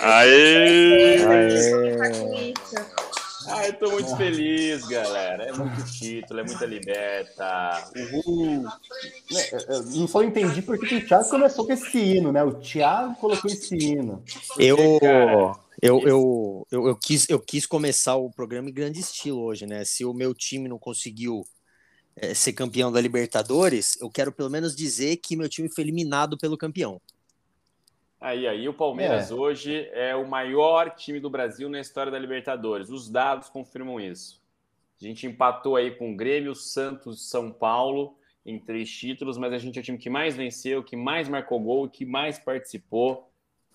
[0.00, 1.22] Aê!
[1.24, 2.54] Aê!
[3.50, 5.44] Ai, tô muito feliz, galera.
[5.44, 7.90] É muito título, é muita liberta.
[7.96, 8.66] Uhul!
[9.68, 12.44] Eu não só entendi porque o Thiago começou com esse hino, né?
[12.44, 14.22] O Thiago colocou esse hino.
[14.58, 14.76] Eu,
[15.80, 19.84] eu, eu, eu, eu, quis, eu quis começar o programa em grande estilo hoje, né?
[19.84, 21.42] Se o meu time não conseguiu
[22.16, 26.36] é, ser campeão da Libertadores, eu quero pelo menos dizer que meu time foi eliminado
[26.36, 27.00] pelo campeão.
[28.20, 29.34] Aí, aí, o Palmeiras É.
[29.34, 32.90] hoje é o maior time do Brasil na história da Libertadores.
[32.90, 34.42] Os dados confirmam isso.
[35.00, 39.58] A gente empatou aí com o Grêmio, Santos, São Paulo em três títulos, mas a
[39.58, 43.30] gente é o time que mais venceu, que mais marcou gol, que mais participou.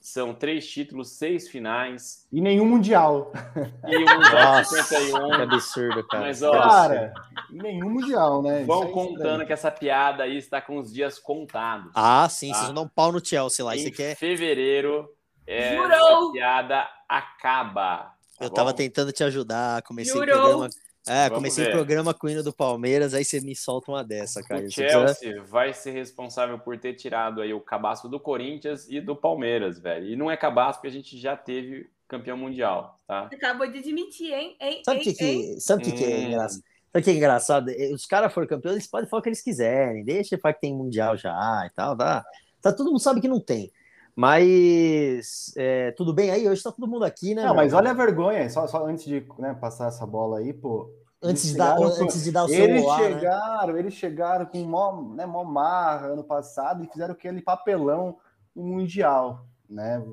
[0.05, 3.31] São três títulos, seis finais E nenhum Mundial.
[3.87, 5.29] e um Mundial Nossa, 51.
[5.29, 6.25] que absurdo, cara.
[6.25, 7.13] Mas, ó, Cara,
[7.49, 8.65] nenhum Mundial, né?
[8.65, 9.47] Vão é contando estranho.
[9.47, 11.89] que essa piada aí está com os dias contados.
[11.95, 12.53] Ah, sim, Ah.
[12.53, 13.77] vocês vão dar um pau no Chelsea lá.
[13.77, 14.17] E em quer.
[14.17, 15.07] fevereiro,
[15.47, 15.89] é, Jurou!
[15.93, 18.13] essa piada acaba.
[18.37, 18.75] tá Eu tava bom?
[18.75, 20.37] tentando te ajudar, comecei o Jurou.
[20.41, 20.69] programa.
[21.07, 24.03] É, Vamos comecei o programa com o hino do Palmeiras, aí você me solta uma
[24.03, 24.61] dessa, cara.
[24.65, 28.87] O Você precisa- Chelsea vai ser responsável por ter tirado aí o cabaço do Corinthians
[28.89, 30.07] e do Palmeiras, velho.
[30.07, 33.29] E não é cabaço porque a gente já teve campeão mundial, tá?
[33.33, 34.55] Acabou de admitir, hein?
[34.61, 36.27] hein Sabe o que, que, sabe o que, que é Hum.
[36.27, 36.63] engraçado?
[36.93, 37.71] Sabe o que é engraçado?
[37.93, 40.05] Os caras foram campeões, eles podem falar o que eles quiserem.
[40.05, 42.23] Deixa falar que tem mundial já e tal, tá?
[42.61, 43.71] tá todo mundo sabe que não tem.
[44.15, 46.47] Mas é, tudo bem aí?
[46.47, 47.43] Hoje tá todo mundo aqui, né?
[47.45, 50.91] Não, mas olha a vergonha, só, só antes de né, passar essa bola aí, pô.
[51.21, 53.15] antes, eles de dar, com- antes de dar o Eles celular, né?
[53.15, 58.17] chegaram, eles chegaram com mó, né, mó marra ano passado e fizeram aquele papelão
[58.55, 60.03] Mundial, né?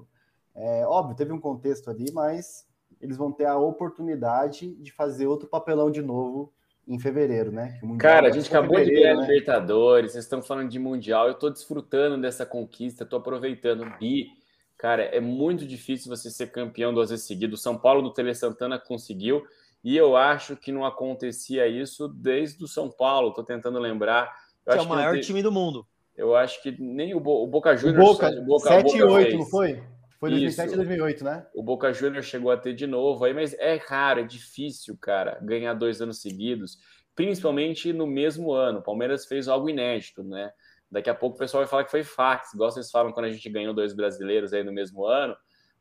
[0.54, 2.66] É, óbvio, teve um contexto ali, mas
[3.00, 6.52] eles vão ter a oportunidade de fazer outro papelão de novo
[6.88, 7.78] em fevereiro, né?
[7.80, 9.22] Que Cara, a gente acabou de ganhar a né?
[9.22, 13.84] Libertadores, vocês estão falando de Mundial, eu tô desfrutando dessa conquista, tô aproveitando.
[13.98, 14.28] Bi,
[14.76, 17.60] cara, é muito difícil você ser campeão duas vezes seguidas.
[17.60, 19.44] O São Paulo do Tele Santana conseguiu,
[19.84, 24.30] e eu acho que não acontecia isso desde o São Paulo, tô tentando lembrar.
[24.66, 25.86] Eu Que é o que maior te- time do mundo.
[26.16, 28.04] Eu acho que nem o, Bo- o Boca Juniors.
[28.04, 29.38] Boca, o Boca, 7 e o Boca 8, fez.
[29.38, 29.82] não foi?
[30.20, 30.74] Foi 2007 Isso.
[30.74, 31.46] e 2008, né?
[31.54, 35.40] O Boca Juniors chegou a ter de novo aí, mas é raro, é difícil, cara,
[35.40, 36.76] ganhar dois anos seguidos,
[37.14, 38.80] principalmente no mesmo ano.
[38.80, 40.52] O Palmeiras fez algo inédito, né?
[40.90, 43.30] Daqui a pouco o pessoal vai falar que foi fax, igual vocês falam quando a
[43.30, 45.34] gente ganhou dois brasileiros aí no mesmo ano.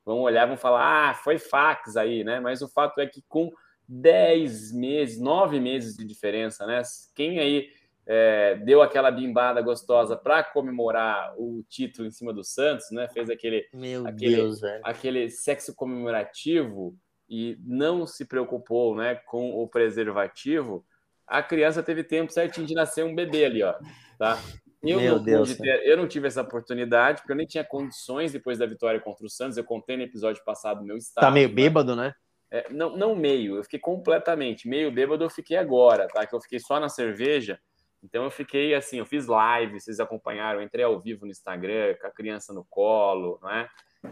[0.06, 2.40] Vão olhar, vão falar, ah, foi fax aí, né?
[2.40, 3.52] Mas o fato é que com
[3.90, 6.82] 10 meses, 9 meses de diferença, né?
[7.14, 7.68] Quem aí
[8.12, 13.08] é, deu aquela bimbada gostosa para comemorar o título em cima do Santos, né?
[13.10, 16.98] Fez aquele Meu Aquele- Deus, aquele sexo comemorativo
[17.30, 20.84] e não se preocupou né, com o preservativo,
[21.28, 23.76] a criança teve tempo certinho de nascer um bebê ali, ó.
[24.18, 24.40] Tá?
[24.82, 28.32] Eu, Meu não Deus, ter- eu não tive essa oportunidade, porque eu nem tinha condições
[28.32, 29.56] depois da vitória contra o Santos.
[29.58, 31.26] Eu contei no episódio passado meu estado.
[31.26, 31.54] Tá meio né?
[31.54, 32.14] bêbado, né?
[32.50, 34.68] É, não, não meio, eu fiquei completamente.
[34.68, 36.26] Meio bêbado eu fiquei agora, tá?
[36.26, 37.60] Que eu fiquei só na cerveja.
[38.04, 42.08] Então eu fiquei assim, eu fiz live, vocês acompanharam, entrei ao vivo no Instagram, com
[42.08, 43.68] a criança no colo, não é?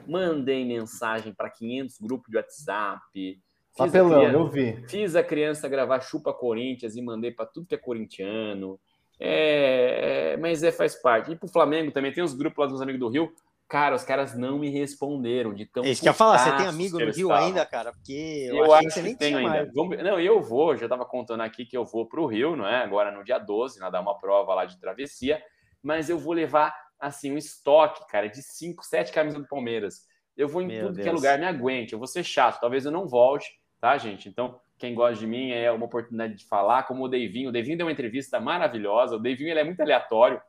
[0.05, 3.39] Mandei mensagem para 500 grupos de WhatsApp.
[3.77, 4.85] Papelão, criança- eu vi.
[4.89, 8.79] Fiz a criança gravar Chupa Corinthians e mandei para tudo que é corintiano.
[9.19, 11.31] É, é, mas é, faz parte.
[11.31, 13.31] E pro Flamengo também, tem os grupos lá dos amigos do Rio.
[13.67, 16.67] Cara, os caras não me responderam de tão Isso que eu ia falar, você tem
[16.67, 17.91] amigo que no Rio ainda, cara?
[17.91, 19.63] Porque eu, Eu, acho que você que nem tenho tinha ainda.
[19.65, 19.73] mais.
[19.73, 22.65] Vamos- Não, eu vou, já estava contando aqui que eu vou para o Rio, não
[22.65, 22.77] é?
[22.83, 25.43] Agora no dia 12, nadar uma prova lá de travessia,
[25.83, 30.07] mas eu vou levar assim um estoque, cara, de 5, 7 camisas do Palmeiras.
[30.37, 31.15] Eu vou em Meu tudo que é Deus.
[31.15, 33.49] lugar, me aguente, eu vou ser chato, talvez eu não volte,
[33.81, 34.29] tá, gente?
[34.29, 37.49] Então, quem gosta de mim é uma oportunidade de falar, como o Deivinho.
[37.49, 39.15] O Deivinho deu uma entrevista maravilhosa.
[39.15, 40.39] O Deivinho ele é muito aleatório.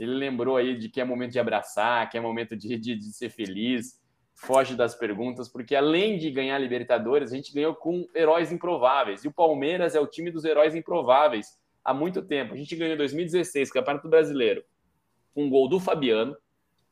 [0.00, 3.12] Ele lembrou aí de que é momento de abraçar, que é momento de, de, de
[3.12, 4.00] ser feliz
[4.40, 9.22] foge das perguntas, porque além de ganhar Libertadores, a gente ganhou com heróis improváveis.
[9.22, 12.54] E o Palmeiras é o time dos heróis improváveis há muito tempo.
[12.54, 14.64] A gente ganhou em 2016, Campeonato Brasileiro,
[15.34, 16.34] com um gol do Fabiano.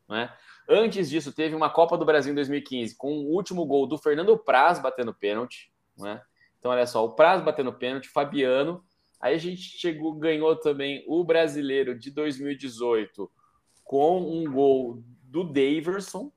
[0.07, 0.31] Né?
[0.69, 4.37] Antes disso, teve uma Copa do Brasil em 2015, com o último gol do Fernando
[4.37, 5.73] Praz batendo pênalti.
[5.97, 6.21] Né?
[6.59, 8.85] Então, olha só, o Praz batendo pênalti, Fabiano.
[9.21, 13.31] Aí a gente chegou, ganhou também o brasileiro de 2018
[13.85, 16.31] com um gol do Daverson,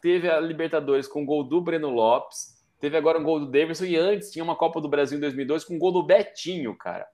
[0.00, 3.84] teve a Libertadores com o gol do Breno Lopes, teve agora um gol do Davidson
[3.84, 7.06] e antes tinha uma Copa do Brasil em 2002 com um gol do Betinho, cara.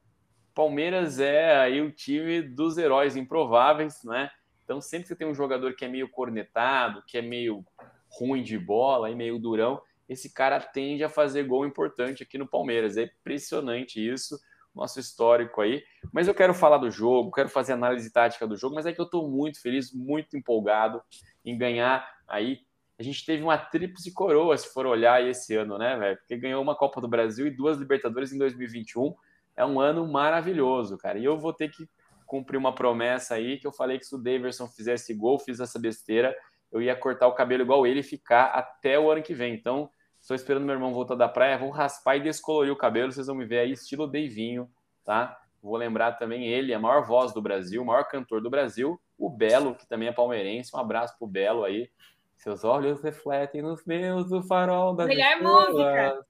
[0.54, 4.30] Palmeiras é aí o time dos heróis improváveis, né?
[4.62, 7.64] Então sempre que tem um jogador que é meio cornetado, que é meio
[8.08, 12.46] ruim de bola e meio durão, esse cara tende a fazer gol importante aqui no
[12.46, 12.96] Palmeiras.
[12.96, 14.38] É impressionante isso,
[14.74, 15.82] nosso histórico aí.
[16.12, 19.00] Mas eu quero falar do jogo, quero fazer análise tática do jogo, mas é que
[19.00, 21.02] eu estou muito feliz, muito empolgado
[21.44, 22.60] em ganhar aí
[22.98, 26.16] a gente teve uma tríplice coroa, se for olhar esse ano, né, velho?
[26.18, 29.14] Porque ganhou uma Copa do Brasil e duas Libertadores em 2021.
[29.56, 31.18] É um ano maravilhoso, cara.
[31.18, 31.88] E eu vou ter que
[32.24, 35.78] cumprir uma promessa aí que eu falei que se o Daverson fizesse gol, fiz essa
[35.78, 36.34] besteira,
[36.70, 39.54] eu ia cortar o cabelo igual ele e ficar até o ano que vem.
[39.54, 39.90] Então,
[40.24, 43.36] estou esperando meu irmão voltar da praia, vou raspar e descolorir o cabelo, vocês vão
[43.36, 44.70] me ver aí, estilo Deivinho,
[45.04, 45.38] tá?
[45.62, 49.28] Vou lembrar também ele, a maior voz do Brasil, o maior cantor do Brasil, o
[49.28, 50.74] Belo, que também é palmeirense.
[50.74, 51.90] Um abraço pro Belo aí.
[52.38, 56.24] Seus olhos refletem nos meus o farol da Melhor música.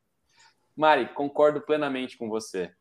[0.77, 2.73] Mari, concordo plenamente com você.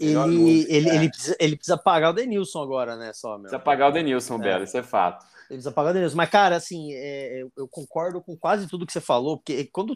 [0.00, 3.12] Ele, ele, ele, precisa, ele precisa pagar o Denilson agora, né?
[3.12, 3.42] Só, meu.
[3.42, 4.38] Precisa pagar o Denilson, é.
[4.38, 5.24] Belo, isso é fato.
[5.50, 6.16] Ele precisa pagar o Denilson.
[6.16, 9.94] Mas, cara, assim, é, eu, concordo com quase tudo que você falou, porque quando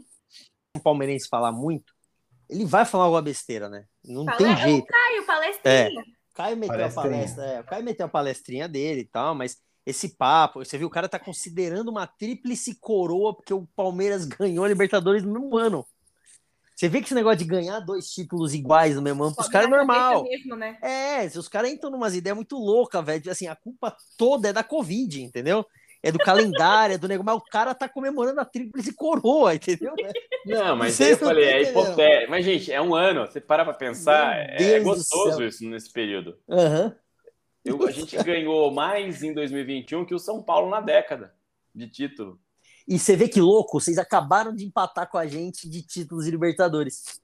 [0.79, 1.93] um palmeirense falar muito,
[2.49, 3.85] ele vai falar alguma besteira, né?
[4.05, 4.87] Não Fala, tem jeito.
[4.93, 5.75] É o Caio, palestrinha.
[5.75, 6.19] É.
[6.35, 10.11] Caio meteu a palestra, é, o Caio meteu a palestrinha dele e tal, mas esse
[10.11, 14.69] papo, você viu, o cara tá considerando uma tríplice coroa porque o Palmeiras ganhou a
[14.69, 15.87] Libertadores no mesmo ano.
[16.77, 19.67] Você vê que esse negócio de ganhar dois títulos iguais no mesmo ano, os caras
[19.67, 20.23] é normal.
[20.23, 20.79] Mesmo, né?
[20.81, 23.33] É, os caras entram numas ideias muito loucas, velho.
[23.33, 25.67] Assim, a culpa toda é da Covid, entendeu?
[26.03, 29.95] É do calendário, é do negócio, mas o cara tá comemorando a tríplice coroa, entendeu?
[30.47, 32.31] Não, mas eu falei, é hipotético.
[32.31, 33.27] Mas, gente, é um ano.
[33.27, 36.39] Você para pra pensar, é gostoso isso nesse período.
[36.47, 37.87] Uhum.
[37.87, 41.35] a gente ganhou mais em 2021 que o São Paulo na década
[41.75, 42.39] de título.
[42.87, 46.31] E você vê que louco, vocês acabaram de empatar com a gente de títulos de
[46.31, 47.21] Libertadores.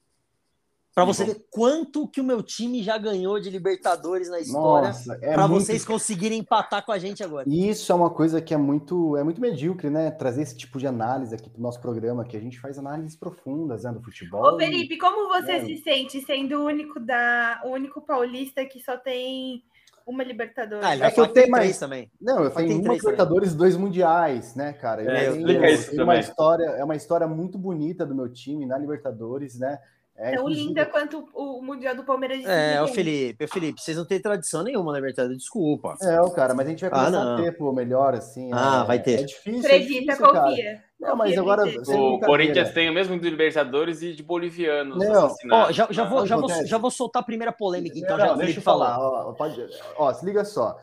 [0.94, 5.34] Para você ver quanto que o meu time já ganhou de Libertadores na história, é
[5.34, 5.64] para muito...
[5.64, 7.48] vocês conseguirem empatar com a gente agora.
[7.48, 10.12] Isso é uma coisa que é muito, é muito medíocre, né?
[10.12, 13.16] Trazer esse tipo de análise aqui para o nosso programa, que a gente faz análises
[13.16, 14.54] profundas né, do futebol.
[14.54, 15.64] Ô, Felipe, como você é...
[15.64, 19.64] se sente sendo o único da, o único paulista que só tem
[20.06, 20.84] uma Libertadores.
[20.86, 22.08] Ah, é que eu tenho mais também.
[22.20, 25.02] Não, eu tenho uma Libertadores e dois mundiais, né, cara?
[25.02, 28.78] Eu é, tenho, isso uma história, é uma história muito bonita do meu time na
[28.78, 29.78] Libertadores, né?
[30.16, 33.96] É, Tão linda quanto o Mundial do Palmeiras de É, o Felipe, o Felipe, vocês
[33.96, 35.96] não têm tradição nenhuma na Libertadores, desculpa.
[36.00, 38.48] É, o cara, mas a gente vai ah, começar ah, a ter, pô, melhor, assim.
[38.52, 39.20] Ah, é, vai ter.
[39.20, 39.60] É difícil.
[39.60, 40.84] Acredita, é difícil, confia.
[41.00, 41.64] Não, mas agora.
[41.64, 44.96] O Corinthians tem o mesmo de Libertadores e de bolivianos.
[44.98, 48.26] Não, ó, já, já, vou, já, vou, já vou soltar a primeira polêmica, então, não,
[48.28, 48.96] já deixa eu falar.
[49.00, 49.66] Ó, pode,
[49.96, 50.78] ó, se liga só.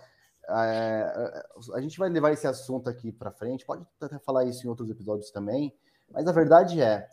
[0.50, 1.44] É,
[1.74, 4.90] a gente vai levar esse assunto aqui para frente, pode até falar isso em outros
[4.90, 5.74] episódios também,
[6.12, 7.08] mas a verdade é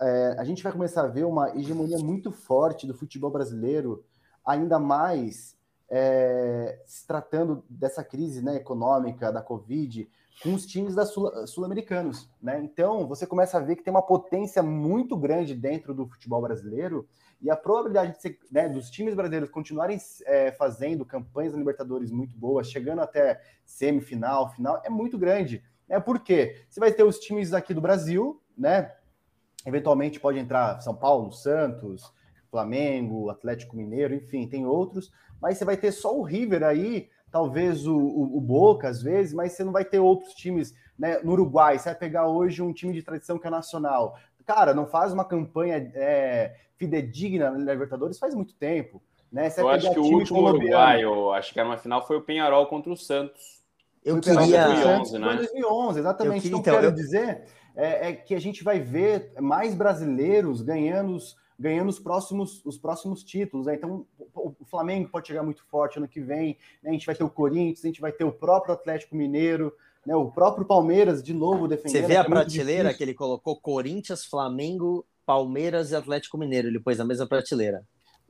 [0.00, 4.04] é, a gente vai começar a ver uma hegemonia muito forte do futebol brasileiro,
[4.44, 5.56] ainda mais
[5.88, 10.08] é, se tratando dessa crise né, econômica da Covid,
[10.42, 12.18] com os times da sul-americanos.
[12.18, 12.60] Sul né?
[12.62, 17.06] Então, você começa a ver que tem uma potência muito grande dentro do futebol brasileiro
[17.40, 22.10] e a probabilidade de ser, né, dos times brasileiros continuarem é, fazendo campanhas na Libertadores
[22.10, 25.62] muito boas, chegando até semifinal, final, é muito grande.
[25.88, 26.00] Né?
[26.00, 26.64] Por quê?
[26.68, 28.92] Você vai ter os times aqui do Brasil, né?
[29.66, 32.12] Eventualmente pode entrar São Paulo, Santos,
[32.50, 37.86] Flamengo, Atlético Mineiro, enfim, tem outros, mas você vai ter só o River aí, talvez
[37.86, 41.32] o, o, o Boca às vezes, mas você não vai ter outros times né, no
[41.32, 41.78] Uruguai.
[41.78, 44.16] Você vai pegar hoje um time de tradição que é nacional.
[44.46, 49.02] Cara, não faz uma campanha é, fidedigna na Libertadores faz muito tempo.
[49.30, 49.52] Né?
[49.58, 52.66] eu acho que o último Uruguai, eu acho que era uma final, foi o Penharol
[52.68, 53.56] contra o Santos.
[54.04, 54.36] Eu queria.
[54.38, 55.26] 2011, né?
[55.26, 56.36] Foi 2011, exatamente.
[56.36, 56.92] Eu queria, então, quero eu...
[56.92, 57.44] dizer
[57.76, 62.78] é, é, que a gente vai ver mais brasileiros ganhando os, ganhando os próximos, os
[62.78, 63.66] próximos títulos.
[63.66, 63.74] Né?
[63.74, 66.56] Então, o, Flamengo pode chegar muito forte ano que vem.
[66.82, 66.90] Né?
[66.90, 69.72] A gente vai ter o Corinthians, a gente vai ter o próprio Atlético Mineiro.
[70.06, 70.16] Né?
[70.16, 72.00] O próprio Palmeiras de novo defendendo.
[72.00, 76.68] Você vê a é prateleira que ele colocou Corinthians, Flamengo, Palmeiras e Atlético Mineiro.
[76.68, 77.84] Ele pôs na mesma prateleira.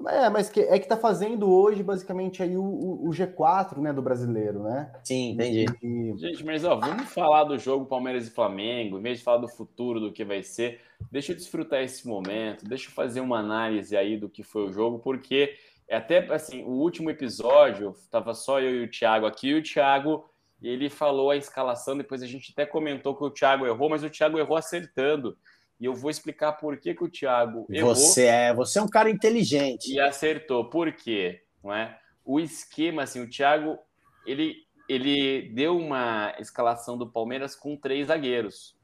[0.09, 3.93] É, mas que, é que tá fazendo hoje, basicamente, aí o, o, o G4, né,
[3.93, 4.93] do brasileiro, né?
[5.03, 5.65] Sim, entendi.
[5.83, 6.15] E...
[6.19, 9.49] Gente, mas ó, vamos falar do jogo Palmeiras e Flamengo, em vez de falar do
[9.49, 13.97] futuro, do que vai ser, deixa eu desfrutar esse momento, deixa eu fazer uma análise
[13.97, 15.55] aí do que foi o jogo, porque
[15.89, 19.63] é até, assim, o último episódio, tava só eu e o Thiago aqui, e o
[19.63, 20.29] Thiago,
[20.61, 24.11] ele falou a escalação, depois a gente até comentou que o Thiago errou, mas o
[24.11, 25.37] Thiago errou acertando.
[25.79, 27.95] E eu vou explicar por que, que o Thiago errou.
[27.95, 29.93] Você é, você é um cara inteligente.
[29.93, 30.71] E acertou.
[30.71, 31.43] Por quê?
[31.63, 31.99] Não é?
[32.25, 33.79] O esquema, assim, o Thiago,
[34.27, 34.57] ele,
[34.89, 38.75] ele deu uma escalação do Palmeiras com três zagueiros.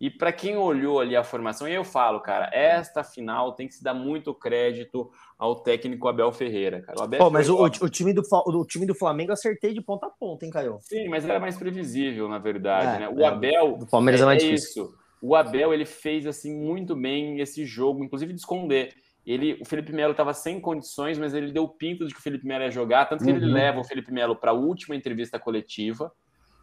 [0.00, 3.74] E para quem olhou ali a formação, e eu falo, cara, esta final tem que
[3.74, 6.98] se dar muito crédito ao técnico Abel Ferreira, cara.
[6.98, 10.06] O Abel Pô, mas o, o, time do, o time do Flamengo acertei de ponta
[10.06, 10.78] a ponta, hein, Caio?
[10.80, 13.08] Sim, mas era mais previsível, na verdade, é, né?
[13.10, 13.76] O é, Abel.
[13.76, 14.86] Do Palmeiras é, é mais é difícil.
[14.86, 18.92] Isso o Abel ele fez assim muito bem esse jogo, inclusive de esconder.
[19.24, 22.44] Ele, o Felipe Melo estava sem condições, mas ele deu pinto de que o Felipe
[22.44, 23.36] Melo ia jogar, tanto que uhum.
[23.36, 26.12] ele leva o Felipe Melo para a última entrevista coletiva.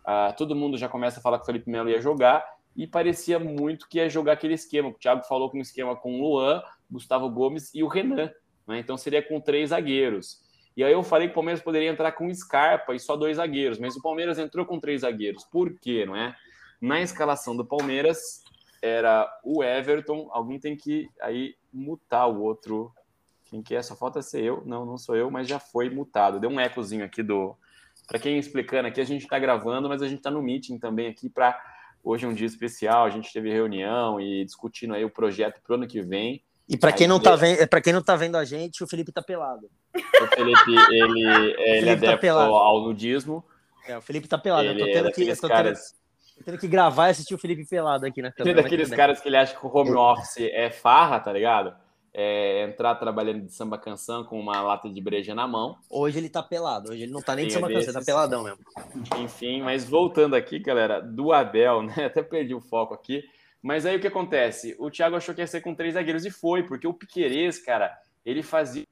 [0.01, 2.45] Uh, todo mundo já começa a falar que o Felipe Melo ia jogar.
[2.75, 4.89] e parecia muito que ia jogar aquele esquema.
[4.89, 6.61] O Thiago falou com um esquema com o Luan,
[6.91, 8.29] Gustavo Gomes e o Renan.
[8.67, 8.79] Né?
[8.79, 10.41] Então seria com três zagueiros.
[10.75, 13.79] E aí eu falei que o Palmeiras poderia entrar com Scarpa e só dois zagueiros,
[13.79, 15.45] mas o Palmeiras entrou com três zagueiros.
[15.45, 16.35] Por quê, não é?
[16.81, 18.41] Na escalação do Palmeiras
[18.81, 22.93] era o Everton, alguém tem que aí mutar o outro.
[23.45, 23.81] Quem que é?
[23.81, 24.63] Só falta ser eu.
[24.65, 26.39] Não, não sou eu, mas já foi mutado.
[26.39, 27.55] Deu um ecozinho aqui do.
[28.07, 31.07] Para quem explicando aqui, a gente está gravando, mas a gente está no meeting também
[31.07, 31.59] aqui para
[32.03, 33.05] hoje é um dia especial.
[33.05, 36.43] A gente teve reunião e discutindo aí o projeto para o ano que vem.
[36.67, 39.11] E para quem não tá vendo, para quem não tá vendo a gente, o Felipe
[39.11, 39.69] tá pelado.
[39.95, 41.23] O Felipe, ele,
[41.59, 43.43] ele é tá adepto tá ao nudismo.
[43.87, 44.67] É, o Felipe tá pelado.
[44.67, 45.95] Ele eu tô tendo é que, eu tô caras...
[46.43, 48.55] tendo, que gravar e assistir o Felipe pelado aqui na câmera.
[48.55, 51.73] Tem daqueles caras que ele acha que o home office é farra, tá ligado?
[52.13, 55.77] É entrar trabalhando de samba canção com uma lata de breja na mão.
[55.89, 58.43] Hoje ele tá pelado, hoje ele não tá nem de samba canção, ele tá peladão
[58.43, 58.59] mesmo.
[59.19, 61.93] Enfim, mas voltando aqui, galera, do Abel, né?
[62.05, 63.23] Até perdi o foco aqui.
[63.61, 64.75] Mas aí o que acontece?
[64.79, 67.95] O Thiago achou que ia ser com três zagueiros e foi, porque o Piquerez, cara,
[68.25, 68.85] ele fazia.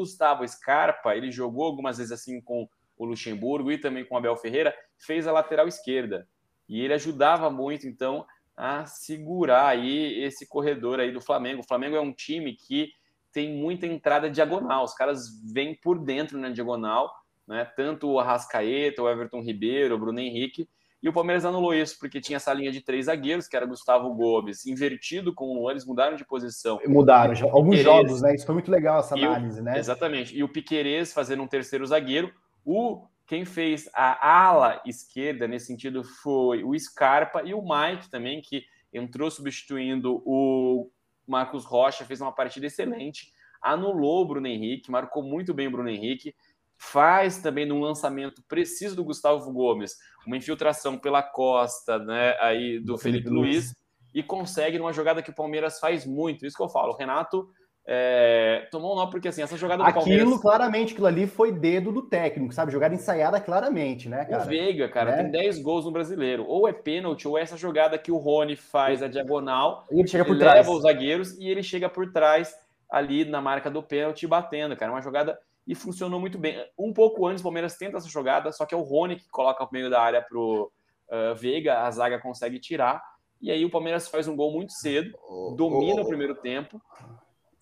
[0.00, 2.68] Gustavo Scarpa, ele jogou algumas vezes assim com
[2.98, 6.28] o Luxemburgo e também com o Abel Ferreira, fez a lateral esquerda.
[6.68, 8.26] E ele ajudava muito, então,
[8.56, 11.60] a segurar aí esse corredor aí do Flamengo.
[11.60, 12.90] O Flamengo é um time que
[13.32, 17.10] tem muita entrada diagonal, os caras vêm por dentro na diagonal,
[17.46, 17.64] né?
[17.76, 20.68] Tanto o Arrascaeta, o Everton Ribeiro, o Bruno Henrique,
[21.00, 24.12] e o Palmeiras anulou isso, porque tinha essa linha de três zagueiros, que era Gustavo
[24.14, 26.80] Gomes, invertido com o Luan, eles mudaram de posição.
[26.86, 28.34] Mudaram, alguns Piquerez, jogos, né?
[28.34, 29.78] Isso foi muito legal, essa análise, o, né?
[29.78, 30.36] Exatamente.
[30.36, 32.32] E o Piquerez fazendo um terceiro zagueiro.
[32.70, 38.42] O quem fez a ala esquerda nesse sentido foi o Scarpa e o Mike também,
[38.42, 40.90] que entrou substituindo o
[41.26, 43.32] Marcos Rocha, fez uma partida excelente,
[43.62, 46.34] anulou o Bruno Henrique, marcou muito bem o Bruno Henrique
[46.78, 49.96] faz também num lançamento preciso do Gustavo Gomes,
[50.26, 53.76] uma infiltração pela costa, né, aí do, do Felipe, Felipe Luiz, Luiz,
[54.14, 56.46] e consegue numa jogada que o Palmeiras faz muito.
[56.46, 57.48] Isso que eu falo, o Renato
[57.90, 60.40] é, tomou um nó porque assim, essa jogada do aquilo, Palmeiras...
[60.42, 62.70] claramente, aquilo ali foi dedo do técnico, sabe?
[62.70, 64.44] Jogada ensaiada claramente, né, cara?
[64.44, 65.22] O Veiga, cara, né?
[65.22, 66.44] tem 10 gols no Brasileiro.
[66.46, 70.06] Ou é pênalti, ou é essa jogada que o Rony faz a diagonal, e ele
[70.06, 70.56] chega por ele trás.
[70.56, 72.54] leva os zagueiros e ele chega por trás
[72.90, 74.92] ali na marca do pênalti batendo, cara.
[74.92, 76.62] Uma jogada e funcionou muito bem.
[76.78, 79.64] Um pouco antes, o Palmeiras tenta essa jogada, só que é o Rony que coloca
[79.64, 80.70] o meio da área pro
[81.08, 83.02] uh, Veiga, a zaga consegue tirar,
[83.40, 85.16] e aí o Palmeiras faz um gol muito cedo,
[85.56, 86.78] domina o, o primeiro tempo.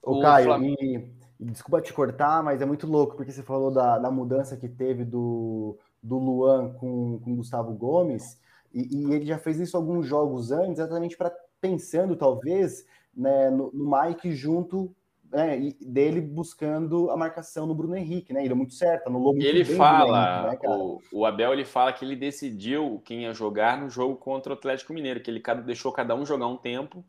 [0.07, 1.05] O, o Caio, e,
[1.41, 5.05] desculpa te cortar, mas é muito louco, porque você falou da, da mudança que teve
[5.05, 8.39] do, do Luan com, com Gustavo Gomes,
[8.73, 13.73] e, e ele já fez isso alguns jogos antes, exatamente para pensando, talvez, né, no,
[13.73, 14.95] no Mike junto
[15.33, 18.45] né, dele buscando a marcação no Bruno Henrique, né?
[18.45, 21.93] Ele é muito certo, no muito Ele fala, Henrique, né, o, o, Abel ele fala
[21.93, 25.91] que ele decidiu quem ia jogar no jogo contra o Atlético Mineiro, que ele deixou
[25.91, 27.05] cada um jogar um tempo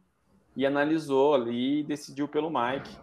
[0.58, 2.98] e analisou ali e decidiu pelo Mike.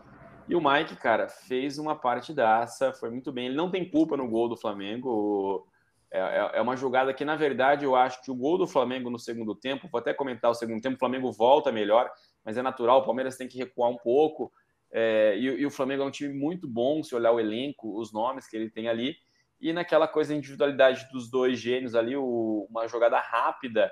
[0.47, 3.47] E o Mike, cara, fez uma partidaça, foi muito bem.
[3.47, 5.67] Ele não tem culpa no gol do Flamengo.
[6.11, 9.09] É, é, é uma jogada que, na verdade, eu acho que o gol do Flamengo
[9.09, 12.11] no segundo tempo, vou até comentar o segundo tempo, o Flamengo volta melhor,
[12.45, 14.53] mas é natural, o Palmeiras tem que recuar um pouco
[14.97, 18.13] é, e, e, o Flamengo é um time muito bom, se olhar o elenco, os
[18.13, 19.17] nomes que ele tem ali.
[19.61, 23.91] E naquela coisa, individualidade dos dois gênios ali, o, uma jogada rápida,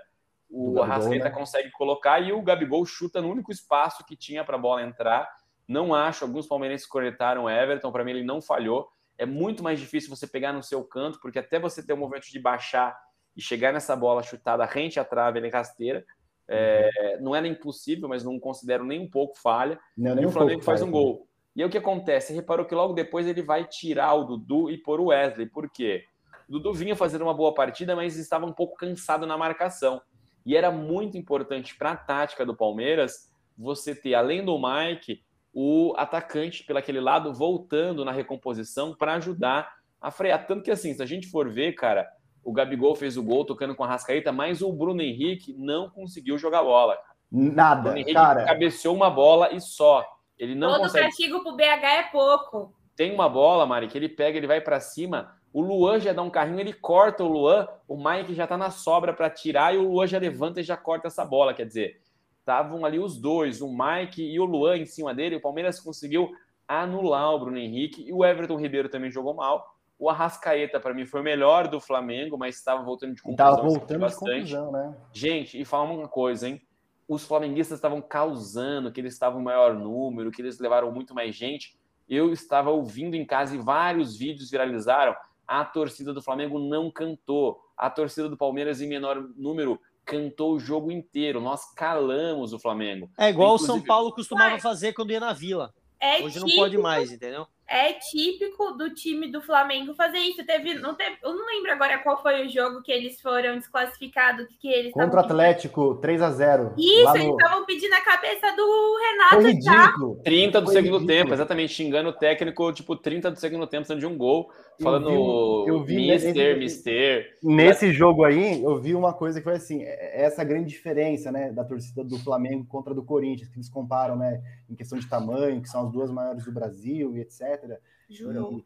[0.52, 1.30] o Arrascaeta né?
[1.30, 5.26] consegue colocar e o Gabigol chuta no único espaço que tinha para a bola entrar.
[5.66, 8.88] Não acho, alguns palmeirenses cornetaram o Everton, para mim ele não falhou.
[9.16, 12.00] É muito mais difícil você pegar no seu canto, porque até você ter o um
[12.00, 12.94] movimento de baixar
[13.35, 16.04] e chegar nessa bola chutada rente à trave, ele é rasteira.
[16.47, 19.80] É, não era impossível, mas não considero nem um pouco falha.
[19.97, 21.26] Não, e o Flamengo um faz um gol.
[21.56, 22.28] E aí o que acontece?
[22.28, 25.47] Você reparou que logo depois ele vai tirar o Dudu e pôr o Wesley.
[25.47, 26.04] Por quê?
[26.49, 30.02] O Dudu vinha fazendo uma boa partida, mas estava um pouco cansado na marcação.
[30.44, 35.22] E era muito importante para a tática do Palmeiras você ter, além do Mike,
[35.52, 39.70] o atacante pelo aquele lado voltando na recomposição para ajudar
[40.00, 40.46] a frear.
[40.46, 42.08] Tanto que assim, se a gente for ver, cara,
[42.42, 46.37] o Gabigol fez o gol tocando com a Rascaeta, mas o Bruno Henrique não conseguiu
[46.38, 46.99] jogar bola.
[47.30, 48.44] Nada, o Bruno Henrique cara.
[48.44, 50.04] cabeceou uma bola e só.
[50.38, 51.04] Ele não Todo consegue...
[51.06, 52.75] castigo pro BH é pouco.
[52.96, 55.34] Tem uma bola, Mari, que ele pega, ele vai para cima.
[55.52, 57.68] O Luan já dá um carrinho, ele corta o Luan.
[57.87, 60.76] O Mike já tá na sobra para tirar e o Luan já levanta e já
[60.76, 61.52] corta essa bola.
[61.52, 62.00] Quer dizer,
[62.40, 65.37] estavam ali os dois, o Mike e o Luan em cima dele.
[65.37, 66.32] O Palmeiras conseguiu
[66.66, 69.76] anular o Bruno Henrique e o Everton Ribeiro também jogou mal.
[69.99, 73.52] O Arrascaeta, para mim, foi o melhor do Flamengo, mas estava voltando de contusão.
[73.52, 74.47] Estava voltando bastante.
[74.47, 74.97] de confusão, né?
[75.12, 76.61] Gente, e fala uma coisa, hein?
[77.06, 81.37] Os flamenguistas estavam causando que eles estavam em maior número, que eles levaram muito mais
[81.37, 81.78] gente.
[82.09, 85.14] Eu estava ouvindo em casa e vários vídeos viralizaram.
[85.46, 87.61] A torcida do Flamengo não cantou.
[87.76, 91.40] A torcida do Palmeiras, em menor número, cantou o jogo inteiro.
[91.40, 93.11] Nós calamos o Flamengo.
[93.18, 93.70] É igual Inclusive...
[93.70, 95.75] o São Paulo costumava fazer quando ia na Vila.
[96.00, 97.46] É Hoje típico, não pode mais, entendeu?
[97.73, 100.45] É típico do time do Flamengo fazer isso.
[100.45, 104.47] Teve, não teve, eu não lembro agora qual foi o jogo que eles foram desclassificados,
[104.61, 106.75] que eles contra o Atlético, 3 a 0.
[106.76, 107.17] Isso, no...
[107.17, 110.17] eles estavam pedindo a cabeça do Renato foi ridículo.
[110.17, 110.23] Tá?
[110.25, 111.19] 30 do foi segundo ridículo.
[111.19, 115.09] tempo, exatamente, xingando o técnico, tipo 30 do segundo tempo, sendo de um gol, falando
[115.09, 117.38] eu vi, eu vi Mister, nesse, Mister.
[117.43, 121.33] Nesse jogo aí, eu vi uma coisa que foi assim, é, é essa grande diferença,
[121.33, 125.07] né, da torcida do Flamengo contra do Corinthians, que eles comparam, né, em questão de
[125.07, 127.79] tamanho, que são as duas maiores do Brasil e etc.
[128.09, 128.62] Jurou.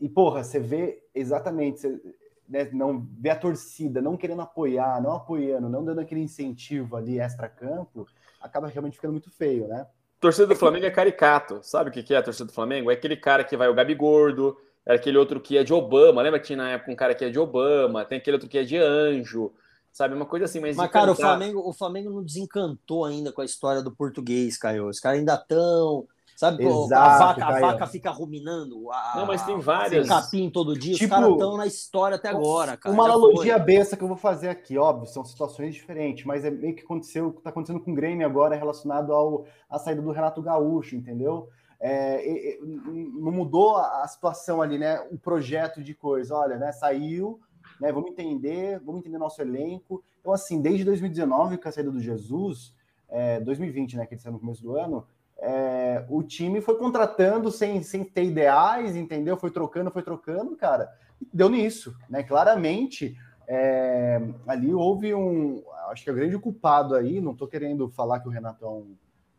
[0.00, 2.00] E, e porra, você vê exatamente, você,
[2.48, 7.18] né, não vê a torcida não querendo apoiar, não apoiando, não dando aquele incentivo ali
[7.18, 8.06] extra-campo,
[8.40, 9.86] acaba realmente ficando muito feio, né?
[10.20, 11.60] Torcida do Flamengo é caricato.
[11.62, 12.90] Sabe o que é a torcida do Flamengo?
[12.90, 16.22] É aquele cara que vai o Gabi Gordo, é aquele outro que é de Obama.
[16.22, 18.58] Lembra que tinha na época um cara que é de Obama, tem aquele outro que
[18.58, 19.52] é de anjo,
[19.98, 20.14] sabe?
[20.14, 20.76] Uma coisa assim, mas.
[20.76, 24.88] Mas, cara, o Flamengo, o Flamengo não desencantou ainda com a história do português, Caio.
[24.88, 26.06] Os caras ainda estão
[26.38, 28.92] Sabe, Exato, a, vaca, a vaca fica ruminando.
[28.92, 30.06] A, não, mas tem várias.
[30.06, 30.94] capim todo dia.
[30.94, 32.94] Tipo, Os caras estão na história até agora, cara.
[32.94, 36.76] Uma analogia besta que eu vou fazer aqui, óbvio, são situações diferentes, mas é meio
[36.76, 40.00] que aconteceu, o que está acontecendo com o Grêmio agora é relacionado ao, à saída
[40.00, 41.48] do Renato Gaúcho, entendeu?
[41.80, 45.00] É, não mudou a situação ali, né?
[45.10, 46.70] O projeto de coisa, olha, né?
[46.70, 47.40] Saiu,
[47.80, 47.92] né?
[47.92, 50.02] Vamos entender, vamos entender nosso elenco.
[50.20, 52.74] Então, assim, desde 2019, com a saída do Jesus,
[53.08, 54.06] é, 2020, né?
[54.06, 55.06] Que ele saiu no começo do ano
[55.38, 59.36] é, o time foi contratando sem, sem ter ideais, entendeu?
[59.36, 60.92] Foi trocando, foi trocando, cara.
[61.32, 62.22] Deu nisso, né?
[62.22, 63.16] Claramente,
[63.46, 65.62] é, ali houve um.
[65.90, 67.20] Acho que é o grande culpado aí.
[67.20, 68.96] Não estou querendo falar que o Renato é um,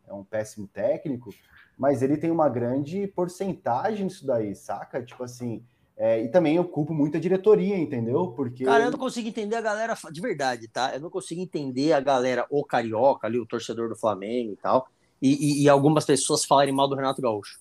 [0.08, 1.30] é um péssimo técnico,
[1.76, 5.02] mas ele tem uma grande porcentagem nisso daí, saca?
[5.02, 5.62] Tipo assim.
[6.02, 8.28] É, e também eu culpo muito a diretoria, entendeu?
[8.28, 8.64] Porque.
[8.64, 10.94] Cara, eu não consigo entender a galera, de verdade, tá?
[10.94, 14.88] Eu não consigo entender a galera, o carioca ali, o torcedor do Flamengo e tal
[15.20, 17.60] e, e, e algumas pessoas falarem mal do Renato Gaúcho.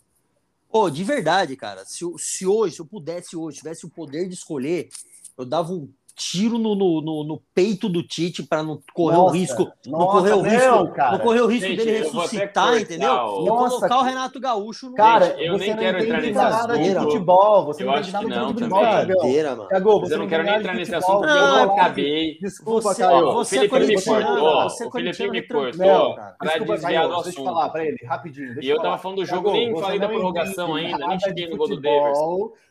[0.72, 4.36] Pô, de verdade, cara, se, se hoje, se eu pudesse hoje, tivesse o poder de
[4.36, 4.90] escolher,
[5.38, 9.30] eu dava um tiro no, no, no, no peito do Tite para não correr nossa,
[9.30, 11.12] o risco, não correr o risco, cara.
[11.14, 13.14] não correr o risco Gente, dele ressuscitar, entendeu?
[13.14, 13.46] O...
[13.46, 13.94] E colocar que...
[13.94, 17.84] o Renato Gaúcho no Cara, Gente, eu nem quero entrar nesse nada de futebol, você
[17.84, 19.68] eu não entende nada de futebol, mano.
[19.70, 22.38] Thiago, você eu não quero nem entrar nesse assunto porque eu acabei.
[22.42, 23.34] Desculpa, Caio.
[23.34, 27.24] Você é corintiano, o Felipe me cortou para desviar do assunto.
[27.24, 28.62] Deixa eu falar para ele, rapidinho.
[28.62, 31.70] E eu tava falando do jogo, nem falei da prorrogação ainda, nem cheguei no gol
[31.70, 32.20] do Davis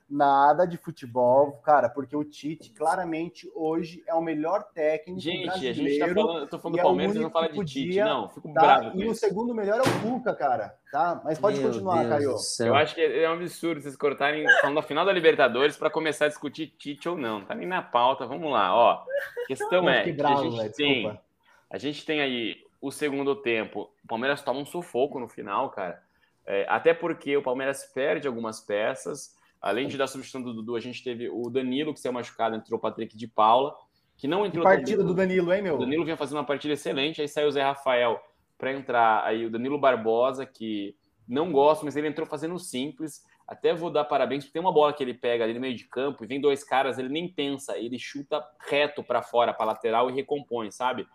[0.08, 5.76] nada de futebol, cara, porque o Tite claramente hoje é o melhor técnico gente, brasileiro.
[5.76, 7.64] Gente, a gente tá falando, eu tô falando do é Palmeiras, é não fala de
[7.64, 8.60] Tite, não, fico tá?
[8.60, 9.00] bravo.
[9.00, 11.20] E o segundo melhor é o Cuca, cara, tá?
[11.22, 12.36] Mas pode Meu continuar, Caio.
[12.60, 16.24] Eu acho que é um absurdo vocês cortarem falando da final da Libertadores para começar
[16.24, 17.44] a discutir Tite ou não.
[17.44, 19.04] Tá nem na pauta, vamos lá, ó.
[19.44, 21.22] A questão é que, bravo, a gente véio, tem, desculpa.
[21.70, 23.90] a gente tem aí o segundo tempo.
[24.02, 26.02] O Palmeiras toma um sufoco no final, cara.
[26.46, 30.80] É, até porque o Palmeiras perde algumas peças Além de dar substituição do Dudu, a
[30.80, 33.74] gente teve o Danilo, que saiu machucado, entrou o Patrick de Paula,
[34.16, 34.64] que não entrou.
[34.64, 35.76] Que partida do Danilo, hein, meu?
[35.76, 38.20] O Danilo vinha fazendo uma partida excelente, aí saiu o Zé Rafael
[38.56, 43.22] para entrar, aí o Danilo Barbosa, que não gosto, mas ele entrou fazendo simples.
[43.46, 45.84] Até vou dar parabéns, porque tem uma bola que ele pega ali no meio de
[45.84, 50.10] campo e vem dois caras, ele nem pensa, ele chuta reto para fora, para lateral
[50.10, 51.06] e recompõe, sabe?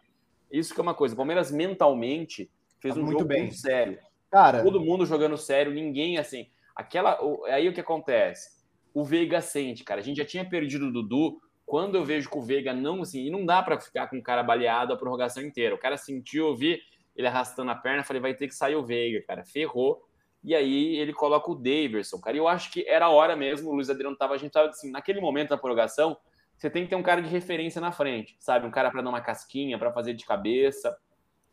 [0.51, 1.13] Isso que é uma coisa.
[1.13, 3.43] O Palmeiras mentalmente fez tá um muito jogo bem.
[3.43, 3.99] muito sério.
[4.32, 6.47] Cara, todo mundo jogando sério, ninguém assim.
[6.75, 8.63] Aquela, aí o que acontece?
[8.93, 10.01] O Veiga sente, cara.
[10.01, 11.39] A gente já tinha perdido o Dudu.
[11.65, 14.23] Quando eu vejo que o Veiga não, assim, e não dá para ficar com o
[14.23, 15.73] cara baleado a prorrogação inteira.
[15.73, 16.81] O cara sentiu, eu vi
[17.15, 19.45] ele arrastando a perna, falei, vai ter que sair o Veiga, cara.
[19.45, 20.03] Ferrou.
[20.43, 22.36] E aí ele coloca o Daverson, cara.
[22.36, 24.69] E eu acho que era a hora mesmo, o Luiz Adriano tava, a gente tava
[24.69, 26.17] assim, naquele momento da prorrogação,
[26.57, 28.67] você tem que ter um cara de referência na frente, sabe?
[28.67, 30.95] Um cara para dar uma casquinha, para fazer de cabeça.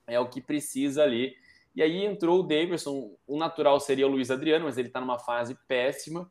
[0.07, 1.35] É o que precisa ali.
[1.81, 5.19] E aí entrou o Davidson, o natural seria o Luiz Adriano, mas ele está numa
[5.19, 6.31] fase péssima.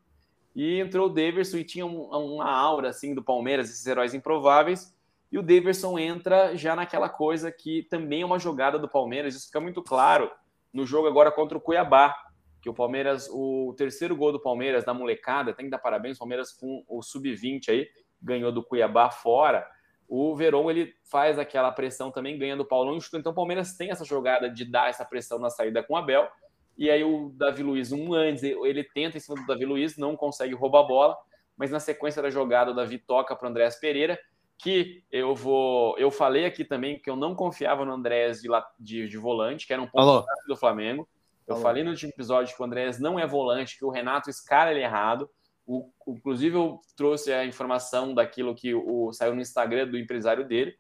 [0.56, 4.96] E entrou o Davidson e tinha um, uma aura assim do Palmeiras, esses heróis improváveis.
[5.32, 9.34] E o Davidson entra já naquela coisa que também é uma jogada do Palmeiras.
[9.34, 10.30] Isso fica muito claro
[10.72, 12.16] no jogo agora contra o Cuiabá,
[12.62, 16.20] que o Palmeiras, o terceiro gol do Palmeiras da molecada, tem que dar parabéns, o
[16.20, 17.88] Palmeiras com o sub-20 aí,
[18.22, 19.68] ganhou do Cuiabá fora
[20.10, 23.92] o Verón ele faz aquela pressão também, ganha do Paulão e Então o Palmeiras tem
[23.92, 26.28] essa jogada de dar essa pressão na saída com o Abel.
[26.76, 30.16] E aí o Davi Luiz, um antes, ele tenta em cima do Davi Luiz, não
[30.16, 31.18] consegue roubar a bola,
[31.56, 34.18] mas na sequência da jogada o Davi toca para o Andréas Pereira,
[34.58, 35.96] que eu vou.
[36.00, 39.74] Eu falei aqui também que eu não confiava no Andréas de, de, de volante, que
[39.74, 41.08] era um ponto do Flamengo.
[41.46, 41.64] Eu Alô.
[41.64, 44.82] falei no último episódio que o Andréas não é volante, que o Renato escala ele
[44.82, 45.30] errado.
[45.70, 50.74] O, inclusive, eu trouxe a informação daquilo que o, saiu no Instagram do empresário dele.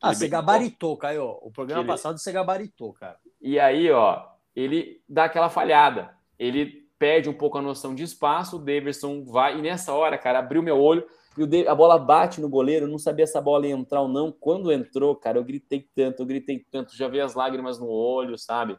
[0.00, 1.36] Ah, você gabaritou, Caio.
[1.42, 1.88] O programa ele...
[1.88, 3.18] passado você gabaritou, cara.
[3.40, 6.16] E aí, ó, ele dá aquela falhada.
[6.38, 10.38] Ele perde um pouco a noção de espaço, o Davidson vai, e nessa hora, cara,
[10.38, 11.04] abriu meu olho,
[11.36, 14.08] e a bola bate no goleiro, eu não sabia se a bola ia entrar ou
[14.08, 14.30] não.
[14.30, 18.38] Quando entrou, cara, eu gritei tanto, eu gritei tanto, já vi as lágrimas no olho,
[18.38, 18.78] sabe?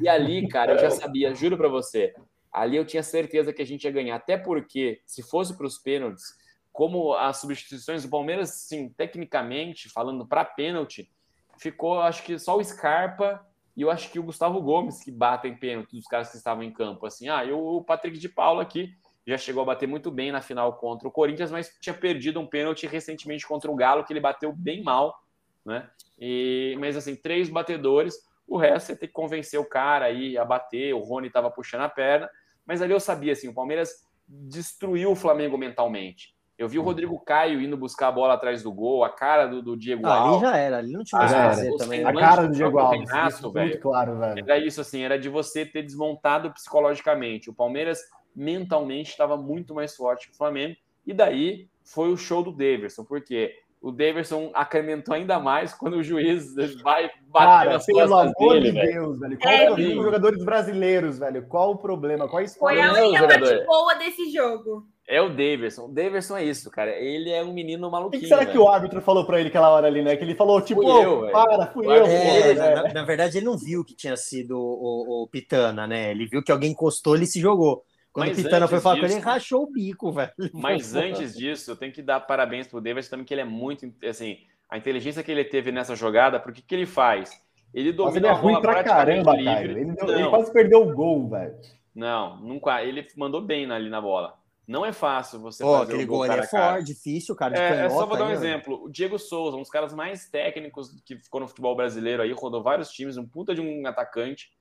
[0.00, 2.14] E ali, cara, eu já sabia, juro para você,
[2.52, 5.78] ali eu tinha certeza que a gente ia ganhar, até porque se fosse para os
[5.78, 6.36] pênaltis,
[6.72, 11.10] como as substituições do Palmeiras, sim, tecnicamente, falando para pênalti,
[11.58, 15.56] ficou, acho que só o Scarpa e eu acho que o Gustavo Gomes que batem
[15.56, 18.94] pênalti dos caras que estavam em campo, assim, ah, e o Patrick de Paula aqui
[19.26, 22.46] já chegou a bater muito bem na final contra o Corinthians, mas tinha perdido um
[22.46, 25.16] pênalti recentemente contra o Galo, que ele bateu bem mal,
[25.64, 25.88] né?
[26.18, 30.44] E, mas assim, três batedores, o resto você tem que convencer o cara aí a
[30.44, 32.28] bater, o Rony estava puxando a perna,
[32.66, 33.90] mas ali eu sabia assim, o Palmeiras
[34.26, 36.34] destruiu o Flamengo mentalmente.
[36.56, 39.62] Eu vi o Rodrigo Caio indo buscar a bola atrás do gol, a cara do,
[39.62, 40.44] do Diego ah, Alves.
[40.44, 42.04] Ali já era, ali não tinha mais ah, fazer também.
[42.04, 44.38] A cara do Diego Alves, Renato, isso velho, muito claro, velho.
[44.38, 47.50] Era isso assim, era de você ter desmontado psicologicamente.
[47.50, 48.00] O Palmeiras
[48.34, 50.76] mentalmente estava muito mais forte que o Flamengo.
[51.04, 56.02] E daí foi o show do Daverson, porque o Daverson acrementou ainda mais quando o
[56.02, 58.92] juiz vai bater Cara, nas pelo amor dele, de.
[58.92, 59.38] Deus, velho.
[59.38, 61.46] Qual é, o problema dos jogadores brasileiros, velho?
[61.48, 62.28] Qual o problema?
[62.28, 64.86] Qual a Foi a única parte boa desse jogo.
[65.08, 65.86] É o Daverson.
[65.86, 66.92] O Daverson é isso, cara.
[66.92, 68.20] Ele é um menino maluquinho.
[68.20, 68.52] O que, será velho?
[68.52, 70.14] que o árbitro falou pra ele aquela hora ali, né?
[70.14, 72.06] Que ele falou, tipo, fui eu, para, fui eu.
[72.06, 76.12] É, na, na, verdade, ele não viu que tinha sido o, o, Pitana, né?
[76.12, 77.82] Ele viu que alguém encostou, ele se jogou.
[78.12, 80.32] Quando Mas o Pitana foi falar com ele, rachou o bico, velho.
[80.52, 83.90] Mas antes disso, eu tenho que dar parabéns pro Davis também, que ele é muito,
[84.06, 87.42] assim, a inteligência que ele teve nessa jogada, porque o que ele faz?
[87.72, 89.54] Ele domina ele é ruim pra caramba, livre.
[89.54, 89.78] Caio.
[89.78, 91.54] Ele, deu, ele, quase perdeu o gol, velho.
[91.94, 92.82] Não, nunca.
[92.82, 94.38] Ele mandou bem ali na bola.
[94.66, 97.56] Não é fácil você oh, fazer aquele gol, gol é forte, difícil, cara.
[97.56, 98.84] É, é, só vou dar um aí, exemplo.
[98.84, 102.62] O Diego Souza, um dos caras mais técnicos que ficou no futebol brasileiro aí, rodou
[102.62, 104.52] vários times, um puta de um atacante.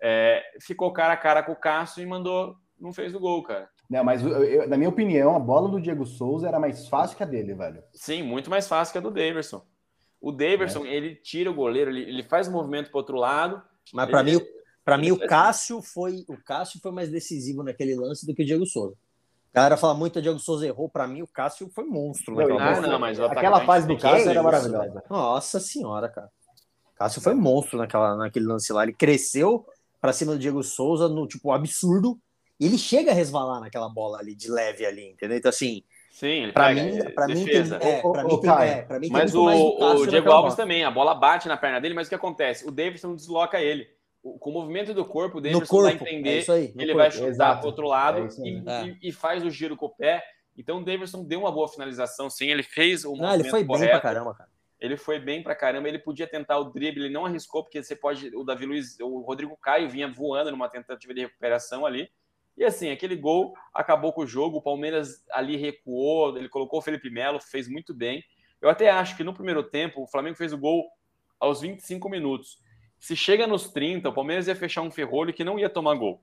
[0.00, 3.68] É, ficou cara a cara com o Cássio e mandou não fez o gol, cara.
[3.88, 7.22] Não, mas eu, na minha opinião, a bola do Diego Souza era mais fácil que
[7.22, 7.82] a dele, velho.
[7.92, 9.62] Sim, muito mais fácil que a do Daverson.
[10.20, 10.94] O Daverson, é.
[10.94, 13.62] ele tira o goleiro, ele, ele faz o movimento para outro lado.
[13.92, 14.40] Mas para mim,
[14.84, 18.46] para mim o Cássio foi o Cássio foi mais decisivo naquele lance do que o
[18.46, 18.94] Diego Souza.
[19.52, 22.34] A galera fala muito que o Diego Souza errou, para mim o Cássio foi monstro.
[22.36, 25.02] Não, ah, não, mas aquela fase do Cássio era maravilhosa.
[25.10, 26.30] Nossa senhora, cara.
[26.94, 28.84] Cássio foi monstro naquela, naquele lance lá.
[28.84, 29.66] Ele cresceu
[30.00, 32.18] para cima do Diego Souza no tipo absurdo
[32.66, 35.38] ele chega a resvalar naquela bola ali, de leve ali, entendeu?
[35.38, 35.82] Então, assim.
[36.10, 39.46] Sim, para mim, para mim tem, é, para mim, tem, é, pra mim mas o,
[39.46, 40.56] o Diego Alves bola.
[40.56, 42.68] também, a bola bate na perna dele, mas o que acontece?
[42.68, 43.88] O Davidson desloca ele.
[44.22, 46.96] O, com o movimento do corpo, o Davidson corpo, vai entender é aí, ele corpo,
[46.96, 50.22] vai chutar para outro lado é e, e, e, faz o giro com o pé.
[50.58, 53.84] Então o Davidson deu uma boa finalização, sim, ele fez o Não, ele foi correto.
[53.84, 54.50] bem pra caramba, cara.
[54.80, 57.94] Ele foi bem pra caramba, ele podia tentar o drible, ele não arriscou, porque você
[57.94, 58.34] pode.
[58.34, 62.10] O Davi Luiz, o Rodrigo Caio vinha voando numa tentativa de recuperação ali.
[62.56, 64.58] E assim, aquele gol acabou com o jogo.
[64.58, 68.22] O Palmeiras ali recuou, ele colocou o Felipe Melo, fez muito bem.
[68.60, 70.84] Eu até acho que no primeiro tempo o Flamengo fez o gol
[71.38, 72.58] aos 25 minutos.
[72.98, 76.22] Se chega nos 30, o Palmeiras ia fechar um ferrolho que não ia tomar gol.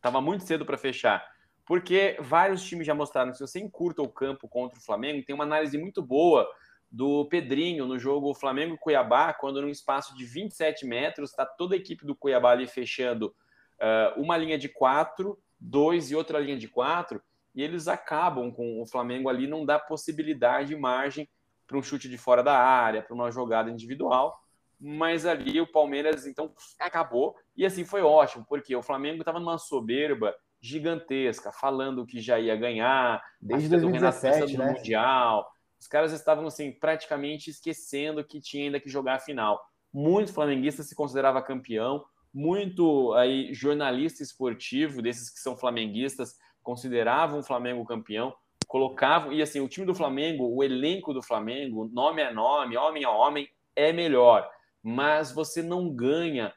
[0.00, 1.26] Tava muito cedo para fechar.
[1.66, 5.34] Porque vários times já mostraram que se você encurta o campo contra o Flamengo, tem
[5.34, 6.48] uma análise muito boa
[6.90, 12.06] do Pedrinho no jogo Flamengo-Cuiabá, quando num espaço de 27 metros, está toda a equipe
[12.06, 13.34] do Cuiabá ali fechando
[13.84, 17.22] uh, uma linha de quatro, dois e outra linha de quatro,
[17.54, 21.28] e eles acabam com o Flamengo ali, não dá possibilidade, margem
[21.66, 24.40] para um chute de fora da área, para uma jogada individual.
[24.80, 27.36] Mas ali o Palmeiras, então, acabou.
[27.56, 32.56] E assim foi ótimo, porque o Flamengo estava numa soberba gigantesca, falando que já ia
[32.56, 34.72] ganhar, desde 2017, né?
[34.72, 35.46] Mundial.
[35.78, 39.62] Os caras estavam assim praticamente esquecendo que tinha ainda que jogar a final.
[39.92, 47.44] Muito flamenguista se considerava campeão, muito aí jornalista esportivo, desses que são flamenguistas, consideravam o
[47.44, 48.34] Flamengo campeão,
[48.66, 53.04] colocavam, e assim, o time do Flamengo, o elenco do Flamengo, nome a nome, homem
[53.04, 54.50] a homem, é melhor,
[54.82, 56.52] mas você não ganha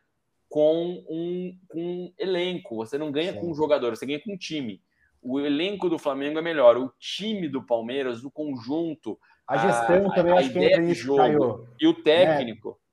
[0.50, 3.40] com um, um elenco, você não ganha Sim.
[3.40, 4.82] com um jogador, você ganha com um time.
[5.22, 10.16] O elenco do Flamengo é melhor, o time do Palmeiras, o conjunto, a gestão a,
[10.16, 12.80] também a, acho que entra nisso, jogo, e o técnico.
[12.84, 12.87] É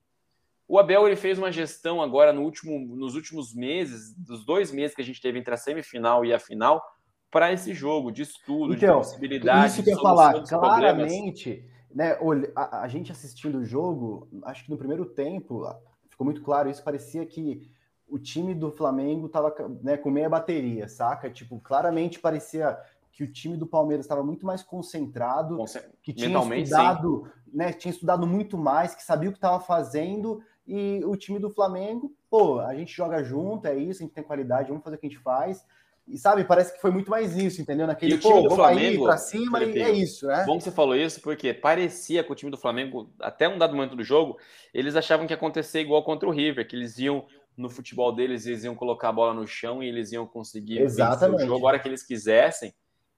[0.66, 4.94] o Abel ele fez uma gestão agora no último, nos últimos meses, dos dois meses
[4.94, 6.82] que a gente teve entre a semifinal e a final,
[7.30, 9.66] para esse jogo de estudo, então, de possibilidade.
[9.66, 12.16] Isso que eu ia falar, claramente, né,
[12.54, 15.64] a, a, gente assistindo o jogo, acho que no primeiro tempo
[16.08, 17.68] ficou muito claro isso, parecia que
[18.06, 21.30] o time do Flamengo estava né, com meia bateria, saca?
[21.30, 22.78] Tipo, claramente parecia
[23.14, 27.92] que o time do Palmeiras estava muito mais concentrado, Conce- que tinha estudado, né, tinha
[27.92, 32.58] estudado muito mais, que sabia o que estava fazendo, e o time do Flamengo, pô,
[32.58, 35.10] a gente joga junto, é isso, a gente tem qualidade, vamos fazer o que a
[35.10, 35.64] gente faz.
[36.08, 37.86] E sabe, parece que foi muito mais isso, entendeu?
[37.86, 40.44] Naquele, E o time pô, do Flamengo, pra cima Felipe, e é isso, né?
[40.44, 43.74] Bom que você falou isso, porque parecia que o time do Flamengo, até um dado
[43.74, 44.36] momento do jogo,
[44.74, 47.24] eles achavam que ia acontecer igual contra o River, que eles iam,
[47.56, 51.44] no futebol deles, eles iam colocar a bola no chão e eles iam conseguir Exatamente.
[51.44, 52.74] o jogo a hora que eles quisessem.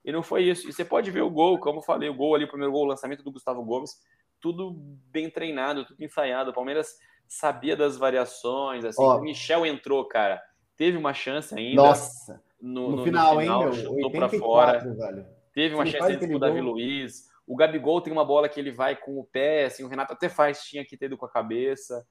[0.07, 0.69] E não foi isso.
[0.69, 2.85] E você pode ver o gol, como eu falei, o gol ali, o primeiro gol,
[2.85, 3.90] o lançamento do Gustavo Gomes,
[4.40, 4.73] tudo
[5.11, 6.51] bem treinado, tudo ensaiado.
[6.51, 9.03] O Palmeiras sabia das variações, assim.
[9.03, 9.19] Ó.
[9.19, 10.40] o Michel entrou, cara.
[10.77, 13.73] Teve uma chance ainda Nossa, no, no, no- no final, hein, meu?
[13.73, 14.73] chutou pra fora.
[14.79, 15.27] 84, velho.
[15.53, 16.61] Teve uma Ele chance com o Davi.
[16.61, 17.29] Luiz.
[17.47, 20.29] O Gabigol tem uma bola que ele vai com o pé, assim, o Renato até
[20.29, 22.07] faz, tinha que ter ido com a cabeça.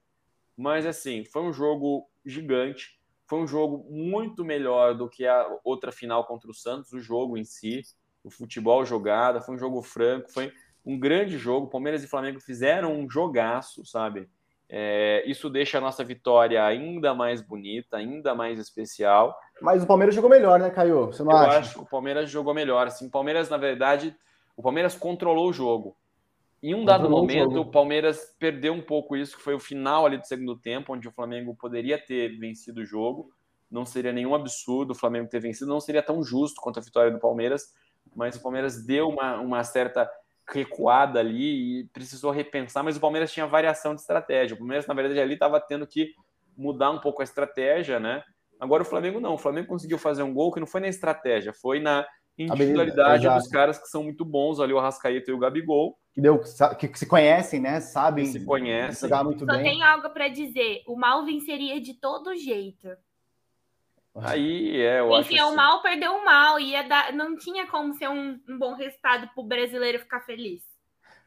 [0.56, 2.95] Mas, assim, foi um jogo gigante.
[3.26, 7.36] Foi um jogo muito melhor do que a outra final contra o Santos, o jogo
[7.36, 7.82] em si,
[8.22, 9.40] o futebol jogado.
[9.40, 10.52] Foi um jogo franco, foi
[10.84, 11.68] um grande jogo.
[11.68, 14.28] Palmeiras e Flamengo fizeram um jogaço, sabe?
[14.68, 19.36] É, isso deixa a nossa vitória ainda mais bonita, ainda mais especial.
[19.60, 21.06] Mas o Palmeiras jogou melhor, né, Caio?
[21.06, 21.58] Você não Eu acha?
[21.58, 22.86] acho que o Palmeiras jogou melhor.
[22.86, 24.14] Assim, o Palmeiras, na verdade,
[24.56, 25.96] o Palmeiras controlou o jogo.
[26.66, 30.18] Em um dado momento, o Palmeiras perdeu um pouco isso, que foi o final ali
[30.18, 33.30] do segundo tempo, onde o Flamengo poderia ter vencido o jogo.
[33.70, 37.12] Não seria nenhum absurdo o Flamengo ter vencido, não seria tão justo quanto a vitória
[37.12, 37.72] do Palmeiras,
[38.16, 40.10] mas o Palmeiras deu uma, uma certa
[40.48, 44.56] recuada ali e precisou repensar, mas o Palmeiras tinha variação de estratégia.
[44.56, 46.14] O Palmeiras, na verdade, ali estava tendo que
[46.56, 48.24] mudar um pouco a estratégia, né?
[48.58, 49.34] Agora o Flamengo não.
[49.34, 52.04] O Flamengo conseguiu fazer um gol que não foi na estratégia, foi na
[52.36, 56.40] individualidade dos caras que são muito bons ali, o Arrascaeta e o Gabigol, Que, deu,
[56.78, 57.78] que, que se conhecem, né?
[57.78, 59.02] Sabem que se conhecem.
[59.02, 59.64] jogar muito Só bem.
[59.64, 60.82] tenho algo pra dizer.
[60.86, 62.88] O mal venceria de todo jeito.
[64.14, 66.58] Aí é, eu acho Enfim, o assim, mal perdeu o mal.
[66.58, 67.12] Ia dar...
[67.12, 70.62] Não tinha como ser um, um bom resultado pro brasileiro ficar feliz.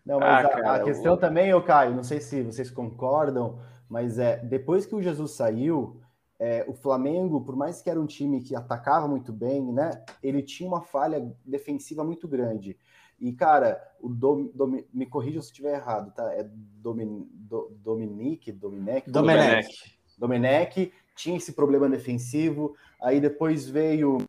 [0.03, 2.71] Não, mas Ah, a, cara, a questão o- também, eu Caio, não sei se vocês
[2.71, 6.01] concordam, mas é depois que o Jesus saiu,
[6.39, 10.03] é, o Flamengo, por mais que era um time que atacava muito bem, né?
[10.23, 12.77] Ele tinha uma falha defensiva muito grande.
[13.19, 16.31] E, cara, o Dom, Dom- me corrija se estiver errado, tá?
[16.33, 19.97] É Domin, Do- Dominique, Domenech, Domenech.
[20.17, 24.19] Domenech tinha esse problema defensivo, aí depois veio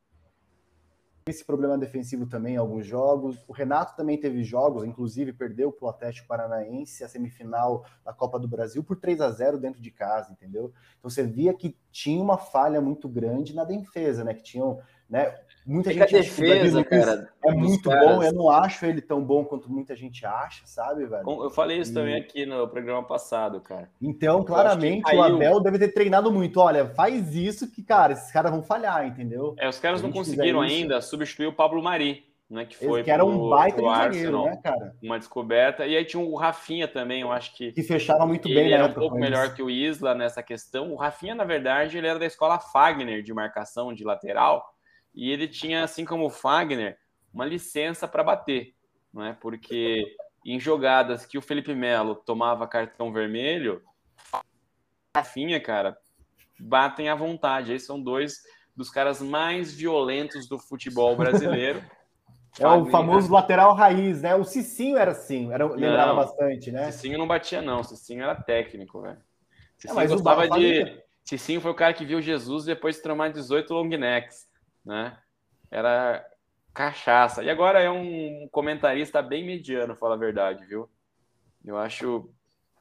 [1.28, 3.44] esse problema defensivo também em alguns jogos.
[3.46, 8.38] O Renato também teve jogos, inclusive perdeu para o Atlético Paranaense a semifinal da Copa
[8.38, 10.72] do Brasil por 3 a 0 dentro de casa, entendeu?
[10.98, 14.34] Então você via que tinha uma falha muito grande na defesa, né?
[14.34, 15.38] Que tinham, né?
[15.66, 18.22] Muita a gente acha que o Davi defesa, cara, é muito caras- bom.
[18.22, 21.22] Eu não acho ele tão bom quanto muita gente acha, sabe, velho?
[21.44, 23.88] Eu falei isso E- também aqui no programa passado, cara.
[24.00, 25.22] Então, claramente, o.
[25.22, 26.58] Abel deve ter treinado muito.
[26.60, 29.54] Olha, faz isso que, cara, esses caras vão falhar, entendeu?
[29.58, 32.64] É, os caras não conseguiram isso- ainda substituir o Pablo Mari, né?
[32.64, 34.44] Que foi que era um pro- baita pro de zagueiro, Arsenal.
[34.46, 34.96] né, cara?
[35.02, 35.86] Uma descoberta.
[35.86, 38.76] E aí tinha o Rafinha também, eu acho que Que fechava muito ele bem na
[38.76, 40.92] era um pouco melhor que o Isla nessa questão.
[40.92, 44.69] O Rafinha, na verdade, ele era da escola Fagner de marcação de lateral
[45.14, 46.98] e ele tinha, assim como o Fagner,
[47.32, 48.74] uma licença para bater,
[49.12, 49.32] não é?
[49.32, 53.82] Porque em jogadas que o Felipe Melo tomava cartão vermelho,
[55.16, 55.98] Rafinha, cara,
[56.58, 57.72] batem à vontade.
[57.72, 58.42] Aí são dois
[58.76, 61.82] dos caras mais violentos do futebol brasileiro.
[62.58, 64.34] É o Fagner, famoso lateral raiz, né?
[64.34, 66.16] O Cicinho era assim, era, lembrava Não.
[66.16, 66.90] bastante, né?
[66.90, 67.84] Cicinho não batia, não.
[67.84, 69.18] Cicinho era técnico, velho.
[69.78, 70.80] Cicinho mas o gostava Ba- de.
[70.80, 74.49] Fagner- Cicinho foi o cara que viu Jesus e depois tomar 18 long necks,
[74.84, 75.16] né?
[75.70, 76.24] Era
[76.74, 77.42] cachaça.
[77.42, 80.88] E agora é um comentarista bem mediano, fala a verdade, viu?
[81.64, 82.32] Eu acho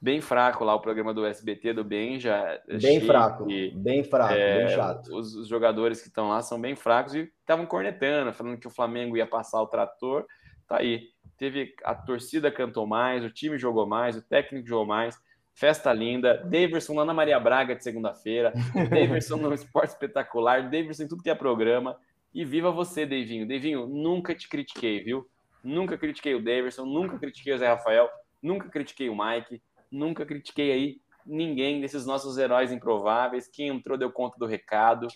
[0.02, 2.62] bem fraco lá o programa do SBT do Benja.
[2.82, 5.16] Bem fraco, bem fraco, é, bem chato.
[5.16, 8.72] Os, os jogadores que estão lá são bem fracos e estavam cornetando, falando que o
[8.72, 10.26] Flamengo ia passar o trator.
[10.68, 11.10] Tá aí.
[11.38, 15.18] Teve a torcida cantou mais, o time jogou mais, o técnico jogou mais.
[15.60, 16.38] Festa linda.
[16.46, 18.54] Daverson lá na Maria Braga de segunda-feira.
[18.90, 20.64] Daverson no Esporte Espetacular.
[20.70, 21.98] Daverson em tudo que é programa.
[22.34, 23.46] E viva você, Davinho.
[23.46, 25.28] Davinho, nunca te critiquei, viu?
[25.62, 28.08] Nunca critiquei o Daverson, nunca critiquei o Zé Rafael,
[28.42, 33.50] nunca critiquei o Mike, nunca critiquei aí ninguém desses nossos heróis improváveis.
[33.50, 35.08] Quem entrou deu conta do recado.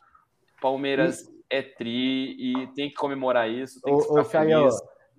[0.61, 4.75] Palmeiras é tri e tem que comemorar isso, tem que Ô, ô, ficar Caio, feliz.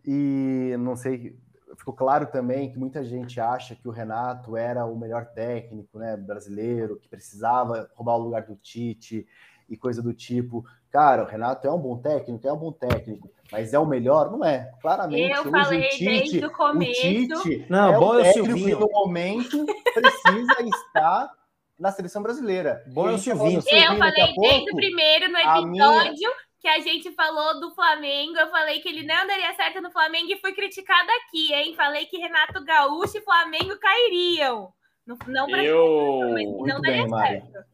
[0.07, 1.35] e não sei,
[1.77, 6.17] ficou claro também que muita gente acha que o Renato era o melhor técnico né,
[6.17, 9.27] brasileiro, que precisava roubar o lugar do Tite
[9.69, 10.65] e coisa do tipo.
[10.91, 14.31] Cara, o Renato é um bom técnico, é um bom técnico, mas é o melhor?
[14.31, 14.73] Não é.
[14.81, 17.01] Claramente, Eu falei o Tite, desde o começo.
[17.01, 21.31] Tite Não, é bom o é o técnico que no momento precisa estar
[21.79, 22.85] na seleção brasileira.
[22.87, 23.63] Bom é o Silvinho.
[23.67, 26.31] Eu daqui a falei desde o primeiro no episódio
[26.64, 28.38] que a gente falou do Flamengo.
[28.38, 31.74] Eu falei que ele não daria certo no Flamengo e fui criticada aqui, hein?
[31.77, 34.72] Falei que Renato Gaúcho e Flamengo cairiam.
[35.07, 37.40] Não, não pra Eu- mas Muito não daria bem, Mari.
[37.42, 37.68] certo.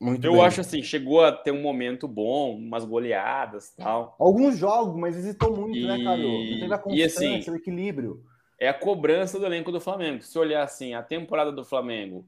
[0.00, 0.40] Muito Eu bem.
[0.46, 4.16] acho assim, chegou a ter um momento bom, umas goleadas e tal.
[4.18, 6.16] Alguns jogos, mas hesitou muito, né, E- Carol?
[6.16, 8.24] Não teve a e assim, o equilíbrio.
[8.58, 10.22] É a cobrança do elenco do Flamengo.
[10.22, 12.24] Se olhar assim, a temporada do Flamengo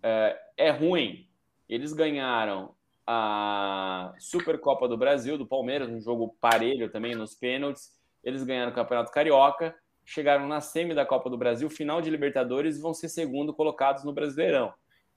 [0.00, 1.26] é, é ruim.
[1.68, 2.72] Eles ganharam
[3.06, 7.92] a Supercopa do Brasil, do Palmeiras, um jogo parelho também nos pênaltis.
[8.22, 12.80] Eles ganharam o Campeonato Carioca, chegaram na semi da Copa do Brasil, final de Libertadores
[12.80, 14.72] vão ser segundo colocados no Brasileirão.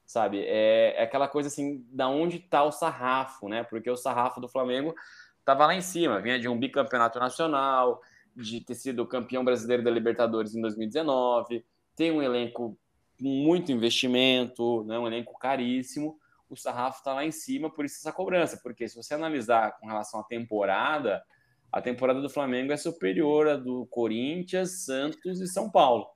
[0.06, 0.44] Sabe?
[0.46, 3.64] É, é aquela coisa assim, da onde está o sarrafo, né?
[3.64, 4.96] Porque o sarrafo do Flamengo
[5.40, 8.02] estava lá em cima, vinha de um bicampeonato nacional,
[8.36, 12.78] de ter sido campeão brasileiro da Libertadores em 2019, tem um elenco
[13.20, 15.00] com muito investimento, né?
[15.00, 16.20] um elenco caríssimo.
[16.50, 18.60] O sarrafo está lá em cima, por isso essa cobrança.
[18.64, 21.24] Porque se você analisar com relação à temporada,
[21.72, 26.08] a temporada do Flamengo é superior à do Corinthians, Santos e São Paulo.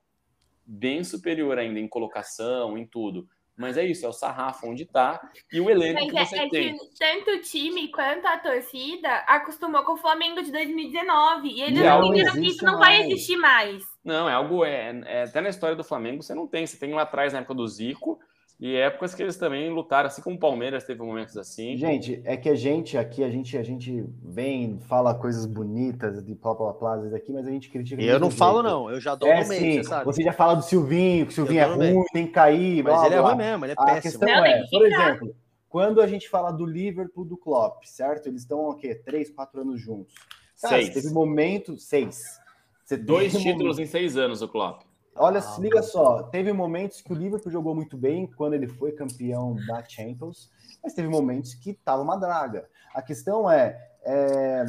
[0.64, 3.28] Bem superior ainda em colocação, em tudo.
[3.54, 5.20] Mas é isso, é o sarrafo onde está
[5.52, 6.76] e o elenco Mas que é, você é tem.
[6.76, 11.48] que tanto o time quanto a torcida acostumou com o Flamengo de 2019.
[11.48, 13.10] E eles entenderam que isso não vai mais.
[13.10, 13.84] existir mais.
[14.02, 14.64] Não, é algo.
[14.64, 16.66] É, é- até na história do Flamengo você não tem.
[16.66, 18.18] Você tem lá atrás na época do Zico
[18.64, 21.76] e épocas que eles também lutaram, assim como o Palmeiras teve momentos assim.
[21.76, 26.32] Gente, é que a gente aqui, a gente, a gente vem, fala coisas bonitas de
[26.32, 28.00] blá blá aqui, mas a gente critica.
[28.00, 28.72] Eu não mesmo falo, jeito.
[28.72, 28.88] não.
[28.88, 30.04] Eu já dou É no meio, sim, você sabe.
[30.04, 33.06] você já fala do Silvinho, que o Silvinho é ruim, tem que cair, Mas blá,
[33.06, 33.28] ele é blá.
[33.30, 34.02] ruim mesmo, ele é A péssimo.
[34.02, 35.34] questão Não, é, por exemplo,
[35.68, 38.28] quando a gente fala do Liverpool do Klopp, certo?
[38.28, 38.94] Eles estão o quê?
[38.94, 40.14] Três, quatro anos juntos.
[40.60, 40.94] Cara, Seis.
[40.94, 42.38] Teve momento, seis.
[42.84, 44.82] Você Dois títulos momento- em seis anos, o Klopp.
[45.14, 48.66] Olha, Ah, se liga só, teve momentos que o Liverpool jogou muito bem quando ele
[48.66, 50.50] foi campeão da Champions,
[50.82, 52.68] mas teve momentos que tava uma draga.
[52.94, 54.64] A questão é, é,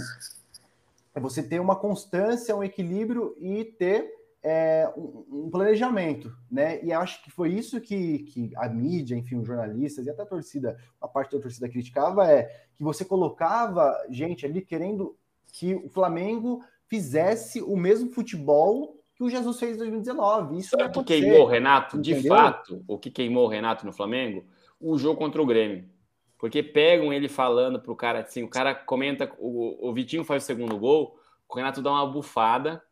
[1.15, 4.12] é você ter uma constância, um equilíbrio e ter
[4.43, 6.84] é, um, um planejamento, né?
[6.84, 10.25] E acho que foi isso que, que a mídia, enfim, os jornalistas e até a
[10.25, 12.43] torcida, a parte da torcida criticava é
[12.75, 15.15] que você colocava gente ali querendo
[15.53, 20.58] que o Flamengo fizesse o mesmo futebol que o Jesus fez em 2019.
[20.58, 21.99] Isso Sabe não o que queimou o Renato?
[21.99, 22.36] De Entendeu?
[22.36, 24.45] fato, o que queimou o Renato no Flamengo?
[24.80, 25.89] O jogo contra o Grêmio.
[26.38, 30.45] Porque pegam ele falando pro cara assim, o cara comenta, o, o Vitinho faz o
[30.45, 32.84] segundo gol, o Renato dá uma bufada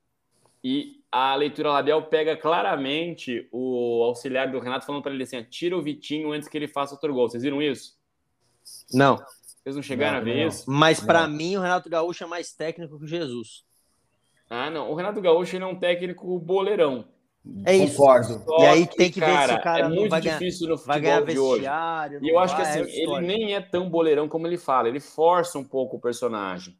[0.63, 5.75] e a leitura labial pega claramente o auxiliar do Renato falando para ele assim: tira
[5.75, 7.27] o Vitinho antes que ele faça outro gol.
[7.27, 7.99] Vocês viram isso?
[8.93, 9.17] Não.
[9.63, 10.47] Vocês não chegaram Não, a ver não.
[10.47, 10.71] isso?
[10.71, 11.35] Mas pra Não.
[11.35, 13.65] mim, o Renato Gaúcho é mais técnico que o Jesus.
[14.53, 14.91] Ah, não.
[14.91, 17.05] O Renato Gaúcho ele é um técnico boleirão.
[17.65, 17.97] É isso.
[17.97, 18.39] Concordo.
[18.45, 20.67] Só E aí tem que ver se cara, o cara é muito vai ganhar- difícil
[20.67, 21.65] no Vai ganhar futebol de hoje.
[22.21, 24.87] E eu acho que vai, assim, é ele nem é tão boleirão como ele fala,
[24.89, 26.75] ele força um pouco o personagem.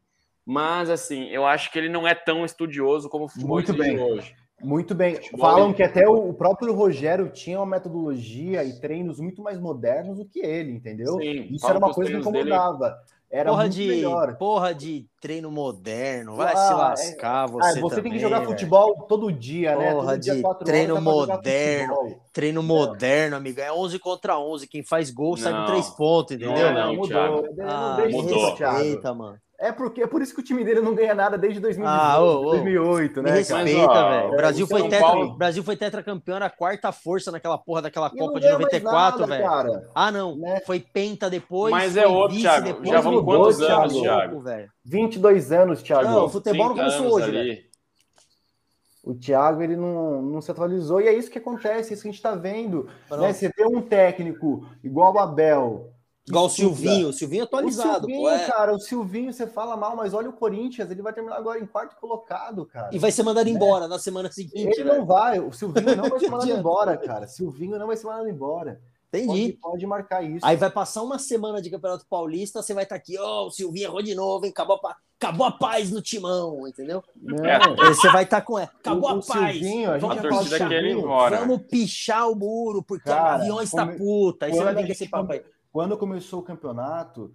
[0.46, 4.00] Mas assim, eu acho que ele não é tão estudioso como o futebol Muito bem.
[4.00, 4.36] hoje.
[4.62, 5.16] Muito bem.
[5.16, 9.60] Futebol Falam ele- que até o próprio Rogério tinha uma metodologia e treinos muito mais
[9.60, 11.14] modernos do que ele, entendeu?
[11.20, 13.00] Sim, Isso era uma coisa que treinos dele- incomodava.
[13.32, 14.36] Era Porra muito de, melhor.
[14.36, 16.36] porra de treino moderno.
[16.36, 18.50] Vai Ah, se é- lascar, Ah, você você tem também, que jogar velho.
[18.50, 19.94] futebol todo dia, né?
[19.94, 22.22] Porra Todo dia, de treino moderno.
[22.34, 23.62] Treino moderno, amigo.
[23.62, 24.68] É 11 contra 11.
[24.68, 25.66] Quem faz gol sai com Não.
[25.68, 26.68] 3 pontos, Não entendeu?
[26.68, 27.08] é não, mudou.
[27.08, 27.48] Thiago.
[27.56, 28.46] Não Ah, mudou.
[28.50, 29.38] respeita, mano.
[29.64, 32.20] É, porque, é por isso que o time dele não ganha nada desde 2018, Ah,
[32.20, 32.50] ô, ô.
[32.54, 33.44] 2008, Me né?
[33.44, 33.64] cara?
[33.64, 34.28] respeita, velho.
[34.34, 37.84] O Brasil foi tetra, Paulo- o Brasil foi tetracampeão, era a quarta força naquela porra
[37.84, 39.48] daquela E Copa de ganha mais 94, nada, velho.
[39.48, 39.90] cara.
[39.94, 40.36] Ah, não.
[40.36, 40.62] Né?
[40.66, 41.70] Foi penta depois.
[41.72, 42.66] Mas é outro, vice Thiago.
[42.66, 43.82] depois, Já vão mudou, quantos Thiago.
[43.82, 44.40] anos, Thiago?
[44.42, 44.72] velho.
[44.84, 46.10] 22 anos, Thiago.
[46.10, 47.58] Não, o futebol não 30 começou hoje, velho.
[49.04, 52.08] O Thiago ele não, não se atualizou e é isso que acontece, é isso que
[52.08, 52.88] a gente está vendo.
[53.10, 53.34] Né?
[53.34, 55.92] Você ter um técnico igual o Abel.
[56.28, 56.50] Igual o.
[56.50, 57.10] Silvinho.
[57.10, 58.30] O Silvinho atualizado, o Silvinho, pô.
[58.30, 58.46] é.
[58.48, 61.66] cara, o Silvinho você fala mal, mas olha o Corinthians, ele vai terminar agora em
[61.66, 62.90] quarto colocado, cara.
[62.92, 64.98] E vai ser mandado embora na semana seguinte, Ele velho.
[65.00, 67.28] não vai, o Silvinho não vai ser mandado embora, cara.
[67.28, 68.80] Silvinho não vai ser mandado embora.
[69.12, 69.58] Pode, Entendi.
[69.62, 70.40] pode marcar isso.
[70.46, 73.88] Aí vai passar uma semana de Campeonato Paulista, você vai estar aqui, ó, o Silvinho
[73.88, 74.52] errou de novo, hein?
[74.56, 77.04] Acabou a, acabou a paz no timão, entendeu?
[77.22, 77.56] Não, É.
[77.58, 78.70] Aí Você vai estar com ela.
[78.80, 79.58] Acabou O- a o paz.
[79.58, 81.40] Silvinho, a gente A torcida quer ir embora.
[81.40, 84.46] Vamos pichar o muro, porque Cara, o avião está come- puta.
[84.46, 85.42] Aí você vai a ver que esse papo aí.
[85.72, 87.34] Quando começou o campeonato,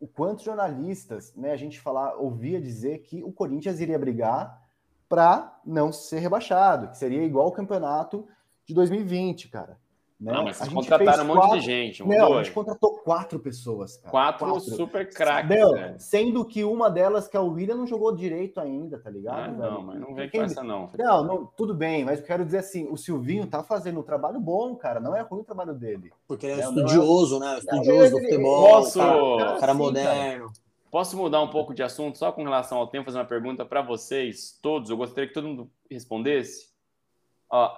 [0.00, 4.62] o- quantos jornalistas, né, a gente falar, ouvia dizer que o Corinthians iria brigar
[5.08, 8.26] para não ser rebaixado, que seria igual o campeonato
[8.64, 9.78] de 2020, cara.
[10.20, 10.32] Né?
[10.32, 12.02] Não, mas A vocês gente contrataram um monte quatro- de gente.
[12.02, 14.10] Um, Não, a gente contratou quatro pessoas, cara.
[14.10, 15.48] Quatro, super craques.
[15.48, 15.94] Velho.
[15.98, 19.38] sendo que uma delas, que é o William, não jogou direito ainda, tá ligado?
[19.38, 20.88] Ah, não, mas não vem Quem- com essa, não.
[20.98, 24.40] Não, não, tudo bem, mas eu quero dizer assim, o Silvinho tá fazendo um trabalho
[24.40, 26.10] bom, cara, não é ruim o trabalho dele.
[26.26, 27.58] Porque ele É, é estudioso, né?
[27.58, 28.68] Estudioso do futebol.
[28.68, 30.52] Posso- cara, Cara, cara sim, moderno.
[30.90, 33.82] Posso mudar um pouco de assunto só com relação ao tempo, fazer uma pergunta para
[33.82, 34.90] vocês todos?
[34.90, 36.67] Eu gostaria que todo mundo respondesse.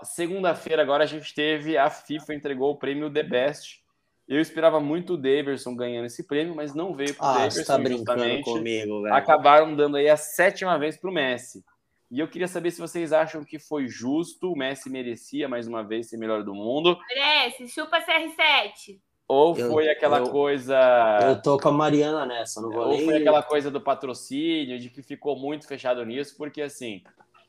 [0.02, 3.80] Segunda-feira agora a gente teve a FIFA entregou o prêmio The Best.
[4.28, 7.56] Eu esperava muito o Daverson ganhando esse prêmio, mas não veio para o Ah, Daverson.
[7.60, 9.14] você tá brincando comigo, velho.
[9.14, 11.64] Acabaram dando aí a sétima vez para o Messi.
[12.10, 15.82] E eu queria saber se vocês acham que foi justo, o Messi merecia mais uma
[15.82, 19.00] vez ser melhor do mundo, Merece, chupa CR7.
[19.28, 20.76] ou Eu- foi aquela eu- coisa
[21.22, 23.04] Eu tô com a Mariana nessa, não vou Ou nem...
[23.04, 27.02] foi aquela coisa do patrocínio, de que ficou muito fechado nisso, porque assim,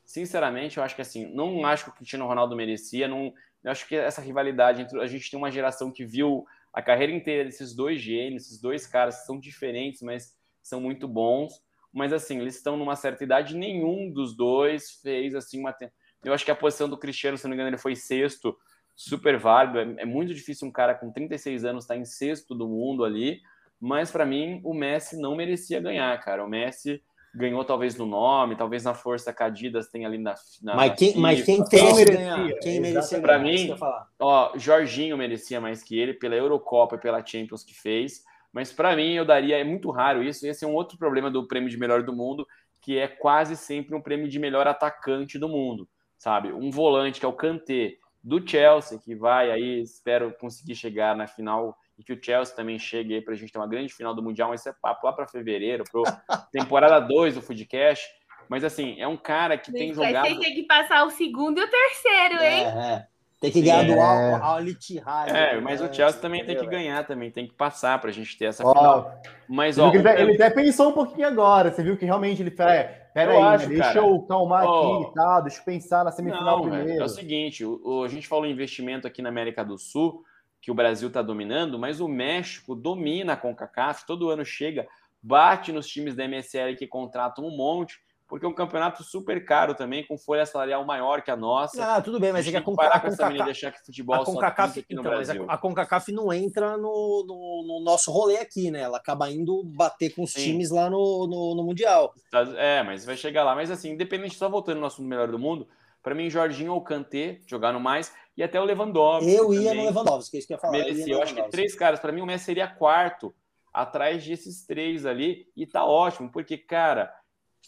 [0.04, 3.32] sinceramente, eu acho que assim, não acho que o Cristiano Ronaldo merecia, não,
[3.64, 7.12] eu acho que essa rivalidade entre a gente tem uma geração que viu a carreira
[7.12, 11.52] inteira desses dois gênios, esses dois caras que são diferentes, mas são muito bons.
[11.92, 15.76] Mas assim, eles estão numa certa idade, nenhum dos dois fez assim uma.
[16.24, 18.56] Eu acho que a posição do Cristiano, se não me engano, ele foi sexto,
[18.96, 19.78] super válido.
[19.78, 23.40] É, é muito difícil um cara com 36 anos estar em sexto do mundo ali.
[23.78, 26.44] Mas para mim, o Messi não merecia ganhar, cara.
[26.44, 27.02] O Messi
[27.34, 30.34] ganhou talvez no nome, talvez na força que a Adidas tem ali na.
[30.62, 31.46] na Mas quem, mas FIFA.
[31.46, 32.58] quem tem merecia, ganhar?
[32.60, 33.52] Quem merecia Pra ganhar?
[33.68, 33.76] mim.
[34.20, 38.22] Ó, Jorginho merecia mais que ele pela Eurocopa e pela Champions que fez.
[38.52, 39.56] Mas para mim, eu daria.
[39.58, 40.46] É muito raro isso.
[40.46, 42.46] Esse é um outro problema do prêmio de melhor do mundo,
[42.82, 46.52] que é quase sempre um prêmio de melhor atacante do mundo, sabe?
[46.52, 51.26] Um volante que é o Kanté do Chelsea, que vai aí, espero conseguir chegar na
[51.26, 54.12] final e que o Chelsea também chegue aí para a gente ter uma grande final
[54.14, 56.02] do Mundial, mas isso é papo lá para fevereiro, para
[56.52, 58.04] temporada 2 do Foodcast.
[58.48, 60.40] Mas assim, é um cara que tem Vai jogado.
[60.40, 62.64] ter que passar o segundo e o terceiro, hein?
[62.64, 63.06] É, é.
[63.40, 64.34] Tem que ganhar do É.
[64.34, 65.30] Al Al Ittihad.
[65.34, 65.92] É, mas o né?
[65.92, 69.12] Chelsea também tem que ganhar, também tem que passar para a gente ter essa final.
[69.26, 71.72] Ó, Mas ó, ele, até- ele até pensou um pouquinho agora.
[71.72, 73.98] Você viu que realmente ele fala, é, pera aí, né, acho, deixa cara.
[73.98, 74.98] eu calmar Ó.
[75.00, 77.02] aqui e tal, deixa eu pensar na semifinal Não, velho, primeiro.
[77.02, 80.22] é o seguinte, o, o- a gente falou em investimento aqui na América do Sul,
[80.62, 84.86] que o Brasil está dominando, mas o México domina a CONCACAF, todo ano chega,
[85.20, 89.74] bate nos times da MSL que contratam um monte, porque é um campeonato super caro
[89.74, 91.96] também, com folha salarial maior que a nossa.
[91.96, 93.72] Ah, tudo bem, mas é que a tem que Conca- parar com essa menina deixar
[93.72, 95.44] que futebol a só CONCACAF, aqui no então, mas Brasil.
[95.50, 98.80] a, a CONCACAF não entra no, no, no nosso rolê aqui, né?
[98.82, 100.44] Ela acaba indo bater com os Sim.
[100.44, 102.14] times lá no, no, no Mundial.
[102.56, 103.54] É, mas vai chegar lá.
[103.54, 105.68] Mas assim, independente, só voltando no assunto melhor do mundo,
[106.02, 109.30] para mim, Jorginho ou Kanté jogaram mais, e até o Lewandowski.
[109.30, 110.78] Eu ia no Lewandowski, é isso que eu ia falar.
[110.78, 111.06] ia merecia.
[111.06, 113.34] no Eu acho que três caras, para mim, o Messi seria quarto
[113.72, 117.14] atrás desses três ali, e tá ótimo, porque, cara,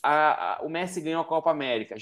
[0.03, 1.95] a- a- o Messi ganhou a Copa América.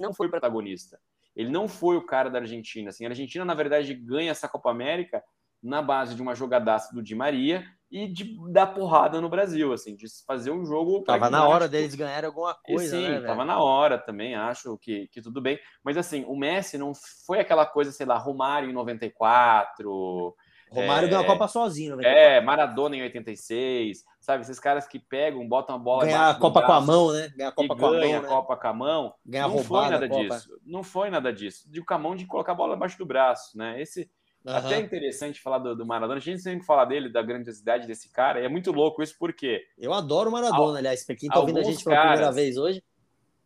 [0.00, 1.00] Não foi o protagonista.
[1.36, 2.90] Ele não foi o cara da Argentina.
[2.90, 5.22] Assim, a Argentina, na verdade, ganha essa Copa América
[5.62, 9.96] na base de uma jogadaça do Di Maria e de dar porrada no Brasil, assim,
[9.96, 11.02] de fazer um jogo.
[11.02, 15.08] Tava na hora deles ganharem alguma coisa, sim, né, tava na hora também, acho que,
[15.08, 15.58] que tudo bem.
[15.82, 16.92] Mas assim, o Messi não
[17.26, 20.34] foi aquela coisa, sei lá, Romário em 94,
[20.70, 21.10] Romário É.
[21.10, 22.36] ganhou a Copa sozinho, né?
[22.36, 24.42] é, Maradona em 86, sabe?
[24.42, 27.28] Esses caras que pegam, botam a bola Ganhar a Copa com a mão, né?
[27.36, 28.28] Ganhar a Copa com a ganha mão, a né?
[28.28, 29.14] Copa com a mão.
[29.26, 30.60] Ganhar não foi nada a disso.
[30.64, 31.68] Não foi nada disso.
[31.68, 33.82] De com a mão de colocar a bola embaixo do braço, né?
[33.82, 34.08] Esse
[34.46, 36.16] até é interessante falar do, do Maradona.
[36.18, 38.40] A gente sempre fala dele, da grandiosidade desse cara.
[38.40, 41.04] E é muito louco isso porque Eu adoro o Maradona, Al- aliás.
[41.04, 42.82] Pra quem tá ouvindo a gente pela primeira caras- vez hoje.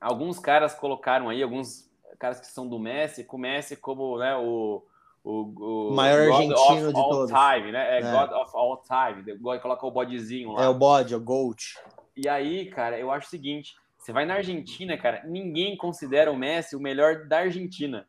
[0.01, 4.37] alguns caras colocaram aí, alguns caras que são do Messi, com o Messi como né,
[4.37, 4.85] o,
[5.25, 7.31] o, O maior God argentino of de all todos.
[7.31, 7.99] time, né?
[7.99, 8.03] É, É.
[8.13, 9.39] God of all time.
[9.61, 10.65] Coloca o bodezinho lá.
[10.65, 11.63] É o bode, é o Gold.
[12.17, 16.37] E aí, cara, eu acho o seguinte: você vai na Argentina, cara, ninguém considera o
[16.37, 18.07] Messi o melhor da Argentina.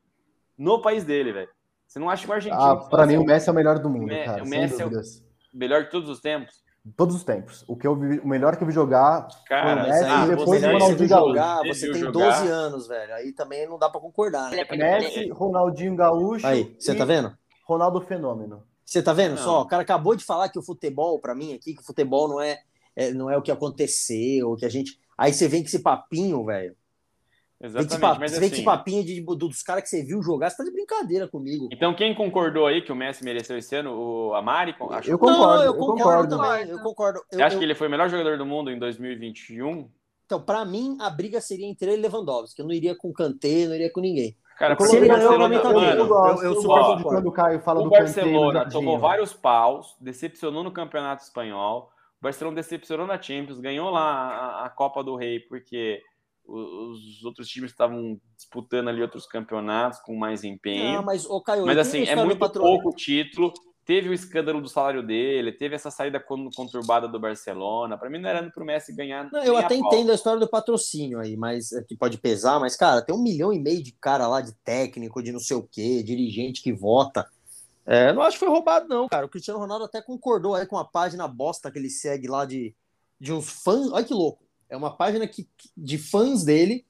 [0.57, 1.49] No país dele, velho.
[1.96, 3.80] Você não acha que o argentino Ah, pra mim assim, o Messi é o melhor
[3.80, 6.62] do mundo, Me- cara, o sem Messi é o- o melhor de todos os tempos?
[6.98, 7.64] Todos os tempos.
[7.70, 10.26] O, que eu vi- o melhor que eu vi jogar Cara, foi o Messi ah,
[10.26, 11.28] e depois o Ronaldinho Gaúcho.
[11.30, 12.12] jogar, Você tem jogar?
[12.12, 13.14] 12 anos, velho.
[13.16, 14.66] Aí também não dá pra concordar, né?
[14.70, 17.34] Messi, Ronaldinho Gaúcho Aí, você tá vendo?
[17.66, 18.62] Ronaldo Fenômeno.
[18.84, 19.38] Você tá vendo Não.
[19.38, 19.62] só?
[19.62, 22.41] O cara acabou de falar que o futebol, pra mim aqui, que o futebol não
[22.41, 22.60] é,
[22.93, 25.00] é- não é o que aconteceu, que a gente.
[25.18, 26.76] Aí você vem com esse papinho, velho.
[27.60, 28.64] Vem Exatamente, papinho, mas você vem assim.
[28.66, 31.70] papinho de, dos caras que você viu jogar, você tá de brincadeira comigo.
[31.72, 33.93] Então, quem concordou aí que o Messi mereceu esse ano?
[33.97, 34.76] O Amari?
[34.91, 36.38] Achou Eu concordo, não, eu eu concordo, concordo.
[36.38, 37.20] também, eu concordo.
[37.20, 39.89] Eu- Você acha eu- que ele foi o melhor jogador do mundo em 2021?
[40.26, 42.60] Então, pra mim, a briga seria entre ele e Lewandowski.
[42.62, 44.36] Eu não iria com o Kanté, não iria com ninguém.
[44.58, 47.03] Cara, Eu Se ele ganhou, mano, eu gosto, eu- eu eu super gosto concordo.
[47.03, 48.72] quando o Caio fala o do Kanté do Barcelona Jorginho.
[48.72, 51.89] tomou vários paus, decepcionou no Campeonato Espanhol.
[52.20, 54.01] O Barcelona decepcionou na Champions, ganhou lá
[54.62, 56.01] a, a Copa do Rei, porque
[56.48, 60.98] os outros times estavam disputando ali outros campeonatos com mais empenho.
[60.98, 63.52] Não, mas, ô, Caio, Mas assim, a é muito pouco título.
[63.86, 67.96] Teve o escândalo do salário dele, teve essa saída con- conturbada do Barcelona.
[67.96, 69.30] Para mim não era pro Messi ganhar.
[69.32, 69.88] Não, eu a até pau.
[69.93, 73.22] entendo a história do patrocínio aí, mas é, que pode pesar, mas, cara, tem um
[73.22, 76.74] milhão e meio de cara lá de técnico, de não sei o quê, dirigente que
[76.74, 77.30] vota.
[77.86, 79.28] É, não acho que foi roubado, não, cara.
[79.28, 82.74] O Cristiano Ronaldo até concordou aí com a página bosta que ele segue lá de,
[83.20, 83.91] de uns fãs.
[83.91, 84.43] Olha que louco.
[84.70, 86.86] É uma página que, de fãs dele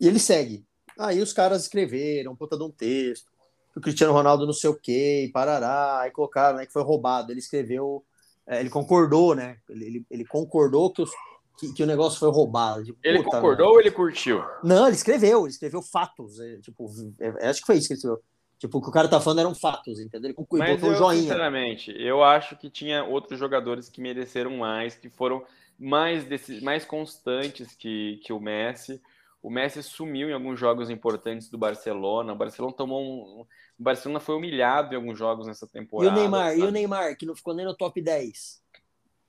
[0.00, 0.64] e ele segue.
[0.98, 3.30] Aí os caras escreveram, puta de um texto,
[3.78, 7.32] o Cristiano Ronaldo não sei o quê, parará, aí colocaram né, que foi roubado.
[7.32, 8.04] Ele escreveu,
[8.46, 9.56] é, ele concordou, né?
[9.68, 11.10] Ele, ele, ele concordou que, os,
[11.58, 12.84] que, que, o negócio foi roubado.
[12.84, 14.42] Tipo, ele concordou ou ele curtiu?
[14.62, 16.40] Não, ele escreveu, ele escreveu fatos.
[16.40, 18.22] É, tipo, é, acho que foi isso que ele escreveu.
[18.58, 20.30] Tipo, o que o cara tá falando eram fatos, entendeu?
[20.30, 21.22] Ele Mas botou eu, um joinha.
[21.22, 25.44] Sinceramente, eu acho que tinha outros jogadores que mereceram mais, que foram
[25.78, 29.00] mais, desse, mais constantes que, que o Messi.
[29.42, 32.32] O Messi sumiu em alguns jogos importantes do Barcelona.
[32.32, 33.40] O Barcelona tomou um.
[33.40, 36.10] O Barcelona foi humilhado em alguns jogos nessa temporada.
[36.10, 36.60] E o Neymar, sabe?
[36.60, 38.60] e o Neymar, que não ficou nem no top 10.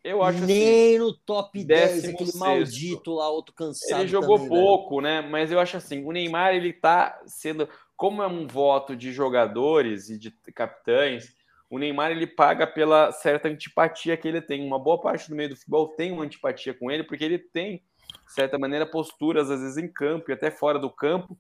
[0.04, 2.38] Eu acho Nem assim, no top 10, aquele sexto.
[2.39, 4.02] maldito lá, outro cansado.
[4.02, 5.02] Ele jogou também, pouco, velho.
[5.02, 5.22] né?
[5.22, 7.68] Mas eu acho assim, o Neymar, ele tá sendo.
[7.95, 11.36] Como é um voto de jogadores e de capitães,
[11.70, 14.65] o Neymar ele paga pela certa antipatia que ele tem.
[14.65, 17.84] Uma boa parte do meio do futebol tem uma antipatia com ele, porque ele tem,
[18.26, 21.38] de certa maneira, posturas, às vezes em campo e até fora do campo,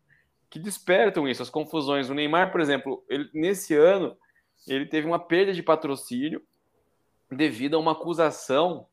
[0.49, 2.09] que despertam isso, as confusões.
[2.09, 4.15] O Neymar, por exemplo, ele, nesse ano,
[4.67, 6.41] ele teve uma perda de patrocínio
[7.31, 8.87] devido a uma acusação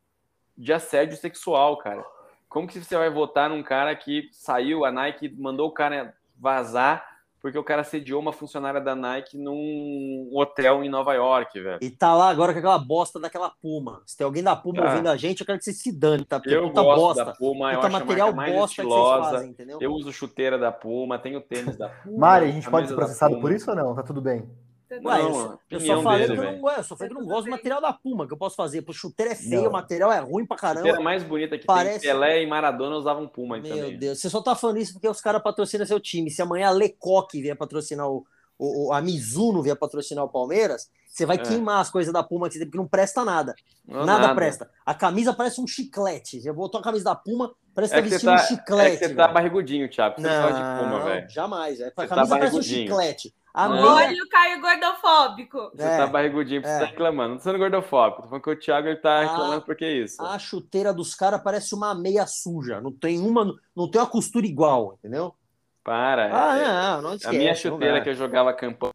[0.57, 2.05] de assédio sexual, cara.
[2.49, 7.16] Como que você vai votar num cara que saiu, a Nike mandou o cara vazar
[7.47, 11.79] porque o cara sediou uma funcionária da Nike num hotel em Nova York, velho.
[11.81, 14.03] E tá lá agora com aquela bosta daquela Puma.
[14.05, 14.91] Se tem alguém da Puma ah.
[14.91, 16.41] ouvindo a gente, eu quero que você se dane, tá?
[16.41, 17.25] Porque eu gosto bosta.
[17.25, 19.15] da Puma, eu acho material a mais bosta estilosa.
[19.15, 19.79] Que vocês fazem, entendeu?
[19.81, 22.19] Eu uso chuteira da Puma, tenho tênis da Puma.
[22.19, 23.95] Mari, a gente pode ser processado por isso ou não?
[23.95, 24.45] Tá tudo bem?
[24.91, 27.47] Ué, eu, eu só falei dele, que eu não, eu só falei que não gosto
[27.47, 28.83] do material da Puma, que eu posso fazer.
[28.83, 29.71] Pô, chuteira é feio, não.
[29.71, 30.81] o material é ruim pra caramba.
[30.81, 32.01] A chuteira mais bonita que Parece...
[32.01, 33.99] tem, Pelé e Maradona usavam Puma Meu também.
[33.99, 36.31] Deus, você só tá falando isso porque os caras patrocinam seu time.
[36.31, 38.25] Se amanhã a Lecoque vier patrocinar o,
[38.59, 41.41] o, a Mizuno vier patrocinar o Palmeiras, você vai é.
[41.41, 43.55] queimar as coisas da Puma que você tem, porque não presta nada.
[43.87, 44.71] Não nada, nada, presta.
[44.85, 46.41] A camisa parece um chiclete.
[46.41, 48.97] Você botou a camisa da Puma, parece que é tá vestindo tá, um chiclete.
[48.97, 50.21] É que você tá barrigudinho, Thiago.
[50.21, 51.31] Você não, de Puma, velho.
[51.31, 51.81] Jamais.
[51.81, 53.35] É, a camisa tá parece um chiclete.
[53.57, 53.87] A minha...
[53.87, 55.71] Olha o Caio gordofóbico.
[55.75, 56.79] Você é, tá barrigudinho, você é.
[56.79, 57.31] tá reclamando.
[57.31, 60.23] Não tô sendo gordofóbico, tô falando que o Thiago ele tá reclamando porque é isso.
[60.23, 62.83] A chuteira dos caras parece uma meia suja.
[62.83, 65.35] Não tem uma, não tem uma costura igual, entendeu?
[65.83, 66.29] Para.
[66.35, 68.93] Ah, é, não, esquece, A minha chuteira que eu jogava campanha.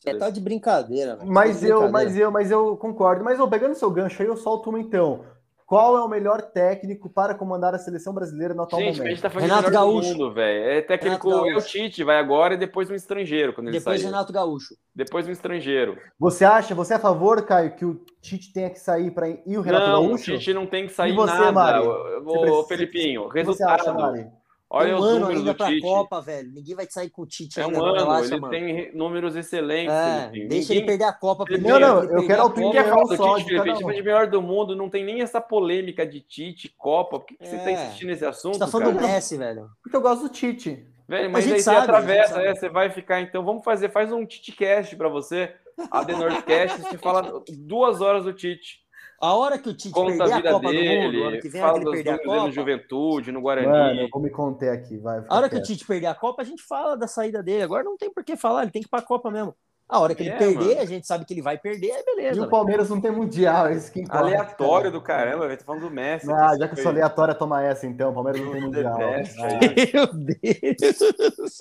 [0.00, 1.16] Você tá de brincadeira.
[1.24, 1.92] Mas eu, brincadeira.
[1.92, 3.22] mas eu, mas eu concordo.
[3.22, 5.24] Mas eu pegando seu gancho aí, eu solto uma então.
[5.66, 9.06] Qual é o melhor técnico para comandar a seleção brasileira no atual Gente, momento?
[9.06, 10.08] A gente tá falando Renato Gaúcho.
[10.10, 10.70] mundo, velho.
[10.70, 13.52] É técnico é o Tite, vai agora e depois um estrangeiro.
[13.52, 14.06] Quando ele depois sair.
[14.06, 14.76] Renato Gaúcho.
[14.94, 15.98] Depois um estrangeiro.
[16.20, 19.58] Você acha, você é a favor, Caio, que o Tite tenha que sair para ir
[19.58, 20.30] o Renato não, Gaúcho?
[20.30, 21.50] Não, o Tite não tem que sair e você, nada.
[21.50, 21.86] Mari?
[21.88, 23.82] Ô, Felipinho, resultado.
[23.82, 24.30] Você acha, Mari?
[24.68, 26.50] Olha um os ano ainda para a Copa, velho.
[26.52, 27.78] Ninguém vai sair com o Tite é ainda.
[27.78, 28.52] Um ano, relaxa, ele mano.
[28.52, 29.94] tem números excelentes.
[29.94, 30.76] É, deixa Ninguém...
[30.78, 31.78] ele perder a Copa primeiro.
[31.78, 33.78] Não, não, eu quero a opinião falar do Tite, Felipe.
[33.78, 37.20] Time de melhor do mundo, não tem nem essa polêmica de Tite, Copa.
[37.20, 37.46] Por que, que é.
[37.46, 38.54] você tá insistindo nesse assunto?
[38.54, 39.06] Você tá falando cara?
[39.06, 39.70] do Messi, velho.
[39.82, 40.84] Porque eu gosto do Tite.
[41.08, 44.26] Velho, mas aí sabe, você atravessa, é, você vai ficar, então, vamos fazer, faz um
[44.26, 45.54] Tite-cast para você,
[45.88, 48.84] a The Nordcast, você fala duas horas do Tite.
[49.20, 51.40] A hora que o Tite Conta perder a, vida a Copa dele, do Mundo, ano
[51.40, 52.42] que vem fala ele perder a Copa.
[52.42, 53.66] no Juventude, no Guarani.
[53.66, 55.24] Mano, eu vou me conter aqui, vai.
[55.26, 57.62] A hora que o Tite perder a Copa, a gente fala da saída dele.
[57.62, 59.54] Agora não tem por que falar, ele tem que ir pra Copa mesmo.
[59.88, 60.80] A hora que ele é, perder, mano.
[60.80, 62.40] a gente sabe que ele vai perder, é beleza.
[62.40, 64.18] E o Palmeiras não tem mundial, isso que importa.
[64.18, 65.58] Aleatório do caramba, velho.
[65.58, 66.28] Tô falando do Messi.
[66.30, 68.10] Ah, já que eu sou aleatório, toma essa então.
[68.10, 68.98] O Palmeiras não tem mundial.
[68.98, 71.58] Meu Deus.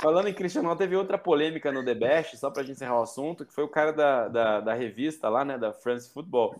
[0.00, 3.44] Falando em Cristiano, teve outra polêmica no The Best, só pra gente encerrar o assunto,
[3.44, 6.54] que foi o cara da, da, da revista lá, né, da France Football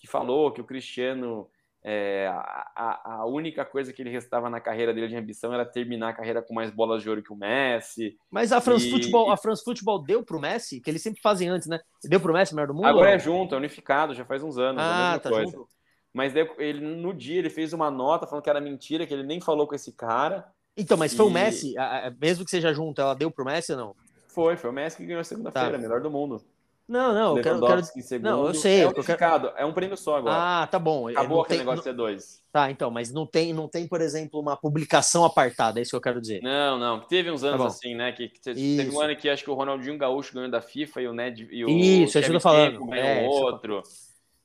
[0.00, 1.46] que falou que o Cristiano,
[1.84, 6.08] é, a, a, única coisa que ele restava na carreira dele de ambição era terminar
[6.08, 8.16] a carreira com mais bolas de ouro que o Messi.
[8.30, 11.50] Mas a France, e, Football, a France Football deu pro Messi, que eles sempre fazem
[11.50, 11.78] antes, né?
[12.02, 12.86] Deu pro Messi, melhor do mundo?
[12.86, 14.82] Agora é junto, é unificado, já faz uns anos.
[14.82, 15.52] Ah, tá coisa.
[15.52, 15.68] junto.
[16.12, 19.40] Mas ele, no dia ele fez uma nota falando que era mentira, que ele nem
[19.40, 20.50] falou com esse cara.
[20.76, 21.16] Então, mas e...
[21.16, 21.74] foi o Messi,
[22.20, 23.96] mesmo que seja junto, ela deu pro Messi ou não?
[24.28, 25.78] Foi, foi o Messi que ganhou a segunda-feira, tá.
[25.78, 26.42] melhor do mundo.
[26.90, 27.84] Não, não, eu quero, quero...
[27.84, 28.80] Segundo, não, eu sei.
[28.80, 29.60] É unificado, quero...
[29.60, 30.34] é um prêmio só agora.
[30.36, 31.06] Ah, tá bom.
[31.06, 31.64] Acabou aquele tem...
[31.64, 32.42] negócio de ser dois.
[32.50, 35.96] Tá, então, mas não tem, não tem, por exemplo, uma publicação apartada, é isso que
[35.96, 36.42] eu quero dizer.
[36.42, 36.98] Não, não.
[36.98, 38.10] Teve uns tá anos tá assim, né?
[38.10, 41.06] Que, que teve um ano que acho que o Ronaldinho Gaúcho ganhou da FIFA e
[41.06, 42.84] o Ned e o Isso, é eu tô falando.
[42.86, 43.84] ganhou é, outro.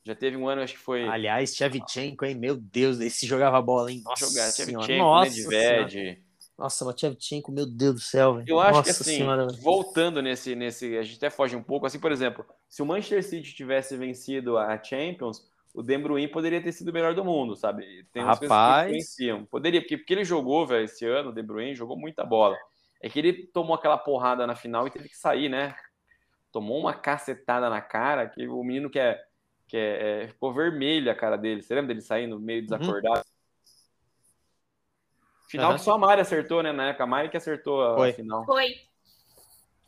[0.04, 1.08] Já teve um ano, acho que foi.
[1.08, 2.36] Aliás, Shevchenko, hein?
[2.36, 4.04] Meu Deus, esse jogava bola, hein?
[4.06, 6.24] Nossa, Jogar, Shevchenko, Nedved.
[6.58, 8.42] Nossa, Matchevchenko, meu Deus do céu.
[8.48, 9.48] Eu acho Nossa que assim, senhora.
[9.62, 10.98] voltando nesse, nesse.
[10.98, 11.86] A gente até foge um pouco.
[11.86, 16.62] Assim, por exemplo, se o Manchester City tivesse vencido a Champions, o De Bruyne poderia
[16.62, 18.06] ter sido o melhor do mundo, sabe?
[18.14, 18.88] Tem umas Rapaz.
[18.88, 19.46] coisas que influenciam.
[19.46, 22.56] Poderia, porque, porque ele jogou, velho, esse ano, o De Bruyne jogou muita bola.
[23.02, 25.76] É que ele tomou aquela porrada na final e teve que sair, né?
[26.56, 29.22] tomou uma cacetada na cara que o menino que é,
[29.68, 31.62] que é, é ficou vermelho a cara dele.
[31.62, 32.94] Você lembra dele saindo meio Uhum.
[35.48, 35.78] Final Aham.
[35.78, 36.72] que só a Mari acertou, né?
[36.72, 38.14] Na época, a Mari que acertou a, Foi.
[38.14, 38.46] final.
[38.46, 38.76] Foi.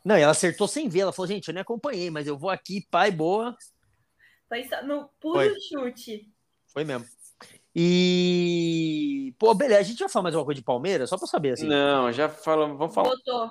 [0.04, 1.00] Não, e ela acertou sem ver.
[1.00, 3.56] Ela falou, gente, eu nem acompanhei, mas eu vou aqui, pai, boa.
[4.48, 5.54] Foi só no puro Foi.
[5.60, 6.28] chute.
[6.72, 7.06] Foi mesmo.
[7.74, 9.34] E.
[9.38, 11.66] Pô, beleza, a gente vai falar mais uma coisa de Palmeiras, só pra saber, assim.
[11.66, 12.78] Não, já falamos.
[12.78, 13.10] Vamos falar.
[13.10, 13.50] Botou.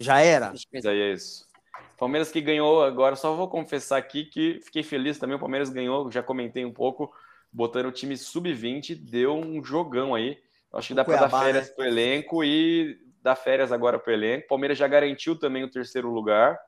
[0.00, 0.52] Já era?
[0.84, 1.46] Aí é isso.
[1.98, 5.36] Palmeiras que ganhou agora, só vou confessar aqui que fiquei feliz também.
[5.36, 7.14] O Palmeiras ganhou, já comentei um pouco,
[7.52, 10.36] botando o time sub-20, deu um jogão aí.
[10.72, 11.74] Acho que O dá para dar Cuiabá, férias né?
[11.74, 14.48] pro elenco e dar férias agora pro elenco.
[14.48, 16.58] Palmeiras já garantiu também o terceiro lugar,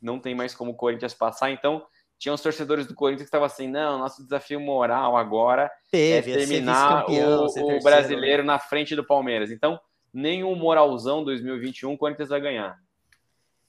[0.00, 1.84] não tem mais como o Corinthians passar, então
[2.18, 6.34] tinha os torcedores do Corinthians que estavam assim: não, nosso desafio moral agora Teve, é
[6.34, 9.50] ia ser terminar o, o terceiro, brasileiro na frente do Palmeiras.
[9.50, 9.80] Então,
[10.12, 12.78] nenhum moralzão 2021 o Corinthians vai ganhar.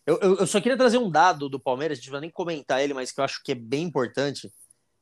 [0.05, 2.29] Eu, eu, eu só queria trazer um dado do Palmeiras, a gente não vai nem
[2.29, 4.51] comentar ele, mas que eu acho que é bem importante.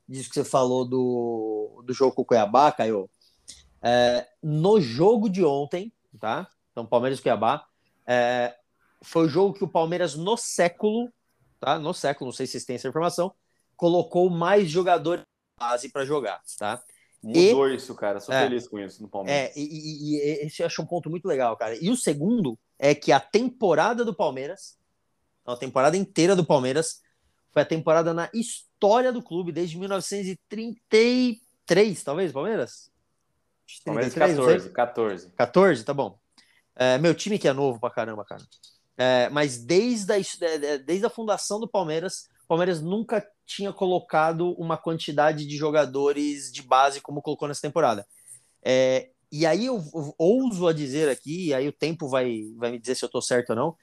[0.08, 3.10] Disso que você falou do, do jogo com o Cuiabá, Caio.
[3.82, 6.48] É, no jogo de ontem, tá?
[6.72, 7.66] Então, Palmeiras e Cuiabá.
[8.06, 8.56] é,
[9.04, 11.12] foi o jogo que o Palmeiras, no século,
[11.60, 11.80] tá?
[11.80, 13.34] No século, não sei se vocês têm essa informação,
[13.76, 15.24] colocou mais jogadores
[15.60, 16.82] base para jogar, tá?
[17.24, 18.20] Mudou isso, cara.
[18.20, 18.44] Sou É.
[18.44, 19.56] feliz com isso no Palmeiras.
[19.56, 21.76] É, e, e- e esse eu acho um ponto muito legal, cara.
[21.76, 24.78] E o segundo é que a temporada do Palmeiras,
[25.46, 27.02] a temporada inteira do Palmeiras,
[27.52, 32.91] foi a temporada na história do clube desde 1933, talvez, Palmeiras?
[33.80, 34.72] Palmeiras 33, não sei.
[34.72, 35.32] 14, 14.
[35.36, 36.18] 14, tá bom.
[36.76, 38.44] É, meu time que é novo pra caramba, cara.
[38.98, 44.54] É, mas desde a, é, desde a fundação do Palmeiras, o Palmeiras nunca tinha colocado
[44.54, 48.06] uma quantidade de jogadores de base como colocou nessa temporada.
[48.64, 52.72] É, e aí eu, eu ouso a dizer aqui, e aí o tempo vai, vai
[52.72, 53.76] me dizer se eu tô certo ou não,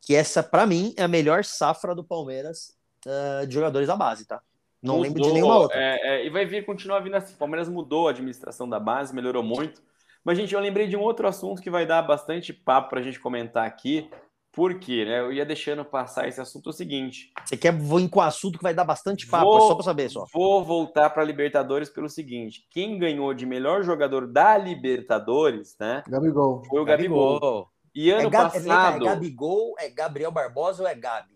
[0.00, 2.76] que essa, pra mim, é a melhor safra do Palmeiras
[3.06, 4.40] ah, de jogadores da base, tá?
[4.82, 5.78] Não lembro de Mudou, nenhuma outra.
[5.78, 7.34] é, é, e vai vir, continuar vindo assim.
[7.34, 9.80] O Palmeiras mudou a administração da base, melhorou muito.
[10.24, 13.02] Mas, gente, eu lembrei de um outro assunto que vai dar bastante papo para a
[13.02, 14.10] gente comentar aqui.
[14.52, 15.04] Por quê?
[15.06, 15.20] Né?
[15.20, 17.32] Eu ia deixando passar esse assunto o seguinte.
[17.44, 19.84] Você quer vir com um assunto que vai dar bastante papo, Vou- é só pra
[19.84, 20.26] saber só.
[20.32, 26.02] Vou voltar para a Libertadores pelo seguinte: quem ganhou de melhor jogador da Libertadores, né?
[26.06, 26.62] Gabigol.
[26.68, 27.68] Foi o Gabigol.
[27.94, 31.32] E ano É, é, passado, é Gabigol, é Gabriel Barbosa ou é Gabi?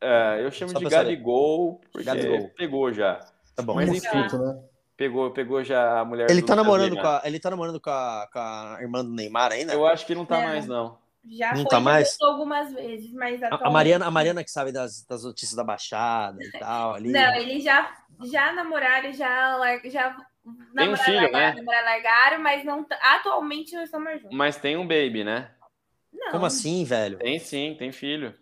[0.00, 0.84] É, eu chamo Só de.
[0.86, 2.48] Gabigol, porque Gabigol.
[2.56, 3.16] pegou já.
[3.54, 3.74] Tá bom.
[3.74, 4.62] Mas enfim, mosquito, né?
[4.96, 6.30] pegou, pegou já a mulher.
[6.30, 9.10] Ele do tá namorando com a, ele tá namorando com a, com a irmã do
[9.12, 9.72] Neymar ainda?
[9.72, 10.44] Eu acho que não tá Não.
[10.48, 10.98] mais, não.
[11.28, 12.16] Já Não foi, tá mais?
[12.22, 15.64] algumas vezes, mas A, a atualmente- Mariana, a Mariana que sabe das, das notícias da
[15.64, 17.10] Baixada e tal ali.
[17.10, 17.96] Não, eles já,
[18.30, 21.54] já namoraram, já, lar- já Tem um namoraram, filho, largaram, né?
[21.56, 22.86] namoraram, largaram, mas não
[23.16, 24.36] atualmente não estão mais juntos.
[24.36, 25.50] Mas tem um baby, né?
[26.12, 26.30] Não.
[26.30, 27.18] Como assim, velho?
[27.18, 28.32] Tem sim, tem filho.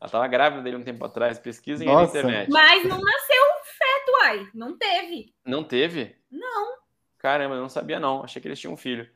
[0.00, 1.38] Ela tava grávida dele um tempo atrás.
[1.38, 2.50] Pesquisem aí na internet.
[2.50, 4.48] Mas não nasceu um feto, uai.
[4.54, 5.34] Não teve.
[5.44, 6.16] Não teve?
[6.30, 6.78] Não.
[7.18, 8.24] Caramba, eu não sabia, não.
[8.24, 9.06] Achei que eles tinham um filho.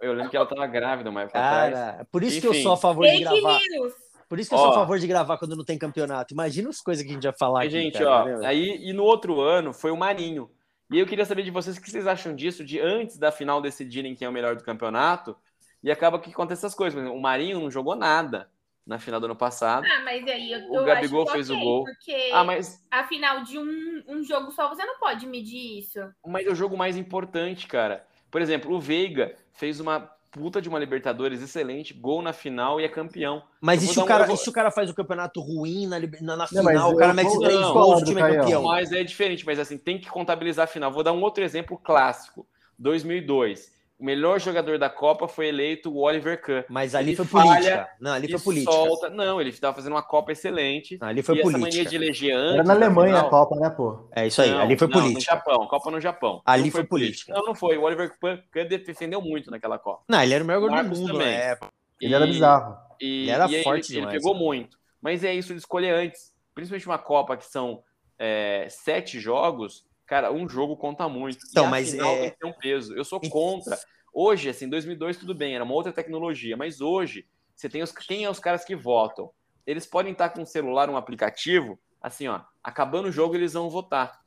[0.00, 1.74] Eu lembro que ela tava grávida uma época atrás.
[1.74, 2.62] Cara, por isso que eu Enfim.
[2.62, 3.58] sou a favor de Fake gravar.
[3.70, 3.92] news.
[4.28, 4.70] Por isso que eu sou Ó.
[4.72, 6.32] a favor de gravar quando não tem campeonato.
[6.32, 7.82] Imagina as coisas que a gente vai falar Mas, aqui.
[7.82, 8.46] gente, cara, ó, entendeu?
[8.48, 10.50] aí e no outro ano foi o Marinho.
[10.90, 13.60] E eu queria saber de vocês o que vocês acham disso, de antes da final
[13.60, 15.36] decidirem quem é o melhor do campeonato.
[15.82, 16.94] E acaba que acontece essas coisas.
[16.94, 18.48] Por exemplo, O Marinho não jogou nada
[18.86, 19.86] na final do ano passado.
[19.86, 21.84] Ah, mas aí eu, O eu Gabigol acho fez o ok, gol.
[21.84, 25.98] Porque Ah, mas, afinal de um, um jogo só você não pode medir isso.
[26.26, 28.06] mas é o jogo mais importante, cara.
[28.30, 30.00] Por exemplo, o Veiga fez uma
[30.32, 33.42] puta de uma Libertadores excelente, gol na final e é campeão.
[33.60, 36.00] Mas e se, o um- cara, e se o cara faz o campeonato ruim na,
[36.00, 38.62] na, na Não, final, o eu cara mete três não, gols, o time é campeão.
[38.64, 40.90] Mas é diferente, mas assim, tem que contabilizar a final.
[40.90, 42.46] Vou dar um outro exemplo clássico.
[42.76, 43.72] 2002.
[43.96, 46.64] O melhor jogador da Copa foi eleito o Oliver Kahn.
[46.68, 47.88] Mas ali Ele foi falha política.
[48.00, 48.72] Não, ali foi política.
[48.72, 49.08] solta...
[49.08, 50.98] Não, ele estava fazendo uma Copa excelente.
[51.00, 51.70] Não, ali foi e essa política.
[51.76, 52.54] mania de eleger antes.
[52.54, 54.08] Era na da Alemanha a Copa, né, pô?
[54.10, 55.34] É isso aí, Não, ali foi não, política.
[55.34, 56.42] No Japão, Copa no Japão.
[56.44, 57.32] Ali Não foi política.
[57.32, 57.78] Não, não foi.
[57.78, 60.02] O Oliver Kahn defendeu muito naquela Copa.
[60.08, 61.26] Não, ele era o melhor gol do mundo também.
[61.28, 61.72] na época.
[62.00, 62.76] Ele E- era bizarro.
[63.00, 64.44] E, Ele era e forte ele, ele demais, pegou cara.
[64.44, 64.78] muito.
[65.00, 66.32] Mas é isso de escolher antes.
[66.54, 67.82] Principalmente uma Copa que são
[68.18, 71.46] é, sete jogos, cara, um jogo conta muito.
[71.50, 72.94] Então, e mas final é- tem que ter um peso.
[72.94, 73.78] Eu sou contra.
[74.12, 78.24] Hoje, assim, 2002 tudo bem, era uma outra tecnologia, mas hoje você tem os quem
[78.24, 79.30] é os caras que votam.
[79.66, 83.70] Eles podem estar com um celular, um aplicativo, assim, ó, acabando o jogo eles vão
[83.70, 84.20] votar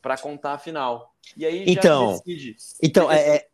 [0.00, 1.14] para contar a final.
[1.36, 2.56] E aí já Então, decide.
[2.82, 3.48] Então, Porque, é, é,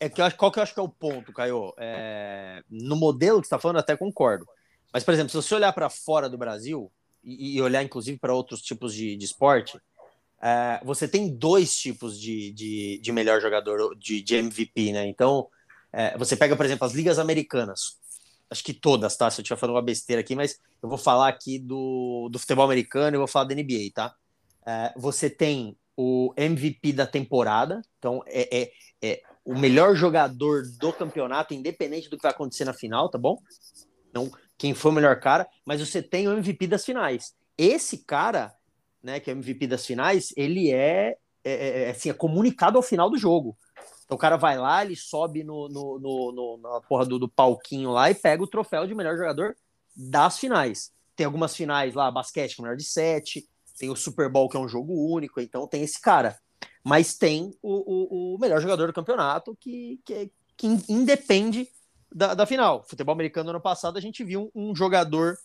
[0.00, 1.72] é que eu acho, qual que eu acho que é o ponto, Caio?
[1.78, 4.46] É, no modelo que você está falando, eu até concordo.
[4.92, 8.34] Mas, por exemplo, se você olhar para fora do Brasil e, e olhar, inclusive, para
[8.34, 9.78] outros tipos de, de esporte,
[10.42, 15.06] é, você tem dois tipos de, de, de melhor jogador de, de MVP, né?
[15.06, 15.48] Então,
[15.92, 17.98] é, você pega, por exemplo, as ligas americanas.
[18.50, 19.30] acho que todas, tá?
[19.30, 22.64] Se eu estiver falando uma besteira aqui, mas eu vou falar aqui do, do futebol
[22.64, 24.14] americano e vou falar da NBA, tá?
[24.66, 30.92] É, você tem o MVP da temporada, então é, é, é, o melhor jogador do
[30.92, 33.38] campeonato, independente do que vai acontecer na final, tá bom?
[34.10, 37.34] Então, quem foi o melhor cara, mas você tem o MVP das finais.
[37.56, 38.52] Esse cara,
[39.04, 42.82] né, que é o MVP das finais, ele é, é, é assim, é comunicado ao
[42.82, 43.56] final do jogo.
[44.04, 47.28] Então o cara vai lá, ele sobe no, no, no, no na porra do, do,
[47.28, 49.54] palquinho lá e pega o troféu de melhor jogador
[49.94, 50.90] das finais.
[51.14, 53.46] Tem algumas finais lá, basquete, que é melhor de sete,
[53.78, 56.36] tem o Super Bowl, que é um jogo único, então tem esse cara.
[56.82, 61.68] Mas tem o, o, o melhor jogador do campeonato que, que, que independe
[62.10, 62.84] da, da final.
[62.88, 65.36] Futebol americano ano passado a gente viu um, um jogador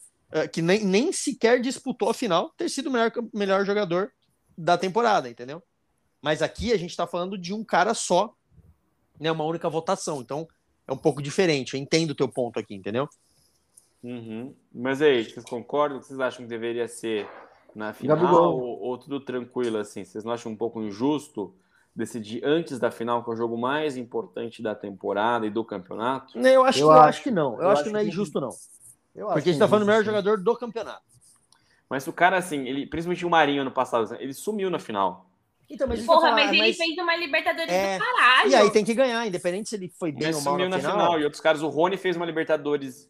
[0.52, 4.12] que nem, nem sequer disputou a final ter sido o melhor, melhor jogador
[4.58, 5.64] da temporada, entendeu?
[6.22, 8.34] Mas aqui a gente está falando de um cara só
[9.20, 10.22] né, uma única votação.
[10.22, 10.48] Então
[10.88, 11.74] é um pouco diferente.
[11.74, 13.08] Eu entendo o teu ponto aqui, entendeu?
[14.04, 14.54] Uhum.
[14.74, 15.98] Mas aí, vocês concordam?
[15.98, 17.28] O que vocês acham que deveria ser
[17.76, 20.04] na final ou, ou, tudo tranquilo assim?
[20.04, 21.54] Vocês não acham um pouco injusto
[21.94, 26.38] decidir antes da final, que é o jogo mais importante da temporada e do campeonato?
[26.40, 27.56] Eu acho, eu, que, acho, eu acho que não.
[27.56, 28.52] Eu, eu acho, que não é injusto, não.
[29.14, 31.04] Porque a gente tá falando do melhor jogador do campeonato.
[31.90, 35.30] Mas o cara, assim, ele, principalmente o Marinho ano passado, ele sumiu na final.
[35.70, 36.78] Então, mas Porra, falar, mas ele mas...
[36.78, 37.98] fez uma Libertadores é...
[37.98, 38.50] do caralho.
[38.50, 40.92] E aí tem que ganhar, independente se ele foi bem ou mal na, na final.
[40.94, 41.20] final.
[41.20, 43.10] E outros caras, o Rony fez uma Libertadores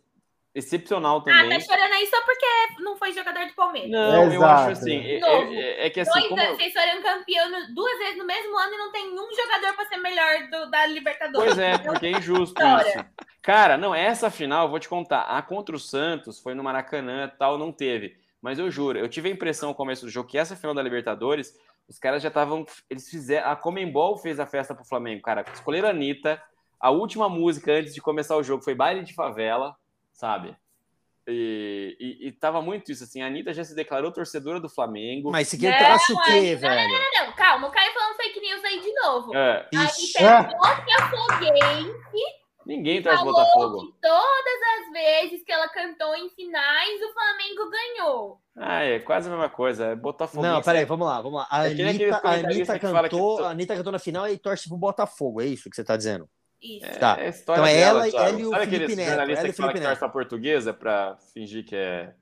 [0.54, 1.54] excepcional também.
[1.54, 2.46] Ah, tá chorando aí só porque
[2.82, 3.92] não foi jogador de Palmeiras.
[3.92, 4.98] Não, é eu acho assim.
[4.98, 6.12] É, é, é, que assim.
[6.12, 6.42] Dois como...
[6.42, 9.86] anos, vocês foram campeão duas vezes no mesmo ano e não tem um jogador para
[9.88, 11.48] ser melhor do, da Libertadores.
[11.48, 13.06] Pois é, porque é injusto isso.
[13.42, 15.22] Cara, não, essa final, eu vou te contar.
[15.22, 18.18] A contra o Santos foi no Maracanã tal, não teve.
[18.42, 20.82] Mas eu juro, eu tive a impressão no começo do jogo que essa final da
[20.82, 21.54] Libertadores
[21.90, 22.66] os caras já estavam.
[22.90, 23.50] Eles fizeram.
[23.50, 25.44] A Comembol fez a festa pro Flamengo, cara.
[25.52, 26.42] Escolheram a Anitta.
[26.80, 29.76] A última música antes de começar o jogo foi Baile de Favela,
[30.20, 30.54] sabe?
[31.26, 33.22] E, e, e tava muito isso, assim.
[33.22, 35.32] A Anitta já se declarou torcedora do Flamengo.
[35.32, 36.76] Mas se quer traço o quê, velho?
[36.76, 37.68] Não, não, não, não, calma.
[37.68, 39.36] O Caio falando fake news aí de novo.
[39.36, 39.70] É.
[39.74, 43.80] Aí pegou que a Foguense Ninguém traz Botafogo.
[43.80, 48.42] Que todas as vezes que ela cantou em finais, o Flamengo ganhou.
[48.58, 49.86] Ah, é quase a mesma coisa.
[49.86, 50.44] É Botafogo.
[50.44, 51.48] Não, peraí, vamos lá, vamos lá.
[51.50, 53.44] A, é Anitta, a Anitta cantou, que...
[53.44, 56.30] a Anitta cantou na final e torce pro Botafogo, é isso que você tá dizendo?
[56.62, 56.86] Isso.
[56.86, 57.18] É, tá.
[57.20, 59.08] É então é ela, ela e o Sabe Felipe Neto.
[59.08, 62.14] Jornalista ela que fala que torce pra portuguesa pra fingir que é...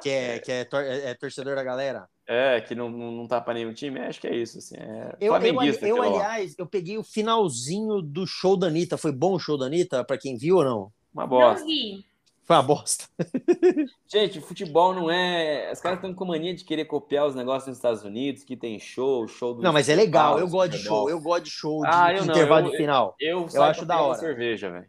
[0.00, 2.08] Que é, que é, tor é torcedor da galera?
[2.26, 5.16] É, que não, não, não tá para nenhum time, acho que é isso, assim, é
[5.20, 9.38] eu, eu, eu aliás, eu peguei o finalzinho do show da Anitta, foi bom o
[9.40, 10.92] show da Anitta, para quem viu ou não?
[11.12, 11.58] Uma bosta.
[11.58, 12.04] Não vi.
[12.50, 13.04] Foi uma bosta.
[14.12, 15.70] Gente, futebol não é...
[15.72, 18.76] Os caras estão com mania de querer copiar os negócios nos Estados Unidos, que tem
[18.80, 19.62] show, show do...
[19.62, 22.28] Não, mas é legal, eu gosto de show, eu gosto de show de, ah, de
[22.28, 23.14] intervalo eu, de final.
[23.20, 24.18] Eu, eu, eu acho da hora.
[24.18, 24.88] cerveja, velho.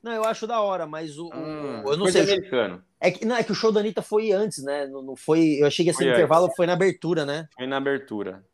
[0.00, 1.30] Não, eu acho da hora, mas o.
[1.34, 2.22] Hum, eu não sei.
[2.22, 2.80] americano.
[3.00, 4.86] É que, não, é que o show da Anitta foi antes, né?
[4.86, 5.56] Não, não foi.
[5.60, 6.56] Eu achei que esse intervalo antes.
[6.56, 7.48] foi na abertura, né?
[7.56, 8.44] Foi na abertura.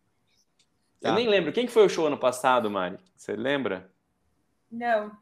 [0.99, 1.11] Tá.
[1.11, 1.53] Eu nem lembro.
[1.53, 2.97] Quem que foi o show ano passado, Mari?
[3.15, 3.91] Você lembra?
[4.73, 5.13] Não.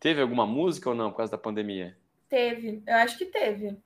[0.00, 1.96] Teve alguma música ou não por causa da pandemia?
[2.30, 2.82] Teve.
[2.86, 3.76] Eu acho que teve.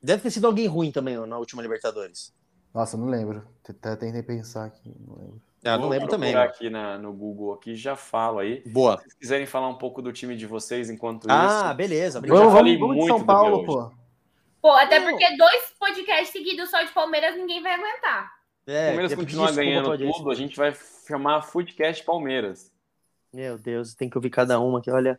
[0.00, 2.32] Deve ter sido alguém ruim também na última Libertadores.
[2.72, 3.46] Nossa, não lembro.
[3.68, 5.42] Até tentei pensar aqui, não lembro.
[5.64, 6.32] Ah, não lembro também.
[6.32, 6.42] Né?
[6.42, 8.62] aqui na, no Google aqui já falo aí.
[8.66, 8.96] Boa.
[8.96, 11.54] Se vocês quiserem falar um pouco do time de vocês enquanto ah, isso.
[11.66, 12.20] Ah, beleza.
[12.20, 13.92] Vamos, vamos, vamos de São Paulo, pô.
[14.60, 18.32] Pô, até porque dois podcasts seguidos só de Palmeiras ninguém vai aguentar.
[18.66, 20.72] É, Palmeiras continuar ganhando tudo, a gente vai
[21.06, 22.72] chamar Foodcast Palmeiras.
[23.32, 25.18] Meu Deus, tem que ouvir cada uma aqui, olha.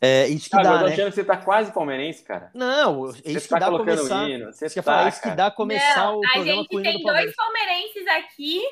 [0.00, 0.92] É, isso que ah, dá, né?
[0.92, 2.50] achando que você tá quase palmeirense, cara.
[2.52, 4.28] Não, é isso que tá dá começar.
[4.28, 7.34] Hino, você tá, falar, isso que dá começar Não, o programa A gente tem dois
[7.34, 8.62] palmeirenses aqui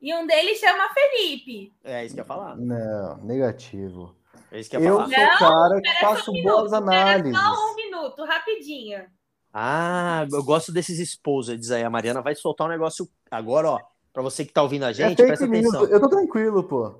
[0.00, 1.72] e um deles chama Felipe.
[1.82, 2.56] É isso que eu ia falar.
[2.56, 4.14] Não, negativo.
[4.52, 5.04] É isso que eu ia falar.
[5.04, 7.40] Eu sou o cara que faço um boas minuto, análises.
[7.40, 9.06] Só um minuto, rapidinho.
[9.52, 11.82] Ah, eu gosto desses exposeds aí.
[11.82, 13.80] A Mariana vai soltar um negócio agora, ó.
[14.12, 15.86] Pra você que tá ouvindo a é gente, é presta atenção.
[15.86, 16.94] Eu tô tranquilo, pô.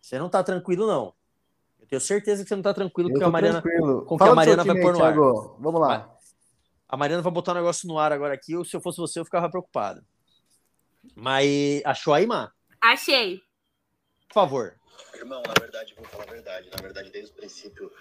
[0.00, 1.12] Você não tá tranquilo, não.
[1.92, 4.06] Eu tenho certeza que você não tá tranquilo com que a Mariana, tranquilo.
[4.06, 5.14] com que a Mariana vai pôr no ar.
[5.14, 6.10] Vamos lá.
[6.88, 8.56] A Mariana vai botar um negócio no ar agora aqui.
[8.56, 10.02] Ou se eu fosse você, eu ficava preocupado.
[11.14, 12.50] Mas achou aí, Má?
[12.80, 13.42] Achei.
[14.28, 14.74] Por favor.
[15.16, 16.70] Irmão, na verdade, vou falar a verdade.
[16.74, 17.92] Na verdade, desde o princípio,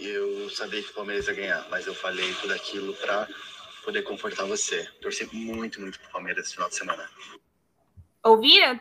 [0.00, 3.28] eu sabia que o Palmeiras ia ganhar, mas eu falei tudo aquilo para
[3.84, 4.82] poder confortar você.
[5.02, 7.06] Torci muito, muito pro Palmeiras esse final de semana.
[8.26, 8.78] Ouviram?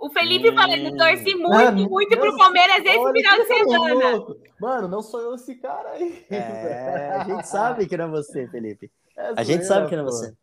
[0.00, 0.54] O Felipe hum.
[0.54, 4.26] falando, torci muito, Mano, muito pro Palmeiras esse final de semana.
[4.60, 6.26] Mano, não sou eu esse cara aí.
[6.28, 8.90] É, a gente sabe que não é você, Felipe.
[9.16, 10.34] É a gente sabe que não é você.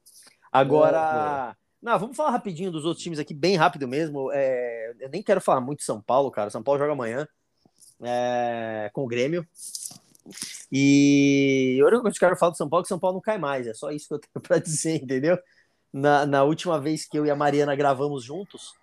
[0.51, 4.31] Agora, é, não, vamos falar rapidinho dos outros times aqui, bem rápido mesmo.
[4.31, 6.49] É, eu nem quero falar muito de São Paulo, cara.
[6.49, 7.27] São Paulo joga amanhã
[8.01, 9.45] é, com o Grêmio.
[10.71, 13.15] E a única coisa que eu quero falar do São Paulo é que São Paulo
[13.15, 13.67] não cai mais.
[13.67, 15.37] É só isso que eu tenho para dizer, entendeu?
[15.97, 18.73] Na, na última vez que eu e a Mariana gravamos juntos,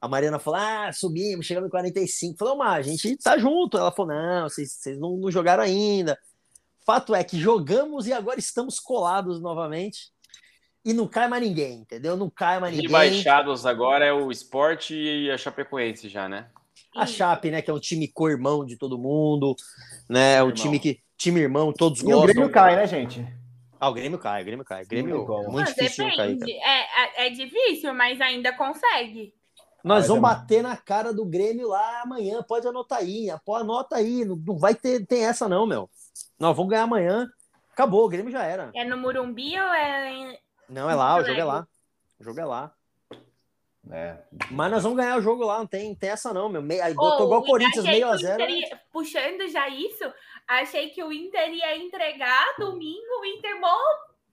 [0.00, 2.38] a Mariana falou: Ah, subimos, chegamos em 45.
[2.38, 3.76] Falou, mas a gente tá junto.
[3.76, 6.18] Ela falou: Não, vocês, vocês não, não jogaram ainda.
[6.86, 10.10] Fato é que jogamos e agora estamos colados novamente.
[10.82, 12.16] E não cai mais ninguém, entendeu?
[12.16, 12.88] Não cai mais ninguém.
[12.88, 16.46] Rebaixados agora é o esporte e a Chapecoense já, né?
[16.94, 19.54] A Chape, né, que é um time co-irmão de todo mundo,
[20.08, 20.36] né?
[20.36, 20.54] É um Irmão.
[20.62, 22.26] time que time irmão, todos E o gostam.
[22.26, 23.26] Grêmio cai, né, gente?
[23.78, 24.82] Ah, o Grêmio cai, o Grêmio cai.
[24.84, 26.34] O Grêmio é muito Mas difícil cair.
[26.36, 26.58] depende.
[26.60, 26.70] cara.
[26.70, 29.34] É, é, é difícil, mas ainda consegue.
[29.84, 32.42] Nós Mas vamos é- bater na cara do Grêmio lá amanhã.
[32.42, 33.28] Pode anotar aí.
[33.44, 34.24] Pô, anota aí.
[34.24, 35.88] Não, vai ter tem essa, não, meu.
[36.40, 37.28] Nós vamos ganhar amanhã.
[37.72, 38.70] Acabou, o Grêmio já era.
[38.74, 40.38] É no Murumbi ou é em...
[40.68, 41.68] Não, é lá, o jogo é lá.
[42.18, 42.72] O jogo é lá.
[43.92, 44.16] É.
[44.50, 46.60] Mas nós vamos ganhar o jogo lá, não tem, tem essa não, meu.
[46.60, 48.42] Meio, tô igual o Corinthians, meio a zero.
[48.42, 50.02] Ia- Puxando já isso,
[50.48, 53.20] achei que o Inter ia entregar domingo.
[53.20, 53.76] O Inter mó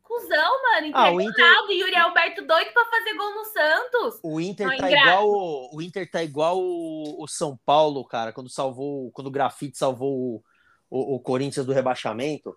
[0.01, 0.91] cuzão, mano.
[0.93, 1.73] Ah, Entregou o Inter- nada.
[1.73, 4.19] Yuri Alberto doido pra fazer gol no Santos.
[4.23, 5.07] O Inter Não, tá ingrato.
[5.07, 9.31] igual o, o Inter tá igual o, o São Paulo, cara, quando salvou, quando o
[9.31, 10.43] Grafite salvou o,
[10.89, 12.55] o, o Corinthians do rebaixamento.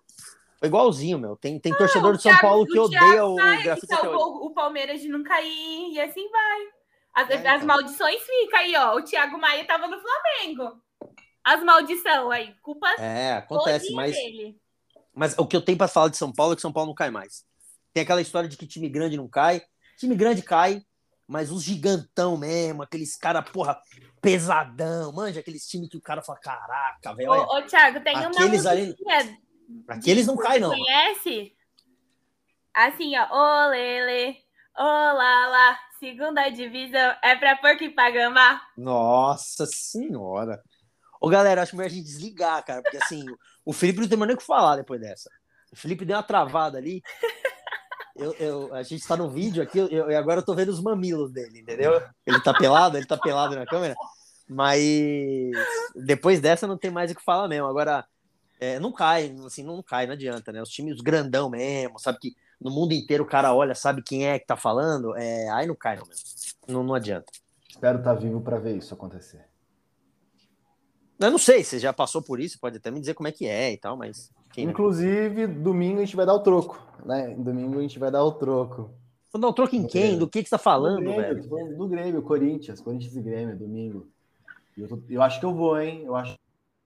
[0.59, 1.35] Foi igualzinho, meu.
[1.35, 4.99] Tem, tem torcedor do São Thiago- Paulo que o odeia o, Grafite salvou o Palmeiras
[5.01, 6.59] de não cair e assim vai.
[7.13, 7.67] As, É, as então.
[7.67, 8.95] maldições ficam aí, ó.
[8.97, 10.79] O Thiago Maia tava no Flamengo.
[11.49, 14.59] As maldição aí, culpa É, acontece, mas, dele.
[15.13, 16.95] mas o que eu tenho pra falar de São Paulo é que São Paulo não
[16.95, 17.45] cai mais.
[17.93, 19.61] Tem aquela história de que time grande não cai.
[19.97, 20.81] Time grande cai,
[21.25, 23.79] mas os gigantão mesmo, aqueles cara, porra,
[24.21, 28.27] pesadão, manja, aqueles times que o cara fala, caraca, velho, Ô, ô, Thiago, tem uma
[28.27, 29.39] aqueles ali- musiquinha
[29.87, 30.69] aqueles não caem não.
[30.69, 31.55] Conhece?
[32.73, 33.25] Assim, ó.
[33.31, 34.37] Ô, Lele,
[34.77, 38.61] ô, Lala, segunda divisão é pra porco e pagama.
[38.77, 40.61] Nossa senhora.
[41.19, 43.25] Ô, galera, acho melhor a gente desligar, cara, porque assim,
[43.65, 45.29] o Felipe não tem mais nem o que falar depois dessa.
[45.71, 47.01] O Felipe deu uma travada ali.
[48.15, 50.81] Eu, eu- a gente tá no vídeo aqui, eu, eu- agora eu tô vendo os
[50.81, 52.01] mamilos dele, entendeu?
[52.25, 53.95] Ele tá pelado, ele tá pelado na câmera.
[54.49, 54.81] Mas
[55.95, 57.67] depois dessa não tem mais o que falar mesmo.
[57.67, 58.05] Agora,
[58.59, 60.61] é, não cai, assim, não cai, não adianta, né?
[60.61, 64.39] Os times grandão mesmo, sabe que no mundo inteiro o cara olha, sabe quem é
[64.39, 66.23] que tá falando, é, aí não cai não mesmo.
[66.67, 67.31] Não, não adianta.
[67.69, 69.45] Espero estar vivo para ver isso acontecer.
[71.19, 73.45] Eu não sei, você já passou por isso, pode até me dizer como é que
[73.47, 74.31] é e tal, mas.
[74.55, 77.35] Inclusive, domingo a gente vai dar o troco, né?
[77.37, 78.91] Domingo a gente vai dar o troco.
[79.31, 80.01] Vou dar um troco em Do quem?
[80.01, 80.19] Grêmio.
[80.19, 81.75] Do que, que você tá do falando, Grêmio, velho?
[81.77, 84.07] do Grêmio, Corinthians, Corinthians e Grêmio, domingo.
[84.77, 86.03] Eu, tô- eu acho que eu vou, hein?
[86.05, 86.35] Eu acho.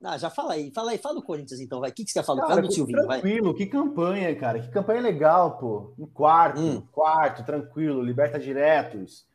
[0.03, 1.91] Ah, já fala aí, fala aí, fala do Corinthians então, vai.
[1.91, 2.41] O que, que você quer falar?
[2.41, 3.21] Cara, Fala do Silvinho, vai.
[3.21, 4.59] tranquilo, que campanha, cara.
[4.59, 5.93] Que campanha legal, pô.
[5.99, 6.81] Um quarto, Hum.
[6.91, 9.25] quarto, tranquilo, liberta diretos.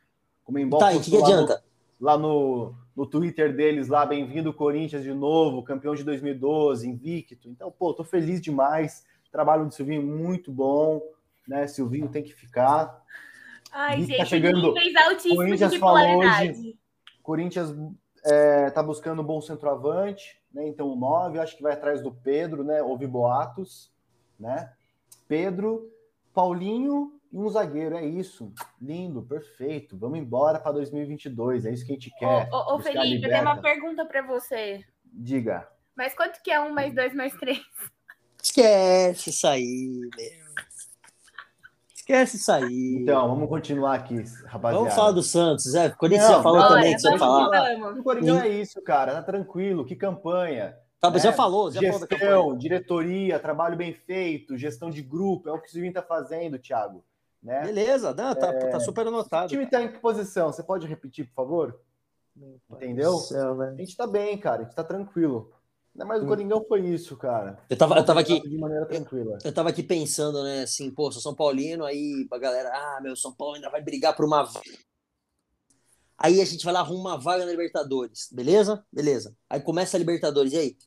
[0.43, 1.63] Como em Tá, e o que, que adianta?
[2.01, 7.47] lá no, no Twitter deles, lá, bem-vindo Corinthians de novo, campeão de 2012, invicto.
[7.47, 9.05] Então, pô, tô feliz demais.
[9.31, 10.99] Trabalho do Silvinho muito bom,
[11.47, 11.67] né?
[11.67, 13.03] Silvinho tem que ficar.
[13.71, 14.73] Ai, tá gente, chegando.
[14.73, 16.79] níveis altíssimos de Corinthians falou bipolaridade.
[17.21, 17.75] Corinthians
[18.25, 20.67] é, tá buscando um bom centroavante, né?
[20.67, 22.81] Então, o 9, acho que vai atrás do Pedro, né?
[22.81, 23.91] Houve boatos,
[24.39, 24.73] né?
[25.27, 25.87] Pedro,
[26.33, 28.53] Paulinho e um zagueiro, é isso.
[28.81, 29.97] Lindo, perfeito.
[29.97, 32.49] Vamos embora para 2022, é isso que a gente quer.
[32.51, 34.83] Ô, ô, Felipe, eu tenho uma pergunta pra você.
[35.05, 35.67] Diga.
[35.95, 37.59] Mas quanto que é um mais dois mais três?
[38.41, 40.47] Esquece isso aí, meu.
[41.93, 42.99] Esquece isso aí.
[43.01, 44.77] Então, vamos continuar aqui, rapaziada.
[44.77, 45.87] Vamos falar do Santos, é.
[45.87, 47.91] O Corinthians Não, já falou não, também é, que você falar.
[47.99, 49.13] O Corinthians é isso, cara.
[49.15, 49.85] Tá tranquilo.
[49.85, 50.77] Que campanha.
[51.01, 51.31] Tá, mas né?
[51.31, 52.31] já falou, já falou da campanha.
[52.31, 55.49] Gestão, diretoria, trabalho bem feito, gestão de grupo.
[55.49, 57.03] É o que o Silvinho tá fazendo, Thiago.
[57.47, 57.61] Né?
[57.61, 59.47] Beleza, não, tá, tá super O anotado.
[59.47, 60.51] time tá em que posição?
[60.51, 61.79] Você pode repetir, por favor?
[62.69, 63.13] Entendeu?
[63.19, 63.71] Céu, velho.
[63.73, 64.61] A gente tá bem, cara.
[64.61, 65.53] A gente tá tranquilo.
[65.95, 66.27] Ainda mais o Hum.
[66.27, 67.57] Coringão foi isso, cara.
[67.69, 69.37] Eu tava, eu tava aqui, De maneira tranquila.
[69.45, 73.15] eu tava aqui pensando, né, assim, pô, sou São Paulino, aí a galera, ah, meu,
[73.15, 74.69] São Paulo ainda vai brigar por uma vaga.
[76.17, 78.83] Aí a gente vai lá, arruma uma vaga na Libertadores, beleza?
[78.91, 79.33] Beleza.
[79.49, 80.77] Aí começa a Libertadores, e aí?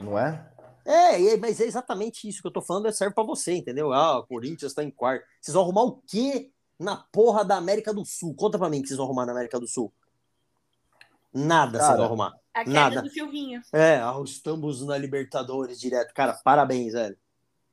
[0.00, 0.47] Não é?
[0.90, 3.92] É, mas é exatamente isso que eu tô falando, é serve pra você, entendeu?
[3.92, 5.26] Ah, o Corinthians tá em quarto.
[5.38, 8.34] Vocês vão arrumar o quê na porra da América do Sul?
[8.34, 9.92] Conta pra mim o que vocês vão arrumar na América do Sul.
[11.30, 12.34] Nada vocês vão arrumar.
[12.54, 13.02] A queda Nada.
[13.02, 13.60] do Silvinho.
[13.70, 16.14] É, ah, estamos na Libertadores direto.
[16.14, 17.18] Cara, parabéns, velho.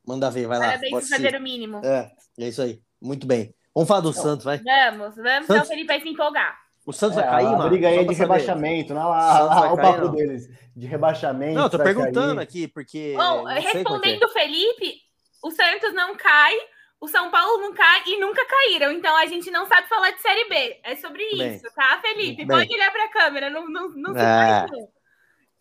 [0.05, 0.65] Manda ver, vai lá.
[0.65, 1.77] Parabéns por fazer o mínimo.
[1.85, 2.81] É, é isso aí.
[3.01, 3.55] Muito bem.
[3.73, 4.61] Vamos falar do Santos, vai.
[4.61, 6.64] Vamos, vamos, senão o Felipe vai se empolgar.
[6.85, 7.69] O Santos É, vai cair, a mano?
[7.69, 8.19] briga aí é de saber.
[8.19, 8.93] rebaixamento.
[8.93, 10.11] Não, lá, Santos lá, o cair, papo não?
[10.15, 10.49] deles.
[10.75, 11.53] De rebaixamento.
[11.55, 12.43] Não, eu tô perguntando cair.
[12.43, 13.13] aqui, porque.
[13.17, 13.59] Bom, não é é.
[13.61, 15.01] respondendo o Felipe,
[15.43, 16.53] o Santos não cai,
[17.01, 18.91] o São Paulo não cai e nunca caíram.
[18.91, 20.79] Então a gente não sabe falar de Série B.
[20.83, 21.55] É sobre bem.
[21.55, 22.45] isso, tá, Felipe?
[22.45, 22.47] Bem.
[22.47, 24.23] Pode olhar pra câmera, não, não, não se É.
[24.23, 24.87] faz, não.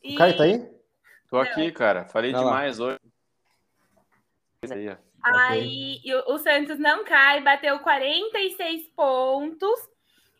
[0.02, 0.68] E- O Caio tá aí?
[1.30, 2.04] Tô aqui, cara.
[2.06, 2.38] Falei lá.
[2.40, 2.98] demais hoje.
[4.70, 4.96] Aí, ó.
[5.22, 9.78] Aí e o, o Santos não cai, bateu 46 pontos.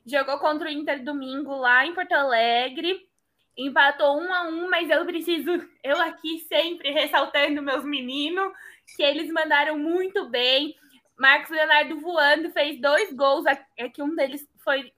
[0.06, 3.08] Jogou contra o Inter domingo lá em Porto Alegre.
[3.56, 5.50] Empatou um a um, mas eu preciso,
[5.82, 8.52] eu aqui sempre ressaltando meus meninos,
[8.96, 10.74] que eles mandaram muito bem.
[11.16, 13.44] Marcos Leonardo voando, fez dois gols.
[13.76, 14.92] É que um deles foi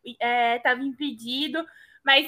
[0.57, 1.65] estava impedido,
[2.05, 2.27] mas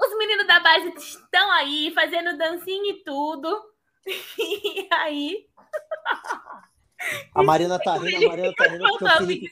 [0.00, 3.72] os meninos da base estão aí fazendo dancinha e tudo.
[4.38, 5.46] E aí
[7.34, 9.50] A Marina tá rindo, a Marina tá rindo porque o Felipe.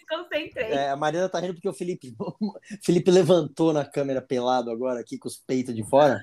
[0.59, 2.15] é, a Marina tá rindo porque o Felipe.
[2.83, 6.21] Felipe levantou na câmera pelado agora aqui com os peitos de fora.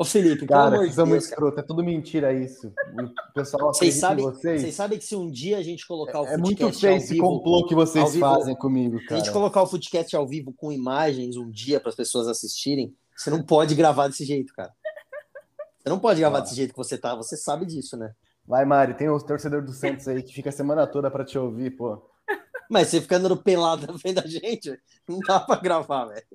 [0.00, 1.34] Ô, Felipe, pelo Cara, amor vocês de são muito Deus, cara.
[1.40, 2.68] escroto, é tudo mentira isso.
[2.68, 4.60] O pessoal Vocês sabem, vocês.
[4.60, 6.98] vocês sabem que se um dia a gente colocar o É muito Footcast feio ao
[6.98, 9.20] esse vivo, complô que vocês vivo- fazem comigo, Se a cara.
[9.20, 13.28] gente colocar o Footcast ao vivo com imagens um dia para as pessoas assistirem, você
[13.28, 14.72] não pode gravar desse jeito, cara.
[15.82, 16.40] Você não pode gravar Ah.
[16.42, 18.12] desse jeito que você tá, você sabe disso, né?
[18.48, 21.38] Vai, Mari, tem os torcedores do Santos aí que fica a semana toda pra te
[21.38, 22.10] ouvir, pô.
[22.70, 24.74] Mas você fica andando pelado na frente da gente,
[25.06, 26.26] não dá para gravar, velho.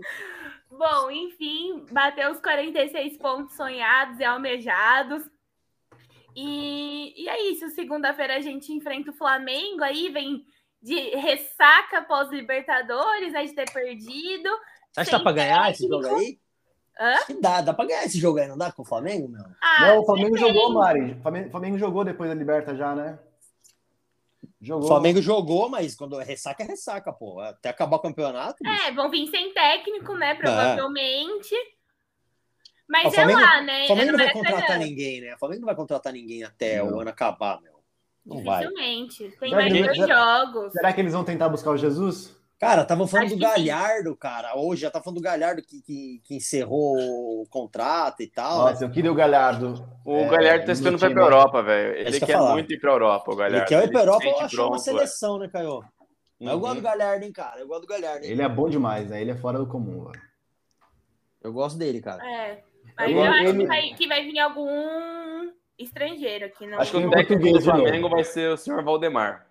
[0.70, 5.24] Bom, enfim, bateu os 46 pontos sonhados e almejados.
[6.36, 7.70] E, e é isso.
[7.70, 9.84] Segunda-feira a gente enfrenta o Flamengo.
[9.84, 10.46] Aí vem
[10.84, 14.50] de ressaca pós-Libertadores, né, de ter perdido.
[14.92, 16.40] Você acha que dá pra ganhar esse jogo aí?
[17.00, 17.14] Hã?
[17.16, 19.44] Acho que dá, dá pra ganhar esse jogo aí, não dá com o Flamengo, meu?
[19.62, 20.54] Ah, Não, o Flamengo depende.
[20.54, 21.14] jogou, Mari.
[21.14, 23.18] O Flamengo, Flamengo jogou depois da Liberta já, né?
[24.62, 24.86] Jogou.
[24.86, 27.40] O Flamengo jogou, mas quando é ressaca, é ressaca, pô.
[27.40, 28.58] Até acabar o campeonato.
[28.64, 28.82] bicho.
[28.88, 30.36] É, vão vir sem técnico, né?
[30.36, 31.56] Provavelmente.
[32.88, 33.84] Mas O é Flamengo- lá, né?
[33.84, 35.36] O Flamengo é não vai contratar ninguém, né?
[35.36, 36.96] O Flamengo não vai contratar ninguém até Não.
[36.96, 37.74] o ano acabar, meu.
[38.26, 38.62] Não vai.
[38.62, 39.36] Dificilmente.
[39.40, 40.72] Tem mais dois jogos.
[40.74, 42.34] Será que eles vão tentar buscar o Jesus?
[42.64, 43.66] Cara, estavam falando Acho do sim.
[43.66, 44.56] Galhardo, cara.
[44.58, 46.96] Hoje já tá falando do Galhardo que, que, que encerrou
[47.42, 48.60] o contrato e tal.
[48.70, 49.86] Nossa, eu queria o Galhardo.
[50.06, 51.24] O É, Galhardo tá esperando pra ir pra.
[51.24, 51.92] Europa, velho.
[51.98, 52.52] isso Ele que eu quer falar.
[52.54, 53.58] muito ir pra Europa, o Galhardo.
[53.58, 55.84] Ele quer ir pra Europa sente achar uma seleção, né, Caio?
[56.40, 56.60] Mas Eu Uhum.
[56.62, 57.60] gosto do Galhardo, hein, cara.
[57.60, 58.26] Eu gosto do Galhardo.
[58.26, 58.32] hein?
[58.32, 59.22] Ele é bom demais, né?
[59.22, 60.22] Ele é fora do comum, velho.
[61.44, 62.26] Eu gosto dele, cara.
[62.26, 62.62] É.
[62.98, 66.66] Mas Ele- eu acho ele- que vai, que vai vir algum estrangeiro aqui.
[66.68, 66.80] Não.
[66.80, 67.62] Acho que Tem o técnico do.
[67.62, 69.46] Flamengo vai ser o senhor Valdemar.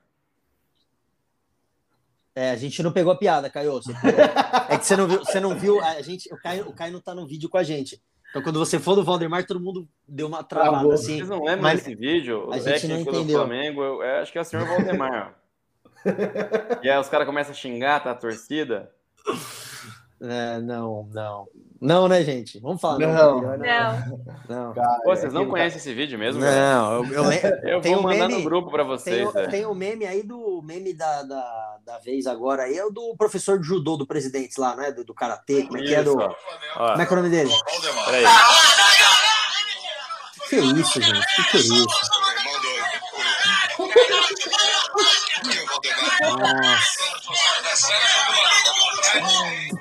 [2.34, 3.72] É, a gente não pegou a piada, Caio.
[3.72, 4.24] Você pegou.
[4.68, 7.00] É que você não viu, você não viu a gente, o Caio, o Caio não
[7.00, 8.00] tá no vídeo com a gente.
[8.30, 10.92] Então quando você for do Valdemar, todo mundo deu uma travada Travou.
[10.92, 11.18] assim.
[11.18, 12.48] Vocês não lembram Mas desse vídeo?
[12.48, 13.32] O a gente não técnico do.
[13.32, 15.34] Flamengo, eu, eu acho que é o senhor Valdemar.
[16.82, 18.12] e aí os caras começam a xingar, tá?
[18.12, 18.90] A torcida.
[20.22, 21.48] É, não, não.
[21.80, 22.60] Não, né, gente?
[22.60, 22.98] Vamos falar.
[23.00, 23.40] Não.
[23.40, 24.20] melhor Não.
[24.48, 24.72] Não.
[24.72, 26.40] Cara, Pô, vocês não aquele conhecem esse vídeo mesmo?
[26.40, 27.48] Não, eu, eu lembro.
[27.68, 29.50] Eu Tem vou um mandar meme- no grupo pra Tem, vocês, velho.
[29.50, 33.16] tem o meme aí do meme da, da, da vez agora aí, é o do
[33.16, 34.92] professor de judô do presidente lá, né?
[34.92, 36.04] Do, do karatê, como é que é?
[36.04, 36.32] Do, ó.
[36.76, 37.50] Ó, como é que é o nome dele?
[38.04, 38.24] peraí.
[40.48, 41.26] Que isso, gente?
[41.34, 41.86] Que que é isso?
[46.38, 47.02] Nossa.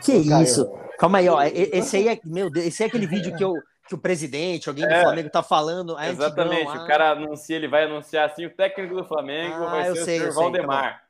[0.02, 0.72] Que é isso?
[0.98, 1.42] Calma aí, ó.
[1.44, 3.54] Esse aí é, meu Deus, esse é aquele vídeo que, eu,
[3.88, 5.02] que o presidente, alguém do É.
[5.02, 5.98] Flamengo tá falando.
[5.98, 6.84] é antigão, Exatamente, ah.
[6.84, 10.02] o cara anuncia, ele vai anunciar assim, o técnico do Flamengo Ah, vai ser sei,
[10.02, 11.02] o senhor sei, Valdemar.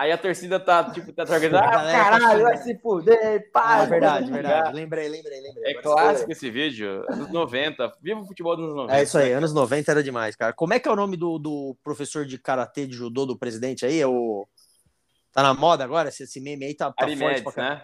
[0.00, 3.80] Aí a torcida tá, tipo, tá organizando, A ah, tá caralho, vai se fuder, pá.
[3.80, 4.74] Ah, verdade, vamos verdade.
[4.74, 5.72] Lembrei, lembrei, lembrei.
[5.72, 8.98] É clássico esse vídeo, anos 90, viva o futebol dos anos 90.
[8.98, 10.52] É isso aí, anos 90 era demais, cara.
[10.52, 13.84] Como é que é o nome do, do professor de karatê de judô do presidente
[13.84, 14.00] aí?
[14.00, 14.46] É o.
[15.32, 16.08] Tá na moda agora?
[16.08, 17.82] Esse, meme aí tá, tá forte pra né?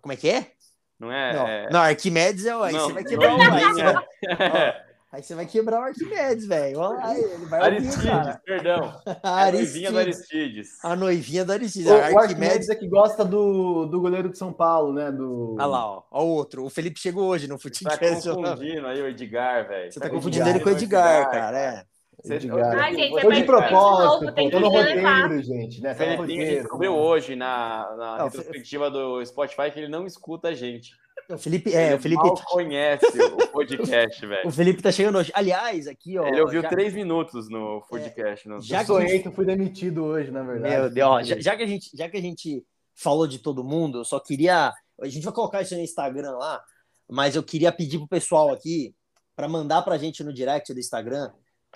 [0.00, 0.52] Como é que é?
[0.98, 1.32] Não é?
[1.32, 1.70] não, é...
[1.70, 2.62] não, Arquimedes é o.
[2.62, 3.38] Aí você vai quebrar o.
[3.38, 3.92] não, Aí você não.
[3.92, 6.78] vai, ó, aí você vai quebrar o Arquimedes, velho.
[6.80, 8.42] Olha lá, ele vai ouvir, Aristides, cara.
[8.44, 9.00] perdão.
[9.22, 10.32] A noivinha do Aristides.
[10.32, 10.84] Aristides.
[10.84, 11.90] A noivinha do Aristides.
[11.90, 12.24] O, o Arquimedes.
[12.24, 15.12] Arquimedes é que gosta do, do goleiro de São Paulo, né?
[15.12, 15.54] Do...
[15.54, 16.02] Olha lá, ó.
[16.10, 16.64] Ó o outro.
[16.64, 18.28] O Felipe chegou hoje no Tá Futecast.
[18.28, 19.92] confundindo aí o Edgar, velho.
[19.92, 21.58] Você tá confundindo ele com o Edgar, cara.
[21.58, 21.97] É.
[22.22, 22.76] Você- Edgar.
[22.78, 25.22] Ai, gente, é Foi de propósito, novo, tem no relevar.
[25.22, 25.94] roteiro, gente, né?
[25.94, 26.60] Tá no Felipinho roteiro.
[26.62, 30.92] descobriu hoje na, na Não, retrospectiva do Spotify que ele não escuta a gente.
[31.30, 34.50] O Felipe, é, ele o Felipe, mal conhece o podcast, o velho.
[34.50, 35.30] Felipe tá chegando hoje.
[35.34, 36.26] Aliás, aqui, ó.
[36.26, 38.48] Ele ouviu já- três minutos no podcast.
[38.48, 40.74] no- já Eu que sonhei que eu fui demitido hoje, na verdade.
[40.74, 42.64] Meu Deus, ó, já, já que a gente, já que a gente
[42.94, 44.72] falou de todo mundo, eu só queria.
[45.00, 46.60] A gente vai colocar isso no Instagram lá,
[47.08, 48.94] mas eu queria pedir pro pessoal aqui
[49.36, 51.30] para mandar pra gente no direct do Instagram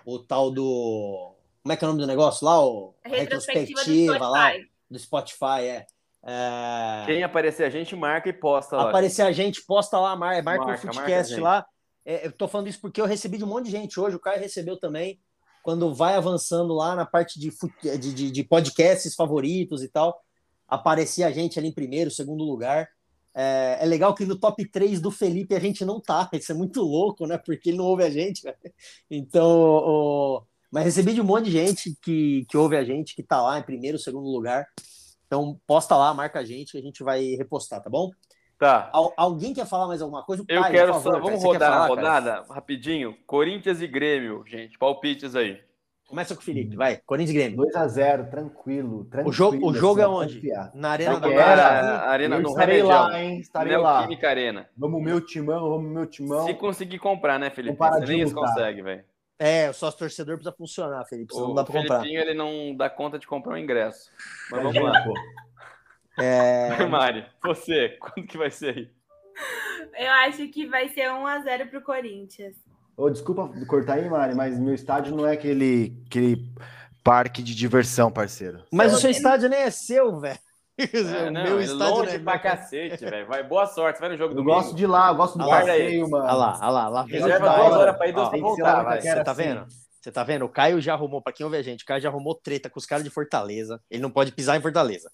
[0.05, 1.34] o tal do.
[1.62, 2.64] Como é que é o nome do negócio lá?
[2.64, 4.70] O A retrospectiva do lá, Spotify.
[4.90, 5.86] do Spotify, é.
[6.24, 8.88] É, Quem aparecer a gente marca e posta lá.
[8.88, 11.40] aparecer a gente, posta lá, mar, marca, Marca, o marca gente.
[11.40, 11.66] lá.
[12.05, 14.20] É, eu tô falando isso porque eu recebi de um monte de gente hoje, o
[14.20, 15.20] Caio recebeu também.
[15.62, 20.20] Quando vai avançando lá na parte de, de, de, de podcasts favoritos e tal,
[20.66, 22.88] aparecia a gente ali em primeiro, segundo lugar.
[23.35, 26.28] É, é, legal que no top 3 do Felipe a gente não tá.
[26.33, 27.39] Isso é muito louco, né?
[27.39, 28.55] Porque ele não ouve a gente, né?
[29.11, 30.43] Então, o...
[30.70, 33.59] mas recebi de um monte de gente que, que ouve a gente, que tá lá
[33.59, 34.66] em primeiro, segundo lugar.
[35.26, 38.11] Então, posta lá, marca a gente, que a gente vai repostar, tá bom?
[38.59, 38.91] Tá.
[38.93, 40.45] Al alguém quer falar mais alguma coisa?
[40.47, 41.20] Eu quero favor, só.
[41.20, 42.55] Vamos rodar falar, a rodada cara?
[42.55, 43.16] rapidinho.
[43.26, 44.78] Corinthians e Grêmio, gente.
[44.78, 45.59] Palpites aí.
[46.12, 46.98] Começa com o Felipe, vai.
[47.06, 47.56] Corinthians e Grêmio.
[47.56, 49.30] 2x0, tranquilo, tranquilo.
[49.30, 50.34] O jogo, o jogo é onde?
[50.34, 50.70] Confiar.
[50.74, 53.40] Na Arena da Arena, Arena no Estarei lá, hein?
[53.40, 54.06] Estarei lá.
[54.22, 54.68] Arena.
[54.76, 56.44] Vamos meu timão, vamos meu timão.
[56.44, 57.78] Se conseguir comprar, né, Felipe?
[57.78, 59.02] Você nem isso consegue, velho.
[59.38, 61.32] É, o sócio torcedor precisa funcionar, Felipe.
[61.32, 61.96] Senão o não dá pra comprar.
[61.96, 64.10] O Felipinho, ele não dá conta de comprar o um ingresso.
[64.50, 65.04] Mas vamos lá.
[65.04, 65.14] Pô.
[66.22, 66.76] É...
[66.84, 68.90] Mari, você, quando que vai ser aí?
[69.96, 72.54] Eu acho que vai ser 1x0 pro Corinthians.
[72.97, 76.53] Oh, desculpa cortar aí, Mari, mas meu estádio não é aquele, aquele
[77.03, 78.62] parque de diversão, parceiro.
[78.72, 80.38] Mas o seu estádio nem é seu, velho.
[80.78, 83.26] É, não, meu é estádio longe é pra cacete, velho.
[83.26, 86.09] Vai, boa sorte, vai no jogo do Eu gosto de lá, eu gosto do passeio,
[86.09, 86.24] mano.
[86.24, 86.88] Olha lá, olha lá.
[86.88, 87.03] lá.
[87.05, 89.01] Reserva duas horas pra ir, duas pra voltar, vai.
[89.01, 89.66] Você tá vendo?
[90.01, 90.45] Você tá vendo?
[90.45, 92.78] O Caio já arrumou, pra quem ouve a gente, o Caio já arrumou treta com
[92.78, 93.80] os caras de Fortaleza.
[93.90, 95.11] Ele não pode pisar em Fortaleza.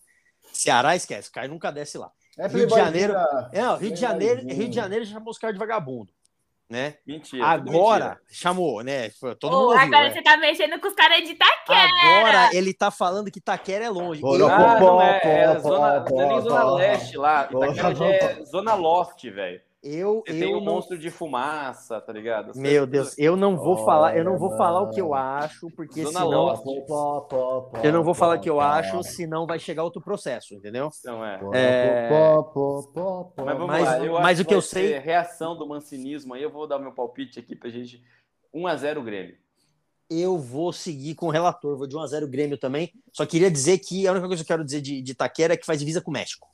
[0.53, 2.11] Ceará esquece, o Caio nunca desce lá.
[2.39, 3.15] É Rio de Janeiro.
[3.53, 6.11] É, não, Rio de Janeiro, Rio de Janeiro já chamou os caras de vagabundo.
[6.69, 6.97] Né?
[7.07, 7.47] Mentira.
[7.47, 8.21] Agora mentira.
[8.31, 9.09] chamou, né?
[9.41, 10.13] Todo oh, mundo ouviu, agora né?
[10.13, 11.89] você tá mexendo com os caras de Itaquera.
[12.03, 14.21] Agora ele tá falando que Itaquera é longe.
[14.23, 17.49] Ah, não é, é zona, não é nem zona leste lá.
[17.51, 19.63] Itaquera já é zona loft, velho.
[19.81, 20.75] Eu, Você eu tem um não...
[20.75, 22.53] monstro de fumaça, tá ligado?
[22.53, 25.15] Você Meu Deus, eu não vou oh, falar, eu não vou falar o que eu
[25.15, 26.65] acho, porque Zona senão Lost.
[27.85, 30.91] eu não vou falar o que eu acho, senão vai chegar outro processo, entendeu?
[30.99, 31.41] Então é.
[31.55, 32.09] É...
[33.37, 34.05] Mas vamos Mas- lá.
[34.05, 36.67] Eu mas acho o que eu vai ser sei- reação do mancinismo aí, eu vou
[36.67, 38.03] dar meu palpite aqui pra gente.
[38.53, 39.37] 1x0 Grêmio.
[40.11, 42.91] Eu vou seguir com o relator, vou de 1 a 0 Grêmio também.
[43.13, 45.57] Só queria dizer que a única coisa que eu quero dizer de, de Itaquera é
[45.57, 46.49] que faz divisa com o México.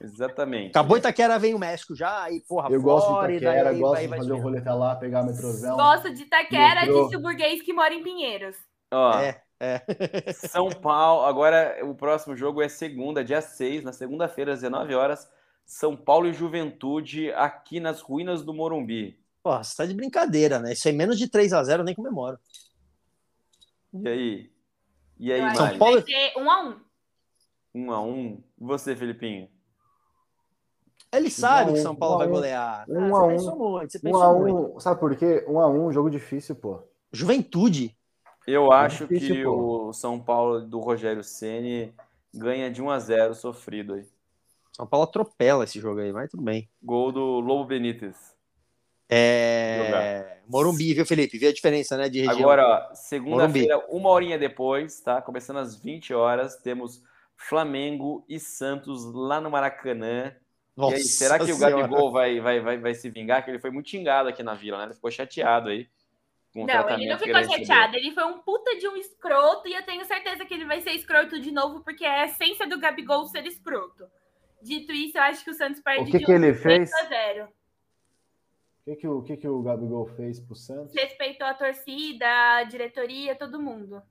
[0.00, 0.70] Exatamente.
[0.70, 3.92] Acabou Itaquera, vem o México já, aí, porra, Eu gosto de Flórida, Itaquera, aí gosto
[3.94, 4.42] vai- de fazer o subindo.
[4.42, 5.76] roleta lá, pegar a metrozão.
[5.76, 7.04] Gosto de Itaquera, Metrô.
[7.04, 8.56] disse o burguês que mora em Pinheiros.
[8.90, 9.80] Ó, É, é.
[10.34, 15.26] São Paulo, agora o próximo jogo é segunda, dia 6, na segunda-feira, às 19 horas.
[15.64, 19.18] São Paulo e Juventude aqui nas ruínas do Morumbi.
[19.42, 20.72] Porra, você tá de brincadeira, né?
[20.74, 22.38] Isso aí menos de 3 a 0 eu nem comemoro.
[23.94, 24.50] E aí?
[25.18, 25.78] E aí, São?
[25.78, 26.80] Paulo- Vai ser 1 a 1
[27.74, 28.42] Um a um.
[28.60, 29.48] E Você, Felipinho?
[31.16, 32.30] Ele sabe um, que São Paulo um vai um.
[32.30, 32.84] golear.
[32.88, 33.28] Um Ah, a você um.
[33.28, 34.76] pensou muito, você Um pensou a muito.
[34.76, 35.44] um, sabe por quê?
[35.48, 36.82] Um a um, jogo difícil, pô.
[37.12, 37.96] Juventude.
[38.46, 39.88] Eu acho difícil, que pô.
[39.88, 41.94] o São Paulo do Rogério Ceni
[42.32, 44.06] ganha de 1 a 0 sofrido aí.
[44.72, 46.68] São Paulo atropela esse jogo aí, mas tudo bem.
[46.82, 48.34] Gol do Lobo Benítez.
[49.08, 50.38] É...
[50.48, 51.38] Morumbi, viu, Felipe?
[51.38, 52.38] Viu a diferença, né, de região?
[52.40, 55.22] Agora, ó, segunda-feira, uma horinha depois, tá?
[55.22, 57.02] Começando às 20 horas, temos
[57.36, 60.34] Flamengo e Santos lá no Maracanã.
[60.76, 61.82] E aí, será que o Senhora.
[61.82, 63.44] Gabigol vai, vai, vai, vai se vingar?
[63.44, 64.84] Que ele foi muito xingado aqui na vila, né?
[64.86, 65.88] Ele ficou chateado aí.
[66.52, 67.96] Com o Não, ele não ficou ele chateado.
[67.96, 70.90] Ele foi um puta de um escroto e eu tenho certeza que ele vai ser
[70.92, 74.06] escroto de novo, porque é a essência do Gabigol ser escroto.
[74.62, 76.92] Dito isso, eu acho que o Santos perde O que de que ele 3 fez?
[76.94, 77.44] a 0.
[77.44, 80.94] O que, que, o, o que, que o Gabigol fez pro Santos?
[80.94, 84.02] Respeitou a torcida, a diretoria, todo mundo.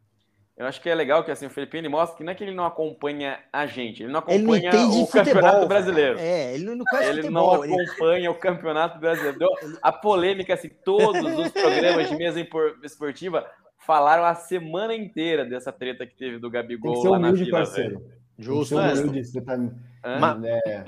[0.55, 2.43] Eu acho que é legal que assim, o Felipe ele mostra que não é que
[2.43, 5.07] ele não acompanha a gente, ele não Ele não acompanha o futebol.
[5.25, 6.19] Campeonato Brasileiro.
[6.19, 7.65] É, ele não conhece Ele não futebol.
[7.65, 7.73] Ele...
[7.89, 9.39] acompanha o Campeonato Brasileiro.
[9.81, 12.47] A polêmica, assim, todos os programas de mesa
[12.83, 13.49] esportiva
[13.79, 17.31] falaram a semana inteira dessa treta que teve do Tem que Gabigol ser lá na
[17.31, 18.05] vila, parceiro.
[18.37, 19.55] Justo, você tá...
[20.05, 20.19] Hã?
[20.19, 20.85] Ma- É,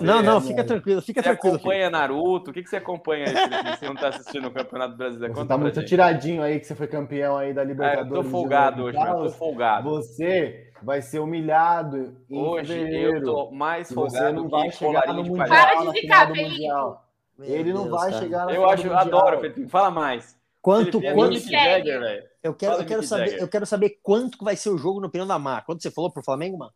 [0.00, 0.66] Não, não, É, fica mano.
[0.68, 1.54] tranquilo, fica Você tranquilo.
[1.58, 1.68] Felipe.
[1.68, 2.50] acompanha Naruto?
[2.50, 3.76] O que, que você acompanha aí, Felipe?
[3.78, 5.34] Você não tá assistindo o Campeonato Brasileiro?
[5.34, 5.84] você Conta tá muito gente.
[5.84, 8.24] atiradinho aí que você foi campeão aí da Ah, eu Libertadores.
[8.24, 8.98] tô folgado hoje.
[8.98, 9.90] Eu tô folgado.
[9.90, 13.16] Você vai ser humilhado em Hoje fevereiro.
[13.18, 15.48] eu tô mais E você folgado não que vai chegar no de Mundial.
[15.48, 15.74] palhaço.
[15.76, 16.00] Para de
[16.32, 16.50] Felipe.
[16.50, 17.04] Mundial.
[17.38, 18.22] Meu Ele não Deus, vai cara.
[18.22, 19.00] chegar na Eu acho, Mundial.
[19.00, 19.68] adoro, Felipe.
[19.68, 20.36] Fala mais.
[20.60, 21.38] Quanto, Felipe é quanto...
[21.38, 22.28] Jagger.
[22.42, 23.40] Eu quero, Fala, eu, quero saber, Jagger.
[23.42, 25.64] eu quero saber quanto que vai ser o jogo no Opinião da Mar.
[25.64, 26.72] Quanto você falou pro Flamengo, mano?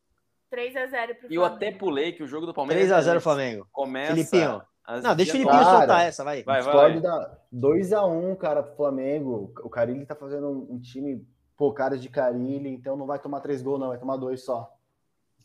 [0.53, 1.57] 3 a 0 pro E eu Flamengo.
[1.57, 3.67] até pulei que o jogo do Palmeiras 3x0 Flamengo.
[3.73, 4.13] começa.
[4.15, 4.63] Filipinho.
[4.85, 6.43] às Não, deixa o 19 Filipinho Cara, soltar essa, vai.
[6.43, 7.01] Vai, vai.
[7.01, 9.53] da 2x1, cara, pro Flamengo.
[9.63, 11.27] O Carilli tá fazendo um, um time,
[11.57, 14.71] pô, cara de Carilli, então não vai tomar três gols, não, vai tomar dois só.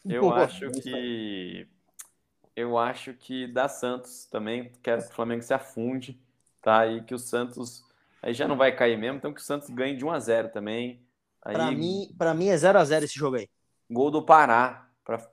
[0.05, 1.67] Eu Pô, acho que.
[2.55, 4.71] Eu acho que dá Santos também.
[4.81, 6.19] Quero que o Flamengo se afunde,
[6.61, 6.85] tá?
[6.88, 7.85] E que o Santos.
[8.21, 10.49] Aí já não vai cair mesmo, então que o Santos ganhe de 1 a 0
[10.49, 11.01] também.
[11.43, 13.47] Aí, Pra mim, pra mim é 0x0 esse jogo aí.
[13.89, 14.86] gol do Pará.
[15.07, 15.25] Pra...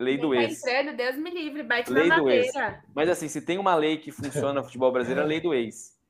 [0.00, 0.66] Lei do Quem tá ex.
[0.66, 2.82] entrando, Deus me livre, bate Lei na do madeira.
[2.94, 5.54] Mas assim, se tem uma lei que funciona no futebol brasileiro, é a lei do
[5.54, 6.00] ex.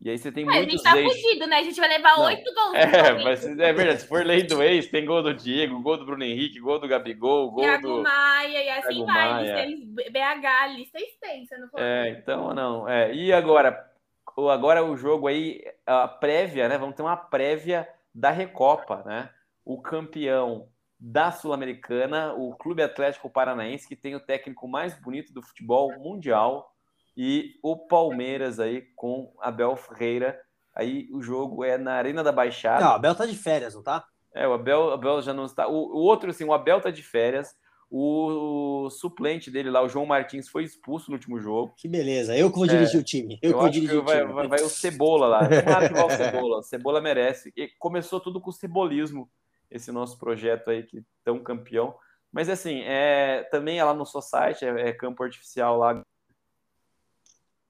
[0.00, 1.12] E aí você tem a muitos gente tá ex.
[1.12, 1.56] fudido, né?
[1.58, 2.74] A gente vai levar oito gols.
[2.74, 4.00] É, mas é verdade.
[4.00, 6.88] Se for lei do ex, tem gol do Diego, gol do Bruno Henrique, gol do
[6.88, 8.02] Gabigol, gol Thiago do.
[8.02, 9.28] Maia e assim Thiago vai.
[9.30, 9.66] Maia.
[10.10, 11.80] BH, a lista é extensa, não foi?
[11.82, 12.88] É, então não.
[12.88, 13.12] É.
[13.14, 13.92] E agora,
[14.36, 16.78] o- agora o jogo aí, a prévia, né?
[16.78, 19.28] Vamos ter uma prévia da Recopa, né?
[19.64, 20.66] O campeão
[21.04, 26.72] da Sul-Americana, o Clube Atlético Paranaense, que tem o técnico mais bonito do futebol mundial,
[27.16, 30.38] e o Palmeiras aí com Abel Ferreira.
[30.72, 32.84] Aí o jogo é na Arena da Baixada.
[32.84, 34.04] Não, o Abel tá de férias, não tá?
[34.32, 35.66] É, o Abel, o Abel já não está.
[35.66, 37.52] O, o outro, assim, o Abel tá de férias.
[37.90, 41.74] O, suplente dele lá, o João Martins, foi expulso no último jogo.
[41.76, 42.34] Que beleza.
[42.34, 43.38] Eu que vou dirigir o time.
[43.42, 43.52] Eu, É.
[43.52, 44.32] Eu, que vou dirigir o vai, time.
[44.32, 45.40] vai, vai o Cebola lá.
[45.40, 46.58] Tomara que vá o Cebola.
[46.58, 47.52] O Cebola merece.
[47.54, 49.28] E começou tudo com o cebolismo,
[49.72, 51.96] esse nosso projeto aí, que tão campeão.
[52.30, 56.02] Mas assim, é, também é lá no seu site, é, é campo artificial lá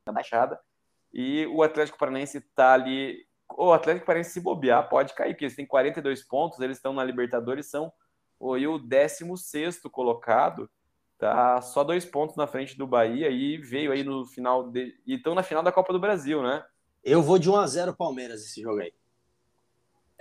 [0.07, 0.59] na Baixada.
[1.13, 3.27] E o Atlético Paranaense tá ali.
[3.51, 7.05] O Atlético Paranaense se bobear, pode cair, porque eles têm 42 pontos, eles estão na
[7.05, 7.93] Libertadores, são
[8.39, 10.71] o, e o 16 colocado,
[11.19, 15.15] tá só dois pontos na frente do Bahia e veio aí no final de, e
[15.15, 16.65] estão na final da Copa do Brasil, né?
[17.05, 18.93] Eu vou de 1x0 Palmeiras esse jogo aí.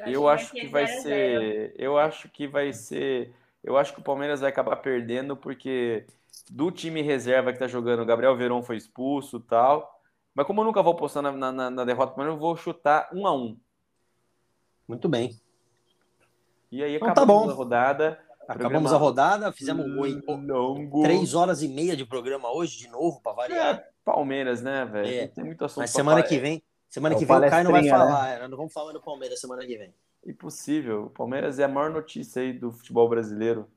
[0.08, 1.02] Eu acho que vai 0 a 0.
[1.02, 3.34] ser, eu acho que vai ser,
[3.64, 6.06] eu acho que o Palmeiras vai acabar perdendo porque
[6.50, 10.02] do time reserva que tá jogando, o Gabriel Veron foi expulso, e tal.
[10.34, 13.36] Mas como eu nunca vou postar na, na, na derrota, eu vou chutar um a
[13.36, 13.58] um.
[14.88, 15.40] Muito bem.
[16.72, 17.52] E aí Então tá acabamos bom.
[17.52, 18.20] a rodada.
[18.48, 23.22] Acabamos Programa a rodada, fizemos um três horas e meia de programa hoje, de novo,
[23.22, 23.76] para variar.
[23.76, 25.08] É, Palmeiras, né, velho?
[25.08, 25.22] É.
[25.22, 25.82] Não tem muito assunto.
[25.84, 26.28] Mas semana falar.
[26.28, 26.62] que vem,
[26.92, 28.30] semana É que o vem o Caio não vai palestrinha, falar.
[28.30, 29.96] é, Nós não vamos falar do Palmeiras semana que vem.
[30.26, 31.06] Impossível.
[31.06, 33.70] O Palmeiras é a maior notícia aí do futebol brasileiro.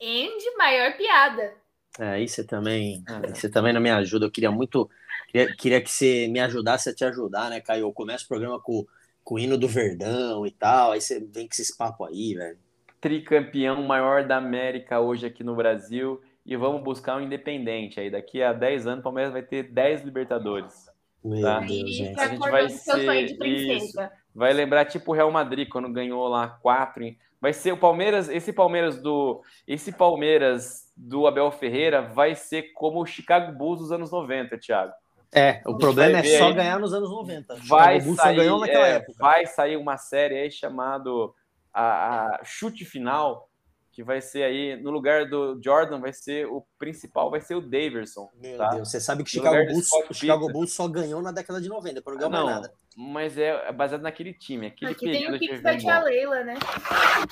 [0.00, 1.56] Andy, maior piada.
[1.98, 3.34] É, aí você também, É.
[3.34, 4.26] você também não me ajuda.
[4.26, 4.90] Eu queria muito,
[5.28, 7.82] queria, queria que você me ajudasse a te ajudar, né, Caio?
[7.86, 8.84] Eu começo o programa com,
[9.22, 12.58] com o hino do Verdão e tal, aí você vem com esses papos aí, velho.
[13.00, 16.20] Tricampeão maior da América hoje aqui no Brasil.
[16.46, 18.10] E vamos buscar um independente aí.
[18.10, 20.90] Daqui a 10 anos, o Palmeiras vai ter 10 Libertadores.
[21.24, 21.60] Meu Tá.
[21.60, 22.20] Deus, gente.
[22.20, 24.12] A gente vai ser- princesa.
[24.34, 27.04] Vai lembrar tipo o Real Madrid quando ganhou lá quatro.
[27.40, 33.00] Vai ser o Palmeiras, esse Palmeiras do esse Palmeiras do Abel Ferreira vai ser como
[33.02, 34.92] o Chicago Bulls dos anos 90, Thiago.
[35.32, 36.54] É, o problema é só aí.
[36.54, 37.56] ganhar nos anos 90.
[37.66, 39.12] Vai o Bulls sair, só ganhou naquela é, época.
[39.18, 41.34] vai sair uma série aí chamado
[41.72, 43.48] a, a Chute Final,
[43.94, 47.60] que vai ser aí no lugar do Jordan vai ser o principal, vai ser o
[47.60, 48.28] Daverson.
[48.34, 48.70] Meu tá?
[48.70, 50.52] Deus, você sabe que Chicago Bulls, Chicago.
[50.52, 52.74] Bulls só ganhou na década de 90, depois não Ah, ganhou mais não, nada.
[52.96, 56.54] mas é baseado naquele time, aquele Aqui tem período o Kicks da tia Leila, né?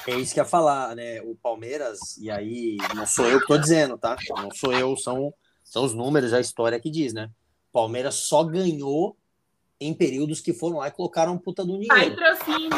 [0.06, 1.20] É isso que ia falar, né?
[1.22, 4.16] O Palmeiras, e aí não sou eu que tô dizendo, tá?
[4.36, 5.34] Não sou eu, são,
[5.64, 7.28] são os números, a história que diz, né?
[7.72, 9.16] Palmeiras só ganhou
[9.80, 12.14] em períodos que foram lá e colocaram um puta do dinheiro.
[12.14, 12.70] Patrocínio.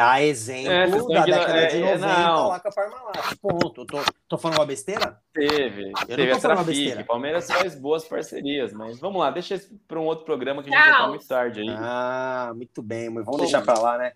[0.00, 2.48] A exemplo É, vocês estão da década é, de é, 90 não.
[2.48, 3.36] lá com a Parmalat.
[3.42, 3.84] Ponto.
[3.84, 5.18] Tô, tô falando uma besteira?
[5.34, 6.66] Teve, Eu teve não tô falando Trafic.
[6.84, 7.04] besteira.
[7.04, 10.76] Palmeiras faz boas parcerias, mas vamos lá, deixa isso para um outro programa que a
[10.76, 11.08] gente já tá Tchau.
[11.08, 11.68] muito tarde aí.
[11.70, 14.12] Ah, muito bem, mas vamos deixar pra lá, né?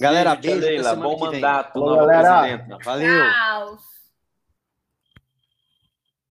[0.00, 0.84] Galera, Beijo, beijo.
[0.84, 2.40] Leila, bom mandato, nova galera.
[2.42, 2.78] presidenta.
[2.84, 3.24] Valeu.
[3.32, 3.78] Tchau.